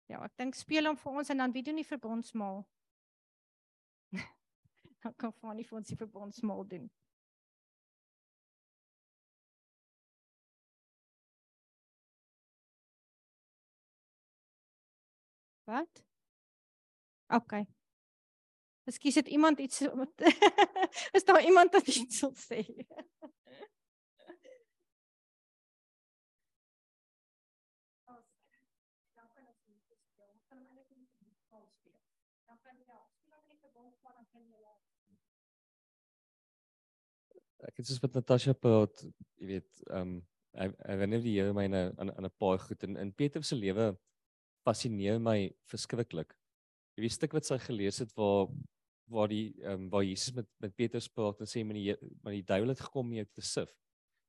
Ja, 0.10 0.24
ek 0.26 0.34
dink 0.40 0.56
speel 0.58 0.90
hom 0.90 0.98
vir 0.98 1.20
ons 1.22 1.30
en 1.30 1.44
dan 1.44 1.54
wie 1.54 1.64
doen 1.68 1.78
die 1.78 1.86
verbondsmaal? 1.86 2.64
dan 5.04 5.14
kan 5.20 5.36
van 5.44 5.60
nie 5.60 5.68
vir 5.68 5.78
ons 5.82 5.92
die 5.92 6.00
verbondsmaal 6.00 6.66
doen. 6.72 6.88
Wat? 15.68 16.04
OK. 17.28 17.54
Ekskuus 18.88 19.16
het 19.16 19.28
iemand 19.28 19.60
iets 19.60 19.82
Is 21.18 21.24
daar 21.28 21.44
iemand 21.44 21.72
wat 21.72 21.88
iets 21.88 22.22
wil 22.22 22.36
sê? 22.36 22.64
Ek 37.68 37.82
het 37.82 37.88
soos 37.90 38.00
met 38.00 38.14
Natasha 38.16 38.54
praat, 38.56 39.02
jy 39.42 39.48
weet, 39.50 39.72
ehm 39.90 40.16
um, 40.16 40.18
ek 40.58 40.74
ek 40.90 41.02
nie 41.10 41.20
die 41.22 41.34
Here 41.36 41.54
my 41.54 41.66
in 41.68 41.76
'n 41.76 42.12
in 42.16 42.26
'n 42.26 42.36
paar 42.40 42.60
goed 42.60 42.84
in 42.88 42.96
in 42.98 43.12
Petrus 43.14 43.50
se 43.52 43.56
lewe 43.56 43.98
fascineer 44.68 45.22
my 45.24 45.38
verskriklik. 45.72 46.34
Jy 46.98 47.06
weet 47.06 47.16
stuk 47.16 47.36
wat 47.38 47.48
sy 47.48 47.60
gelees 47.64 48.02
het 48.04 48.12
waar 48.20 48.50
waar 49.08 49.30
die 49.32 49.54
ehm 49.64 49.86
um, 49.86 49.90
waar 49.92 50.04
Jesus 50.04 50.34
met 50.36 50.48
met 50.60 50.74
Petrus 50.76 51.08
praat 51.08 51.40
en 51.40 51.48
sê 51.48 51.64
met 51.64 51.78
die 51.80 51.96
met 52.26 52.34
die 52.36 52.48
duiwel 52.50 52.74
het 52.74 52.82
gekom 52.84 53.08
om 53.08 53.14
jou 53.16 53.28
te 53.32 53.44
sif. 53.54 53.72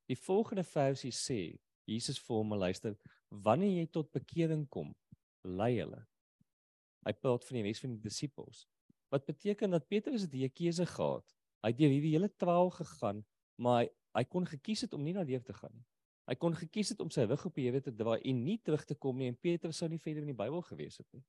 Die 0.07 0.17
volgende 0.17 0.63
versie 0.63 1.11
sê 1.11 1.39
Jesus 1.89 2.21
vir 2.23 2.39
hom 2.39 2.55
luister 2.55 2.95
wanneer 3.47 3.81
jy 3.81 3.89
tot 3.97 4.11
bekering 4.15 4.63
kom 4.69 4.93
lei 5.43 5.73
hulle. 5.81 5.99
Hy 7.05 7.13
praat 7.19 7.45
van 7.47 7.59
die 7.59 7.65
res 7.67 7.83
van 7.83 7.95
die 7.95 8.03
disippels. 8.07 8.63
Wat 9.11 9.25
beteken 9.27 9.75
dat 9.75 9.87
Petrus 9.91 10.23
het 10.27 10.33
'n 10.33 10.55
keuse 10.61 10.85
gehad. 10.85 11.25
Hy 11.63 11.69
het 11.73 11.77
deur 11.77 11.91
hierdie 11.91 12.15
hele 12.15 12.29
traal 12.29 12.69
gegaan, 12.69 13.25
maar 13.57 13.83
hy, 13.83 13.89
hy 14.15 14.23
kon 14.23 14.45
gekies 14.45 14.81
het 14.81 14.93
om 14.93 15.03
nie 15.03 15.13
na 15.13 15.23
lewe 15.23 15.43
te 15.43 15.53
gaan 15.53 15.73
nie. 15.73 15.85
Hy 16.29 16.35
kon 16.37 16.53
gekies 16.53 16.91
het 16.93 16.99
om 17.01 17.09
sy 17.09 17.23
rug 17.25 17.45
op 17.47 17.55
die 17.57 17.65
Here 17.65 17.81
te 17.81 17.91
draai 17.95 18.19
en 18.21 18.43
nie 18.45 18.59
terug 18.61 18.83
te 18.85 18.95
kom 18.95 19.17
nie 19.17 19.31
en 19.31 19.37
Petrus 19.41 19.79
sou 19.81 19.87
nie 19.89 19.97
verder 19.97 20.21
in 20.21 20.29
die 20.29 20.37
Bybel 20.37 20.61
gewees 20.67 20.99
het 21.01 21.07
nie. 21.15 21.23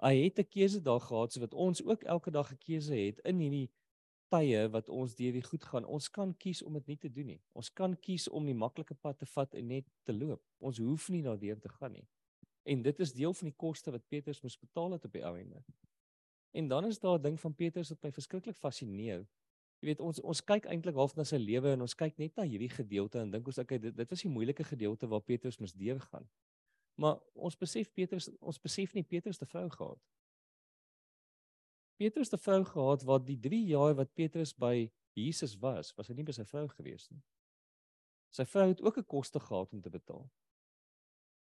Hy 0.00 0.14
het 0.24 0.38
'n 0.38 0.48
keuse 0.48 0.80
daar 0.80 1.00
gehad 1.00 1.32
so 1.32 1.40
wat 1.40 1.54
ons 1.54 1.82
ook 1.84 2.04
elke 2.04 2.30
dag 2.30 2.52
'n 2.52 2.58
keuse 2.58 2.94
het 2.94 3.20
in 3.24 3.38
hierdie 3.38 3.70
tye 4.32 4.68
wat 4.72 4.88
ons 4.88 5.14
deur 5.14 5.32
die 5.32 5.42
goed 5.42 5.64
gaan. 5.64 5.84
Ons 5.84 6.08
kan 6.10 6.34
kies 6.34 6.62
om 6.62 6.72
dit 6.72 6.86
nie 6.86 6.96
te 6.96 7.08
doen 7.12 7.26
nie. 7.26 7.40
Ons 7.52 7.70
kan 7.70 7.96
kies 7.96 8.28
om 8.28 8.46
die 8.46 8.54
maklike 8.54 8.94
pad 8.94 9.18
te 9.18 9.26
vat 9.26 9.54
en 9.54 9.66
net 9.66 9.84
te 10.04 10.12
loop. 10.12 10.42
Ons 10.58 10.78
hoef 10.78 11.08
nie 11.08 11.22
daardeur 11.22 11.60
te 11.60 11.68
gaan 11.68 11.92
nie. 11.92 12.06
En 12.64 12.82
dit 12.82 13.00
is 13.00 13.12
deel 13.12 13.34
van 13.34 13.50
die 13.50 13.56
koste 13.56 13.92
wat 13.94 14.08
Petrus 14.08 14.42
moes 14.42 14.58
betaal 14.58 14.96
het 14.96 15.04
op 15.04 15.12
die 15.12 15.22
einde. 15.22 15.62
En 16.56 16.68
dan 16.68 16.86
is 16.86 16.98
daar 16.98 17.18
'n 17.18 17.22
ding 17.22 17.40
van 17.40 17.54
Petrus 17.54 17.88
wat 17.88 18.02
my 18.02 18.12
verskriklik 18.12 18.56
fascineer. 18.56 19.26
Jy 19.80 19.90
weet 19.90 20.00
ons 20.00 20.20
ons 20.20 20.42
kyk 20.50 20.66
eintlik 20.72 20.96
half 20.96 21.14
na 21.16 21.24
sy 21.28 21.38
lewe 21.40 21.74
en 21.76 21.84
ons 21.84 21.94
kyk 21.94 22.18
net 22.18 22.36
na 22.36 22.46
hierdie 22.48 22.72
gedeelte 22.72 23.20
en 23.20 23.30
dink 23.30 23.46
ons 23.46 23.58
okay 23.60 23.78
dit 23.78 23.96
dit 23.96 24.12
was 24.12 24.24
die 24.24 24.32
moeilike 24.32 24.64
gedeelte 24.64 25.08
waar 25.12 25.24
Petrus 25.24 25.58
moes 25.60 25.76
deurgaan. 25.76 26.28
Maar 26.96 27.18
ons 27.34 27.58
besef 27.60 27.92
Petrus 27.92 28.30
ons 28.40 28.60
besef 28.62 28.94
nie 28.96 29.04
Petrus 29.04 29.38
te 29.38 29.48
vrou 29.48 29.68
gehad. 29.70 30.00
Petrus 32.00 32.32
te 32.32 32.40
vrou 32.40 32.62
gehad 32.64 33.04
wat 33.08 33.26
die 33.28 33.38
3 33.40 33.62
jaar 33.72 33.94
wat 33.96 34.12
Petrus 34.14 34.52
by 34.56 34.88
Jesus 35.16 35.56
was, 35.60 35.92
was 35.96 36.08
hy 36.08 36.16
nie 36.16 36.26
by 36.28 36.34
sy 36.36 36.44
vrou 36.44 36.66
gewees 36.68 37.08
nie. 37.10 37.22
Sy 38.36 38.44
vrou 38.48 38.68
het 38.68 38.82
ook 38.84 38.98
'n 38.98 39.08
koste 39.08 39.40
gehad 39.40 39.72
om 39.72 39.80
te 39.80 39.90
betaal. 39.90 40.26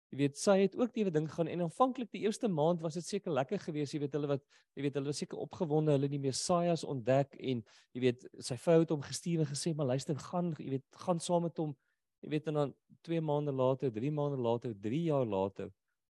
Jy 0.10 0.18
weet, 0.24 0.40
sy 0.42 0.56
het 0.64 0.76
ook 0.80 0.94
die 0.96 1.06
ding 1.14 1.28
gaan 1.30 1.50
en 1.52 1.62
aanvanklik 1.68 2.10
die 2.16 2.24
eerste 2.24 2.50
maand 2.50 2.82
was 2.82 2.96
dit 2.98 3.06
seker 3.06 3.34
lekker 3.36 3.62
geweest, 3.62 3.94
jy 3.94 4.00
weet 4.02 4.16
hulle 4.18 4.30
wat 4.32 4.46
jy 4.74 4.86
weet 4.88 4.96
hulle 4.98 5.12
was 5.12 5.20
seker 5.22 5.38
opgewonde, 5.38 5.94
hulle 5.94 6.10
die 6.10 6.22
Messias 6.22 6.84
ontdek 6.84 7.36
en 7.38 7.62
jy 7.94 8.02
weet 8.08 8.26
sy 8.42 8.58
vrou 8.58 8.80
het 8.82 8.94
hom 8.96 9.04
gestuur 9.06 9.44
en 9.44 9.50
gesê, 9.52 9.76
"Maar 9.76 9.94
luister, 9.94 10.18
gaan 10.18 10.56
jy 10.58 10.70
weet, 10.78 10.86
gaan 11.06 11.20
saam 11.20 11.44
met 11.44 11.58
hom." 11.58 11.76
Jy 12.22 12.30
weet 12.30 12.48
en 12.48 12.54
dan 12.54 12.74
2 13.04 13.22
maande 13.22 13.52
later, 13.52 13.92
3 13.92 14.12
maande 14.12 14.38
later, 14.38 14.74
3 14.74 15.04
jaar 15.04 15.26
later 15.26 15.72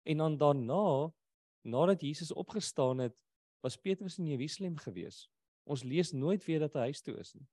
en 0.03 0.17
dan 0.17 0.37
daarna 0.37 1.11
nadat 1.63 2.01
Jesus 2.01 2.31
opgestaan 2.33 2.97
het, 2.97 3.13
was 3.61 3.77
Petrus 3.77 4.17
in 4.17 4.25
Jerusalem 4.25 4.77
gewees. 4.77 5.29
Ons 5.63 5.83
lees 5.83 6.11
nooit 6.11 6.45
weer 6.45 6.59
dat 6.59 6.73
hy 6.73 6.89
huis 6.89 7.01
toe 7.01 7.15
is 7.21 7.33
nie. 7.33 7.45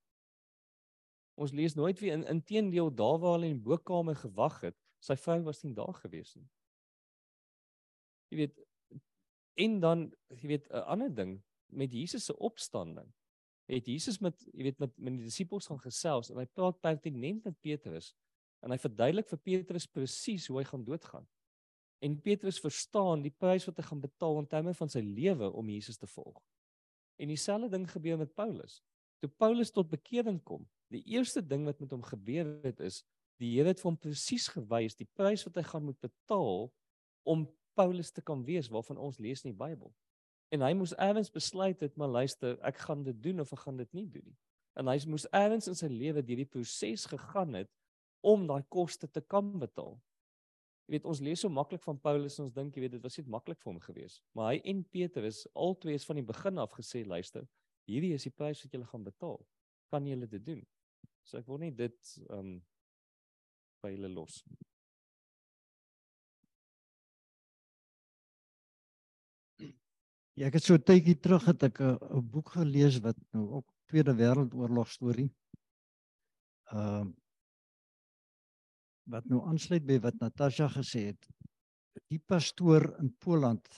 Ons 1.38 1.52
lees 1.52 1.74
nooit 1.74 2.00
weer 2.00 2.16
in 2.16 2.24
inteendeel 2.24 2.88
daar 2.94 3.18
waar 3.18 3.36
hulle 3.36 3.50
in 3.52 3.58
die 3.58 3.68
bokkamer 3.68 4.16
gewag 4.16 4.60
het, 4.60 4.76
sy 4.98 5.16
vrou 5.16 5.40
was 5.46 5.62
nie 5.64 5.74
daar 5.74 5.94
gewees 6.02 6.34
nie. 6.36 6.48
Jy 8.32 8.42
weet 8.42 8.58
en 9.58 9.80
dan 9.82 10.04
jy 10.28 10.48
weet 10.54 10.68
'n 10.70 10.86
ander 10.94 11.14
ding 11.14 11.42
met 11.66 11.92
Jesus 11.92 12.24
se 12.24 12.36
opstanding. 12.36 13.08
Het 13.68 13.86
Jesus 13.86 14.18
met 14.18 14.40
jy 14.52 14.62
weet 14.62 14.78
met 14.78 14.96
met 14.96 15.16
die 15.16 15.24
disippels 15.24 15.66
gaan 15.66 15.80
gesels 15.80 16.30
en 16.30 16.38
hy 16.38 16.46
praat 16.46 16.80
pertinent 16.80 17.44
met 17.44 17.60
Petrus 17.60 18.14
en 18.62 18.70
hy 18.70 18.78
verduidelik 18.78 19.28
vir 19.28 19.38
Petrus 19.38 19.86
presies 19.86 20.46
hoe 20.46 20.58
hy 20.58 20.64
gaan 20.64 20.84
doodgaan. 20.84 21.26
En 21.98 22.20
Petrus 22.20 22.60
verstaan 22.60 23.22
die 23.22 23.34
prys 23.34 23.66
wat 23.66 23.76
hy 23.76 23.82
gaan 23.82 24.00
betaal 24.00 24.38
in 24.38 24.46
terme 24.46 24.74
van 24.74 24.88
sy 24.88 25.00
lewe 25.00 25.50
om 25.50 25.68
Jesus 25.68 25.98
te 25.98 26.06
volg. 26.06 26.38
En 27.18 27.28
dieselfde 27.28 27.68
ding 27.68 27.90
gebeur 27.90 28.18
met 28.18 28.34
Paulus. 28.34 28.82
Toe 29.18 29.30
Paulus 29.30 29.70
tot 29.74 29.90
bekering 29.90 30.42
kom, 30.46 30.68
die 30.94 31.02
eerste 31.10 31.42
ding 31.42 31.64
wat 31.66 31.80
met 31.82 31.90
hom 31.90 32.02
gebeur 32.06 32.46
het 32.62 32.80
is 32.80 33.02
die 33.38 33.52
Here 33.54 33.70
het 33.70 33.80
vir 33.82 33.90
hom 33.92 34.00
presies 34.00 34.48
gewys 34.50 34.98
die 34.98 35.08
prys 35.16 35.44
wat 35.46 35.60
hy 35.60 35.64
gaan 35.66 35.86
moet 35.86 36.00
betaal 36.02 36.68
om 37.28 37.46
Paulus 37.78 38.10
te 38.10 38.22
kan 38.24 38.42
wees 38.46 38.70
waarvan 38.72 38.98
ons 38.98 39.20
lees 39.22 39.44
in 39.44 39.52
die 39.52 39.58
Bybel. 39.58 39.92
En 40.54 40.64
hy 40.64 40.72
moes 40.74 40.94
eers 40.96 41.30
besluit 41.30 41.80
het 41.84 41.96
maar 42.00 42.10
luister, 42.10 42.56
ek 42.66 42.80
gaan 42.86 43.04
dit 43.06 43.16
doen 43.22 43.44
of 43.44 43.52
ek 43.52 43.66
gaan 43.66 43.78
dit 43.78 43.90
nie 43.94 44.06
doen 44.08 44.24
nie. 44.24 44.38
En 44.78 44.88
hy 44.90 44.96
moes 45.10 45.26
eers 45.34 45.68
in 45.70 45.76
sy 45.76 45.90
lewe 45.92 46.22
deur 46.24 46.42
die 46.42 46.48
proses 46.48 47.06
gegaan 47.10 47.60
het 47.60 47.70
om 48.26 48.46
daai 48.48 48.62
koste 48.72 49.06
te 49.10 49.20
kan 49.20 49.50
betaal. 49.60 49.98
Jy 50.88 50.96
weet 50.96 51.06
ons 51.10 51.20
lees 51.20 51.42
so 51.44 51.52
maklik 51.52 51.82
van 51.84 51.98
Paulus 52.00 52.38
en 52.38 52.46
ons 52.46 52.54
dink 52.54 52.74
jy 52.74 52.86
weet 52.86 52.96
dit 52.96 53.04
was 53.04 53.18
net 53.20 53.28
maklik 53.28 53.60
vir 53.60 53.70
hom 53.74 53.80
gewees. 53.84 54.22
Maar 54.32 54.54
hy 54.54 54.62
en 54.72 54.80
Petrus 54.88 55.42
albei 55.52 55.98
is 55.98 56.06
van 56.08 56.18
die 56.18 56.26
begin 56.26 56.58
af 56.62 56.72
gesê 56.78 57.04
luister, 57.04 57.44
hierdie 57.88 58.14
is 58.16 58.24
die 58.24 58.32
prys 58.32 58.64
wat 58.64 58.74
jy 58.74 58.80
gaan 58.88 59.04
betaal. 59.04 59.38
Kan 59.92 60.08
jy 60.08 60.16
dit 60.24 60.44
doen? 60.46 60.64
So 61.28 61.38
ek 61.38 61.46
wil 61.50 61.60
net 61.60 61.76
dit 61.76 62.14
um 62.32 62.56
hulle 63.86 64.08
los. 64.08 64.42
Ja, 70.38 70.46
ek 70.46 70.54
het 70.58 70.64
so 70.64 70.74
'n 70.74 70.84
tydjie 70.86 71.18
terug 71.18 71.44
het 71.46 71.62
ek 71.62 71.80
'n 71.80 72.22
boek 72.30 72.50
gelees 72.58 73.00
wat 73.02 73.16
nou 73.32 73.44
ook 73.58 73.66
Tweede 73.86 74.14
Wêreldoorlog 74.14 74.88
storie. 74.90 75.30
Ehm 76.70 77.08
uh, 77.08 77.12
wat 79.08 79.24
nou 79.24 79.40
aansluit 79.48 79.86
by 79.86 79.98
wat 80.04 80.20
Natasha 80.20 80.68
gesê 80.68 81.00
het. 81.10 81.28
Die 82.12 82.18
pastoor 82.18 82.98
in 83.00 83.14
Poland 83.16 83.68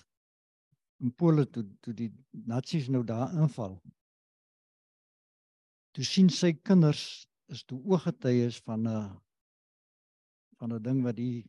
in 1.01 1.15
Pole 1.15 1.47
toe 1.47 1.65
toe 1.81 1.95
die 1.95 2.11
nasies 2.31 2.89
nou 2.89 3.05
daar 3.05 3.33
inval. 3.33 3.79
Toe 5.97 6.05
sien 6.05 6.29
sy 6.29 6.53
kinders 6.53 7.27
is 7.51 7.65
toe 7.65 7.81
ooggetuies 7.85 8.61
van 8.67 8.87
'n 8.89 9.21
van 10.61 10.75
'n 10.77 10.83
ding 10.83 11.03
wat 11.05 11.17
die 11.17 11.45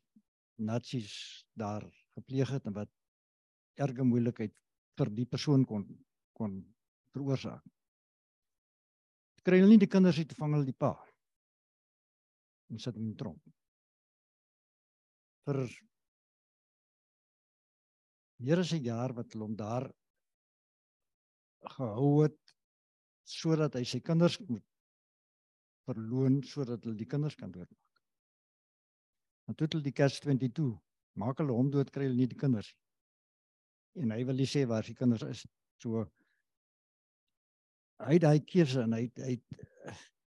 nasies 0.55 1.45
daar 1.53 1.83
gepleeg 2.15 2.49
het 2.49 2.65
en 2.65 2.73
wat 2.73 2.89
erge 3.75 4.03
moeilikheid 4.03 4.53
vir 4.97 5.09
die 5.09 5.25
persoon 5.25 5.65
kon 5.65 5.85
kon 6.37 6.59
veroorsaak. 7.13 7.63
Kry 9.43 9.59
hulle 9.59 9.69
nie 9.73 9.83
die 9.83 9.93
kinders 9.95 10.17
uit 10.17 10.29
te 10.29 10.37
vang 10.37 10.53
hulle 10.55 10.65
die 10.65 10.81
pa. 10.83 10.93
En 12.69 12.79
sit 12.79 12.95
hom 12.95 13.09
in 13.09 13.17
tronk 13.17 13.41
vir 15.45 15.59
meer 18.45 18.61
as 18.63 18.73
'n 18.73 18.83
jaar 18.85 19.13
wat 19.17 19.33
hulle 19.33 19.45
hom 19.47 19.55
daar 19.55 19.85
gehou 21.75 22.23
het 22.23 22.55
sodat 23.23 23.75
hy 23.77 23.83
sy 23.85 23.99
kinders 23.99 24.39
moet 24.49 24.65
verloon 25.85 26.41
sodat 26.53 26.83
hulle 26.83 26.97
die 26.97 27.11
kinders 27.13 27.35
kan 27.35 27.51
doodmaak. 27.51 27.80
Want 29.47 29.57
toe 29.57 29.67
hulle 29.71 29.87
die 29.87 29.95
catch 29.95 30.21
22 30.23 30.71
maak 31.19 31.41
hulle 31.41 31.55
hom 31.55 31.69
dood 31.71 31.91
kry 31.91 32.07
hulle 32.07 32.19
nie 32.19 32.29
die 32.31 32.39
kinders 32.39 32.71
nie. 32.71 34.03
En 34.05 34.13
hy 34.15 34.23
wil 34.27 34.39
nie 34.39 34.47
sê 34.47 34.63
waar 34.67 34.85
sy 34.87 34.95
kinders 34.95 35.25
is. 35.27 35.43
So 35.83 36.05
hy 38.01 38.15
het 38.15 38.23
daai 38.23 38.39
keuse 38.47 38.85
en 38.85 38.95
hy 38.95 39.07
hy 39.19 39.35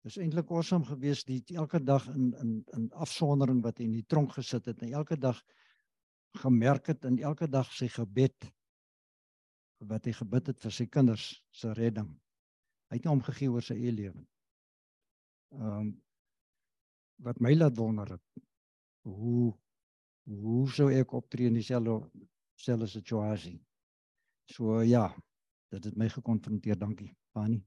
Dis 0.02 0.16
eintlik 0.18 0.48
awesome 0.50 0.86
geweest 0.88 1.28
die 1.30 1.56
elke 1.62 1.78
dag 1.78 2.08
in 2.10 2.32
in 2.42 2.54
in 2.74 2.88
afsondering 3.04 3.60
wat 3.62 3.78
hy 3.78 3.86
in 3.86 3.94
die 3.94 4.06
tronk 4.10 4.34
gesit 4.34 4.66
het 4.66 4.82
en 4.82 4.96
elke 4.98 5.14
dag 5.16 5.38
gemerk 6.42 6.90
het 6.90 7.04
en 7.06 7.20
elke 7.22 7.46
dag 7.46 7.70
sy 7.76 7.86
gebed 7.92 8.48
wat 9.92 10.06
hy 10.06 10.14
gebid 10.18 10.50
het 10.50 10.58
vir 10.62 10.74
sy 10.74 10.86
kinders 10.90 11.26
se 11.54 11.70
redding. 11.78 12.08
Hy 12.90 12.98
het 12.98 13.06
nie 13.06 13.12
omgegee 13.12 13.50
oor 13.50 13.62
sy 13.62 13.78
eie 13.78 13.94
lewe. 13.94 14.24
Ehm 15.58 15.78
um, 15.78 15.92
wat 17.22 17.38
my 17.38 17.52
laat 17.54 17.76
wonder 17.78 18.16
het 18.16 18.42
hoe 19.02 19.52
hoe 20.24 20.70
sou 20.70 20.86
ek 20.94 21.12
optree 21.18 21.50
in 21.50 21.58
dieselfde 21.58 21.98
selfde 22.54 22.86
situasie. 22.86 23.56
So 24.46 24.80
ja, 24.86 25.08
dit 25.74 25.84
het 25.84 25.96
my 25.98 26.08
gekonfronteer, 26.08 26.78
dankie. 26.78 27.10
Fanie. 27.34 27.62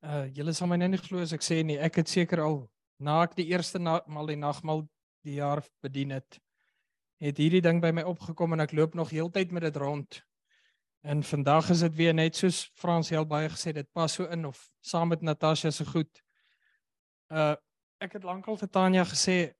Uh 0.00 0.24
julle 0.32 0.54
sal 0.56 0.70
my 0.70 0.78
nou 0.80 0.88
nie 0.94 0.98
glo 0.98 1.20
as 1.20 1.34
ek 1.36 1.44
sê 1.44 1.60
nie, 1.66 1.76
ek 1.76 2.00
het 2.00 2.08
seker 2.08 2.40
al 2.40 2.62
na 3.04 3.18
ek 3.26 3.34
die 3.36 3.50
eerste 3.52 3.78
maal 3.80 4.30
die 4.30 4.38
nagmaal 4.40 4.86
die 5.28 5.36
jaar 5.36 5.60
bedien 5.84 6.14
het, 6.16 6.38
het 7.20 7.38
hierdie 7.40 7.62
ding 7.64 7.80
by 7.82 7.90
my 7.92 8.04
opgekom 8.08 8.56
en 8.56 8.64
ek 8.64 8.72
loop 8.76 8.96
nog 8.96 9.12
heeltyd 9.12 9.52
met 9.52 9.66
dit 9.68 9.76
rond. 9.76 10.20
En 11.04 11.22
vandag 11.24 11.70
is 11.70 11.84
dit 11.84 11.94
weer 11.96 12.14
net 12.16 12.36
soos 12.36 12.70
Frans 12.76 13.08
heel 13.12 13.26
baie 13.28 13.48
gesê 13.48 13.72
dit 13.76 13.88
pas 13.92 14.12
so 14.12 14.28
in 14.32 14.46
of 14.48 14.60
saam 14.80 15.12
met 15.12 15.22
Natasha 15.22 15.70
se 15.70 15.84
goed. 15.84 16.10
Uh 17.28 17.56
ek 18.00 18.14
het 18.16 18.24
lankal 18.24 18.56
vir 18.56 18.68
Tanya 18.72 19.02
gesê 19.04 19.52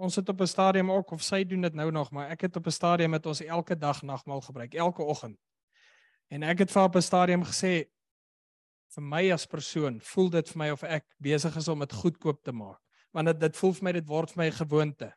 ons 0.00 0.14
het 0.16 0.28
op 0.32 0.40
'n 0.40 0.46
stadium 0.46 0.90
ook 0.90 1.10
of 1.12 1.22
sy 1.22 1.44
doen 1.44 1.60
dit 1.60 1.74
nou 1.74 1.90
nog, 1.90 2.10
maar 2.10 2.30
ek 2.30 2.40
het 2.40 2.56
op 2.56 2.66
'n 2.66 2.72
stadium 2.72 3.10
met 3.10 3.26
ons 3.26 3.40
elke 3.40 3.76
dag 3.76 4.02
nagmaal 4.02 4.40
gebruik, 4.40 4.74
elke 4.74 5.02
oggend. 5.02 5.38
En 6.30 6.42
ek 6.42 6.58
het 6.58 6.70
vir 6.70 6.82
op 6.82 6.96
'n 6.96 7.02
stadium 7.02 7.44
gesê 7.44 7.90
vir 8.94 9.02
my 9.06 9.22
as 9.32 9.46
persoon 9.46 10.00
voel 10.02 10.30
dit 10.30 10.48
vir 10.50 10.58
my 10.58 10.68
of 10.74 10.82
ek 10.82 11.04
besig 11.22 11.56
is 11.56 11.68
om 11.68 11.82
dit 11.84 11.92
goedkoop 12.02 12.42
te 12.42 12.52
maak 12.52 12.80
want 13.14 13.30
dit 13.30 13.40
dit 13.40 13.56
voel 13.56 13.74
vir 13.76 13.86
my 13.86 13.92
dit 13.92 14.08
word 14.08 14.32
vir 14.32 14.42
my 14.42 14.48
'n 14.50 14.58
gewoonte 14.58 15.10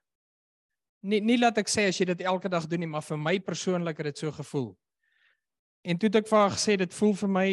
nie 1.04 1.20
nie 1.22 1.38
laat 1.38 1.60
ek 1.62 1.70
sê 1.72 1.88
as 1.89 1.99
jy 1.99 2.08
dit 2.12 2.24
elke 2.28 2.49
dag 2.49 2.66
doen 2.70 2.84
nie 2.84 2.89
maar 2.89 3.06
vir 3.06 3.20
my 3.20 3.38
persoonlik 3.43 3.99
het 4.01 4.12
dit 4.12 4.24
so 4.24 4.32
gevoel 4.32 4.74
en 5.84 5.99
toe 5.99 6.10
het 6.10 6.20
ek 6.24 6.32
vir 6.32 6.39
haar 6.39 6.56
gesê 6.56 6.78
dit 6.80 6.97
voel 6.99 7.14
vir 7.22 7.32
my 7.38 7.47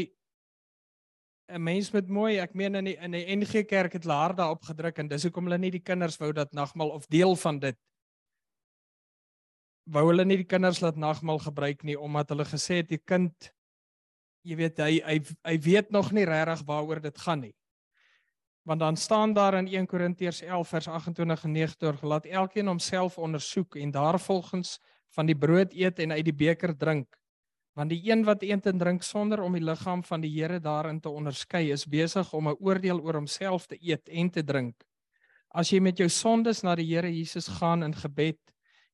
'n 1.50 1.62
mens 1.62 1.92
met 1.92 2.08
mooi 2.08 2.38
ek 2.38 2.54
meen 2.54 2.74
in 2.74 2.84
die 2.84 2.96
in 2.96 3.12
die 3.12 3.26
NG 3.36 3.66
Kerk 3.66 3.92
het 3.92 4.04
laar 4.04 4.34
daarop 4.34 4.62
gedruk 4.62 4.98
en 4.98 5.08
dis 5.08 5.22
hoekom 5.22 5.44
hulle 5.44 5.58
nie 5.58 5.70
die 5.70 5.86
kinders 5.90 6.18
wou 6.18 6.32
dat 6.32 6.52
nagmaal 6.52 6.90
of 6.90 7.06
deel 7.06 7.36
van 7.36 7.58
dit 7.58 7.76
wou 9.86 10.06
hulle 10.06 10.24
nie 10.24 10.36
die 10.36 10.50
kinders 10.50 10.80
laat 10.80 10.96
nagmaal 10.96 11.38
gebruik 11.38 11.82
nie 11.82 11.98
omdat 11.98 12.30
hulle 12.30 12.44
gesê 12.44 12.82
het 12.82 12.88
die 12.88 13.02
kind 13.02 13.50
jy 14.46 14.56
weet 14.56 14.78
hy 14.80 14.92
hy 15.04 15.16
hy 15.44 15.56
weet 15.64 15.90
nog 15.90 16.12
nie 16.16 16.24
regtig 16.28 16.62
waaroor 16.68 17.02
dit 17.02 17.18
gaan 17.18 17.44
nie. 17.44 17.54
Want 18.62 18.80
dan 18.80 18.96
staan 18.96 19.32
daar 19.32 19.54
in 19.54 19.66
1 19.66 19.86
Korintiërs 19.86 20.40
11 20.40 20.68
vers 20.68 20.88
28 20.88 21.44
en 21.44 21.52
29 21.52 22.02
laat 22.02 22.24
elkeen 22.24 22.66
homself 22.66 23.18
ondersoek 23.18 23.76
en 23.76 23.90
daarvolgens 23.90 24.78
van 25.08 25.26
die 25.26 25.36
brood 25.36 25.72
eet 25.72 25.98
en 25.98 26.12
uit 26.12 26.24
die 26.24 26.34
beker 26.34 26.76
drink. 26.76 27.16
Want 27.72 27.90
die 27.90 28.02
een 28.10 28.24
wat 28.24 28.42
eet 28.42 28.66
en 28.66 28.78
drink 28.78 29.02
sonder 29.02 29.40
om 29.40 29.54
die 29.56 29.64
liggaam 29.64 30.02
van 30.04 30.20
die 30.20 30.30
Here 30.34 30.60
daarin 30.60 31.00
te 31.00 31.08
onderskei 31.08 31.70
is 31.72 31.86
besig 31.86 32.32
om 32.32 32.48
'n 32.48 32.56
oordeel 32.60 33.00
oor 33.00 33.14
homself 33.14 33.66
te 33.66 33.78
eet 33.80 34.08
en 34.08 34.30
te 34.30 34.44
drink. 34.44 34.84
As 35.48 35.70
jy 35.70 35.80
met 35.80 35.98
jou 35.98 36.08
sondes 36.08 36.62
na 36.62 36.74
die 36.74 36.86
Here 36.86 37.10
Jesus 37.10 37.48
gaan 37.48 37.82
in 37.82 37.94
gebed 37.94 38.38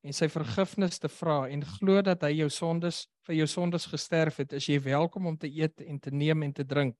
en 0.01 0.13
sy 0.13 0.27
vergifnis 0.29 0.99
te 0.99 1.09
vra 1.09 1.49
en 1.49 1.65
glo 1.65 2.01
dat 2.01 2.21
hy 2.21 2.31
jou 2.31 2.49
sondes 2.49 3.07
vir 3.27 3.35
jou 3.35 3.47
sondes 3.47 3.85
gesterf 3.85 4.37
het, 4.37 4.53
is 4.53 4.65
jy 4.65 4.79
welkom 4.79 5.25
om 5.25 5.37
te 5.37 5.47
eet 5.47 5.81
en 5.81 5.99
te 5.99 6.11
neem 6.11 6.43
en 6.43 6.53
te 6.53 6.65
drink. 6.65 6.95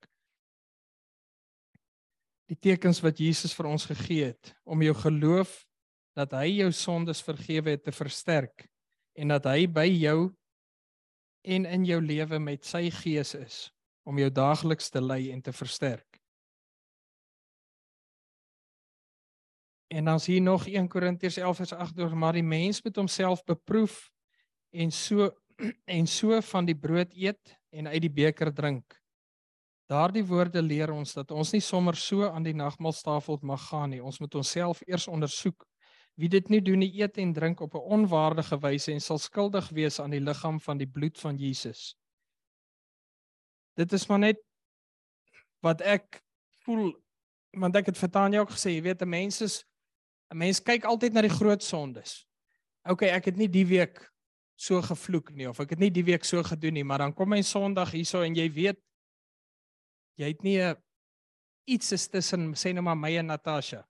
Die 2.48 2.58
tekens 2.60 3.02
wat 3.04 3.20
Jesus 3.20 3.54
vir 3.58 3.68
ons 3.68 3.86
gegee 3.90 4.32
het 4.32 4.54
om 4.64 4.82
jou 4.82 4.96
geloof 4.96 5.60
dat 6.18 6.34
hy 6.34 6.62
jou 6.64 6.72
sondes 6.74 7.22
vergewe 7.22 7.76
het 7.76 7.84
te 7.86 7.94
versterk 7.94 8.66
en 9.18 9.34
dat 9.34 9.50
hy 9.50 9.68
by 9.68 9.88
jou 9.90 10.32
en 11.48 11.66
in 11.68 11.88
jou 11.88 12.00
lewe 12.04 12.40
met 12.40 12.66
sy 12.66 12.88
gees 13.04 13.34
is 13.38 13.58
om 14.08 14.20
jou 14.20 14.30
daagliks 14.32 14.90
te 14.90 15.02
lei 15.04 15.28
en 15.34 15.42
te 15.44 15.52
versterk. 15.52 16.06
En 19.88 20.08
dan 20.08 20.20
sien 20.20 20.44
nog 20.44 20.68
1 20.68 20.88
Korintiërs 20.88 21.38
11 21.38 21.58
vers 21.58 21.74
8 21.74 22.00
oor 22.00 22.16
maar 22.16 22.36
die 22.36 22.44
mens 22.44 22.82
moet 22.84 22.96
homself 22.96 23.44
beproef 23.44 24.08
en 24.72 24.92
so 24.92 25.32
en 25.98 26.08
so 26.08 26.40
van 26.52 26.68
die 26.68 26.76
brood 26.76 27.14
eet 27.16 27.56
en 27.72 27.88
uit 27.88 28.02
die 28.02 28.14
beker 28.14 28.54
drink. 28.54 28.96
Daardie 29.88 30.26
woorde 30.28 30.62
leer 30.62 30.92
ons 30.92 31.14
dat 31.16 31.32
ons 31.32 31.54
nie 31.56 31.64
sommer 31.64 31.96
so 31.96 32.28
aan 32.28 32.44
die 32.44 32.56
nagmaaltafel 32.56 33.40
mag 33.48 33.70
gaan 33.70 33.94
nie. 33.94 34.02
Ons 34.04 34.20
moet 34.20 34.36
onsself 34.36 34.82
eers 34.84 35.08
ondersoek. 35.08 35.64
Wie 36.20 36.28
dit 36.30 36.50
nie 36.50 36.60
doen 36.62 36.82
nie, 36.84 36.92
eet 37.00 37.20
en 37.22 37.32
drink 37.34 37.62
op 37.62 37.76
'n 37.76 37.88
onwaardige 37.96 38.60
wyse 38.60 38.92
en 38.92 39.00
sal 39.00 39.18
skuldig 39.18 39.70
wees 39.70 40.00
aan 40.00 40.12
die 40.12 40.20
liggaam 40.20 40.60
van 40.60 40.78
die 40.78 40.88
bloed 40.88 41.18
van 41.20 41.38
Jesus. 41.38 41.96
Dit 43.76 43.94
is 43.94 44.08
maar 44.08 44.20
net 44.20 44.38
wat 45.62 45.82
ek 45.82 46.24
voel 46.66 46.94
want 47.58 47.76
ek 47.76 47.86
het 47.86 47.98
vir 47.98 48.10
Tanya 48.10 48.40
ook 48.40 48.52
gesê, 48.52 48.76
jy 48.76 48.82
weet 48.82 49.02
'n 49.02 49.10
mens 49.10 49.42
is 49.42 49.64
'n 50.34 50.38
mens 50.38 50.60
kyk 50.60 50.84
altyd 50.84 51.14
na 51.14 51.22
die 51.22 51.38
groot 51.40 51.64
sondes. 51.64 52.28
OK, 52.84 53.04
ek 53.04 53.26
het 53.26 53.38
nie 53.38 53.48
die 53.48 53.66
week 53.66 54.12
so 54.56 54.82
gevloek 54.82 55.32
nie 55.32 55.48
of 55.50 55.60
ek 55.60 55.70
het 55.70 55.80
nie 55.80 55.92
die 55.92 56.04
week 56.04 56.26
so 56.26 56.44
gedoen 56.44 56.74
nie, 56.74 56.84
maar 56.84 56.98
dan 56.98 57.14
kom 57.14 57.30
my 57.30 57.42
Sondag 57.42 57.92
hierso 57.92 58.22
en 58.22 58.36
jy 58.36 58.52
weet 58.52 58.80
jy 60.18 60.32
het 60.34 60.44
nie 60.44 60.60
'n 60.62 60.76
iets 61.68 61.92
is 61.92 62.08
tussen 62.08 62.54
sê 62.54 62.74
nou 62.74 62.84
maar 62.84 62.98
my 62.98 63.18
en 63.18 63.28
Natasha. 63.28 63.86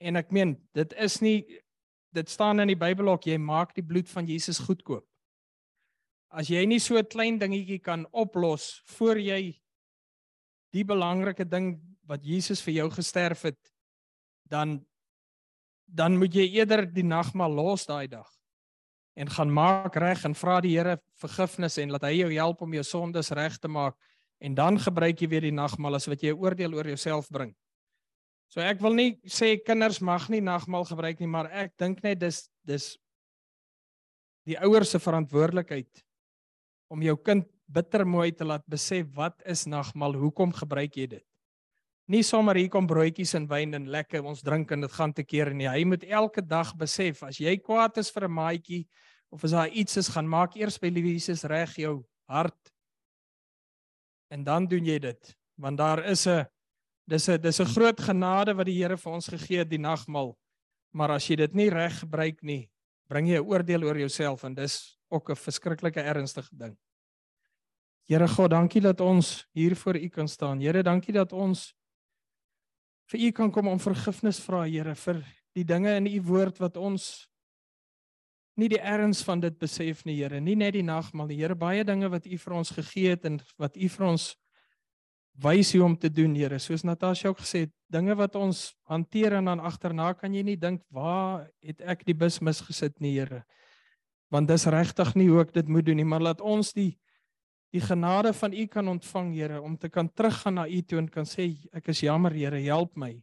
En 0.00 0.16
ek 0.16 0.30
meen, 0.30 0.56
dit 0.74 0.92
is 0.92 1.20
nie 1.20 1.62
dit 2.12 2.28
staan 2.28 2.60
in 2.60 2.68
die 2.68 2.76
Bybel 2.76 3.08
ook 3.08 3.24
jy 3.24 3.38
maak 3.38 3.74
die 3.74 3.84
bloed 3.84 4.08
van 4.08 4.26
Jesus 4.26 4.58
goedkoop. 4.58 5.06
As 6.30 6.48
jy 6.48 6.64
nie 6.66 6.78
so 6.78 6.96
'n 6.96 7.08
klein 7.08 7.38
dingetjie 7.38 7.80
kan 7.80 8.06
oplos 8.12 8.82
voor 8.84 9.18
jy 9.18 9.60
die 10.72 10.84
belangrike 10.84 11.44
ding 11.44 11.80
wat 12.06 12.24
Jesus 12.24 12.60
vir 12.60 12.74
jou 12.74 12.90
gesterf 12.90 13.42
het, 13.42 13.72
dan 14.48 14.84
dan 15.86 16.16
moet 16.16 16.32
jy 16.34 16.46
eerder 16.56 16.86
die 16.86 17.04
nagmaal 17.04 17.52
los 17.52 17.84
daai 17.86 18.08
dag 18.08 18.28
en 19.14 19.28
gaan 19.28 19.52
maak 19.52 19.96
reg 19.96 20.24
en 20.24 20.34
vra 20.34 20.60
die 20.60 20.72
Here 20.78 20.96
vergifnis 21.20 21.76
en 21.78 21.90
laat 21.92 22.06
hy 22.08 22.14
jou 22.22 22.30
help 22.32 22.62
om 22.62 22.72
jou 22.72 22.82
sondes 22.82 23.30
reg 23.30 23.58
te 23.60 23.68
maak 23.68 23.96
en 24.42 24.54
dan 24.58 24.78
gebruik 24.78 25.20
jy 25.22 25.28
weer 25.30 25.46
die 25.46 25.54
nagmaal 25.54 25.94
as 26.00 26.08
wat 26.10 26.22
jy 26.22 26.32
'n 26.32 26.40
oordeel 26.42 26.74
oor 26.74 26.86
jouself 26.86 27.28
bring. 27.30 27.54
So 28.48 28.60
ek 28.60 28.80
wil 28.80 28.94
nie 28.94 29.20
sê 29.24 29.56
kinders 29.64 30.00
mag 30.00 30.28
nie 30.28 30.40
nagmaal 30.40 30.84
gebruik 30.84 31.20
nie, 31.20 31.28
maar 31.28 31.48
ek 31.50 31.72
dink 31.78 32.02
net 32.02 32.18
dis 32.18 32.48
dis 32.66 32.98
die 34.44 34.58
ouers 34.58 34.90
se 34.90 34.98
verantwoordelikheid 34.98 36.02
om 36.90 37.02
jou 37.02 37.16
kind 37.16 37.46
bitter 37.72 38.04
mooi 38.04 38.32
te 38.32 38.44
laat 38.44 38.64
besef 38.68 39.06
wat 39.16 39.40
is 39.46 39.64
nagmaal, 39.66 40.14
hoekom 40.14 40.52
gebruik 40.52 40.96
jy 40.96 41.06
dit? 41.06 41.24
Nie 42.10 42.22
sommer 42.22 42.58
hier 42.58 42.68
kom 42.68 42.86
broodjies 42.86 43.34
en 43.38 43.46
wyn 43.48 43.74
en 43.74 43.86
lekker 43.88 44.24
ons 44.26 44.42
drink 44.42 44.72
en 44.74 44.80
dit 44.80 44.92
gaan 44.92 45.12
te 45.14 45.22
keer 45.22 45.54
nie. 45.54 45.68
Hy 45.70 45.84
moet 45.84 46.04
elke 46.04 46.42
dag 46.42 46.74
besef 46.76 47.22
as 47.22 47.38
jy 47.40 47.56
kwaad 47.56 47.96
is 47.98 48.10
vir 48.10 48.28
'n 48.28 48.34
maatjie 48.34 48.86
of 49.30 49.44
as 49.44 49.52
daar 49.52 49.68
iets 49.68 49.96
is, 49.96 50.08
gaan 50.08 50.28
maak 50.28 50.56
eers 50.56 50.78
by 50.78 50.88
Jesus 50.88 51.44
reg 51.44 51.74
jou 51.78 52.04
hart. 52.28 52.71
En 54.32 54.44
dan 54.44 54.66
doen 54.66 54.86
jy 54.88 54.96
dit, 55.02 55.32
want 55.60 55.76
daar 55.78 56.04
is 56.08 56.26
'n 56.26 56.46
dis 57.04 57.28
'n 57.28 57.40
dis 57.40 57.60
'n 57.60 57.72
groot 57.74 58.00
genade 58.00 58.54
wat 58.54 58.66
die 58.66 58.80
Here 58.80 58.96
vir 58.96 59.12
ons 59.12 59.28
gegee 59.28 59.58
het 59.58 59.68
die 59.68 59.78
nagmaal. 59.78 60.36
Maar 60.94 61.10
as 61.10 61.26
jy 61.28 61.36
dit 61.36 61.54
nie 61.54 61.70
reg 61.70 61.98
gebruik 61.98 62.42
nie, 62.42 62.70
bring 63.08 63.28
jy 63.28 63.36
'n 63.36 63.46
oordeel 63.46 63.84
oor 63.84 63.98
jouself 63.98 64.44
en 64.44 64.54
dis 64.54 64.98
ook 65.10 65.30
'n 65.30 65.36
verskriklike 65.36 66.00
ernstige 66.00 66.56
ding. 66.56 66.76
Here 68.08 68.28
God, 68.28 68.50
dankie 68.50 68.80
dat 68.80 69.00
ons 69.00 69.46
hier 69.52 69.76
voor 69.76 69.96
U 69.96 70.08
kan 70.08 70.28
staan. 70.28 70.60
Here, 70.60 70.82
dankie 70.82 71.12
dat 71.12 71.32
ons 71.32 71.74
vir 73.12 73.20
u 73.20 73.30
kan 73.30 73.50
kom 73.50 73.68
om 73.68 73.78
vergifnis 73.78 74.40
vra 74.40 74.64
Here 74.64 74.94
vir 74.94 75.22
die 75.54 75.64
dinge 75.64 75.96
in 75.96 76.06
u 76.06 76.22
woord 76.22 76.58
wat 76.58 76.76
ons 76.76 77.28
nie 78.60 78.68
die 78.68 78.80
erns 78.80 79.22
van 79.24 79.40
dit 79.40 79.56
besef 79.58 80.04
nie 80.04 80.18
Here. 80.18 80.40
Nie 80.40 80.56
net 80.58 80.74
die 80.76 80.84
nagmaal 80.84 81.30
die 81.30 81.40
Here 81.40 81.56
baie 81.58 81.84
dinge 81.84 82.10
wat 82.12 82.26
u 82.26 82.38
vir 82.38 82.56
ons 82.58 82.72
gegee 82.74 83.14
het 83.14 83.24
en 83.28 83.40
wat 83.60 83.76
u 83.76 83.88
vir 83.88 84.06
ons 84.06 84.32
wys 85.42 85.72
hoe 85.72 85.84
om 85.86 85.96
te 85.96 86.10
doen 86.12 86.34
Here. 86.36 86.58
Soos 86.60 86.84
Natasha 86.84 87.32
ook 87.32 87.40
gesê 87.40 87.66
het 87.66 87.74
dinge 87.92 88.16
wat 88.18 88.36
ons 88.36 88.72
hanteer 88.88 89.38
en 89.38 89.48
dan 89.50 89.60
agterna 89.60 90.12
kan 90.14 90.34
jy 90.34 90.44
nie 90.44 90.58
dink 90.60 90.82
waar 90.92 91.48
het 91.64 91.80
ek 91.80 92.04
die 92.08 92.16
bus 92.16 92.40
misgesit 92.40 93.00
nie 93.00 93.14
Here? 93.18 93.42
Want 94.32 94.48
dis 94.48 94.66
regtig 94.66 95.14
nie 95.16 95.28
hoe 95.30 95.42
ek 95.44 95.52
dit 95.56 95.68
moet 95.68 95.86
doen 95.86 96.00
nie 96.00 96.08
maar 96.08 96.24
laat 96.24 96.40
ons 96.40 96.72
die 96.76 96.92
die 97.72 97.80
genade 97.80 98.34
van 98.36 98.52
U 98.52 98.66
kan 98.68 98.88
ontvang, 98.88 99.30
Here, 99.32 99.60
om 99.64 99.78
te 99.80 99.88
kan 99.88 100.10
teruggaan 100.12 100.58
na 100.60 100.66
U 100.68 100.80
toe 100.84 100.98
en 101.00 101.08
kan 101.08 101.24
sê 101.24 101.54
ek 101.72 101.88
is 101.88 102.02
jammer, 102.04 102.34
Here, 102.36 102.60
help 102.68 102.96
my 102.96 103.14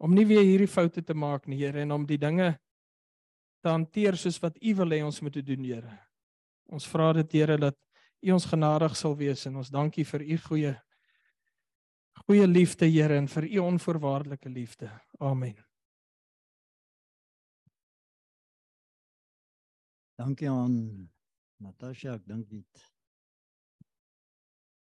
om 0.00 0.14
nie 0.16 0.24
weer 0.24 0.42
hierdie 0.42 0.70
foute 0.70 1.04
te 1.04 1.14
maak 1.14 1.46
nie, 1.46 1.60
Here, 1.60 1.84
en 1.84 1.92
om 1.92 2.06
die 2.08 2.18
dinge 2.18 2.54
te 3.60 3.68
hanteer 3.68 4.16
soos 4.16 4.38
wat 4.42 4.58
U 4.60 4.74
wil 4.80 4.94
hê 4.94 5.00
ons 5.04 5.20
moet 5.20 5.40
doen, 5.44 5.64
Here. 5.64 5.96
Ons 6.70 6.86
vra 6.88 7.12
dit, 7.20 7.38
Here, 7.40 7.58
dat 7.60 7.76
U 8.20 8.32
ons 8.36 8.46
genadig 8.52 8.96
sal 8.96 9.16
wees 9.16 9.46
en 9.48 9.60
ons 9.60 9.72
dankie 9.72 10.04
vir 10.04 10.24
U 10.24 10.38
goeie 10.48 10.76
goeie 12.26 12.46
liefde, 12.46 12.88
Here, 12.88 13.16
en 13.16 13.28
vir 13.28 13.48
U 13.48 13.58
onvoorwaardelike 13.64 14.52
liefde. 14.52 14.90
Amen. 15.20 15.56
Dankie 20.20 20.50
aan 20.52 20.74
Natasha, 21.64 22.18
ek 22.18 22.26
dink 22.28 22.48
dit 22.52 22.82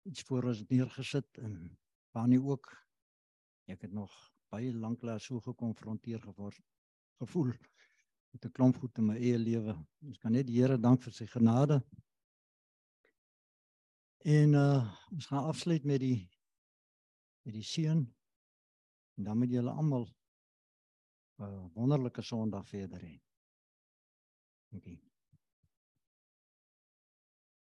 iets 0.09 0.25
voor 0.25 0.49
ons 0.53 0.63
neergesit 0.71 1.41
en 1.43 1.59
Fanny 2.15 2.39
ook. 2.41 2.71
Ek 3.69 3.83
het 3.85 3.93
nog 3.93 4.13
baie 4.53 4.73
lank 4.73 5.03
lank 5.05 5.21
so 5.21 5.43
gekonfronteer 5.43 6.23
geword 6.23 6.63
gevoel 7.21 7.53
met 8.37 8.45
'n 8.45 8.53
klomp 8.53 8.77
goed 8.77 8.99
in 8.99 9.07
my 9.07 9.17
eie 9.17 9.39
lewe. 9.39 9.75
Ons 10.05 10.19
kan 10.19 10.33
net 10.33 10.47
die 10.47 10.59
Here 10.61 10.77
dank 10.79 11.03
vir 11.03 11.13
sy 11.13 11.27
genade. 11.27 11.81
En 14.25 14.55
uh 14.55 14.85
ons 15.13 15.27
gaan 15.27 15.49
afsluit 15.49 15.85
met 15.85 16.01
die 16.01 16.29
met 17.45 17.55
die 17.55 17.63
seën 17.63 18.05
en 19.17 19.25
dan 19.25 19.39
met 19.39 19.51
julle 19.51 19.71
almal 19.71 20.05
'n 21.39 21.45
uh, 21.45 21.65
wonderlike 21.75 22.23
Sondag 22.23 22.69
verder 22.69 23.01
hê. 23.01 23.21
Dankie. 24.71 25.06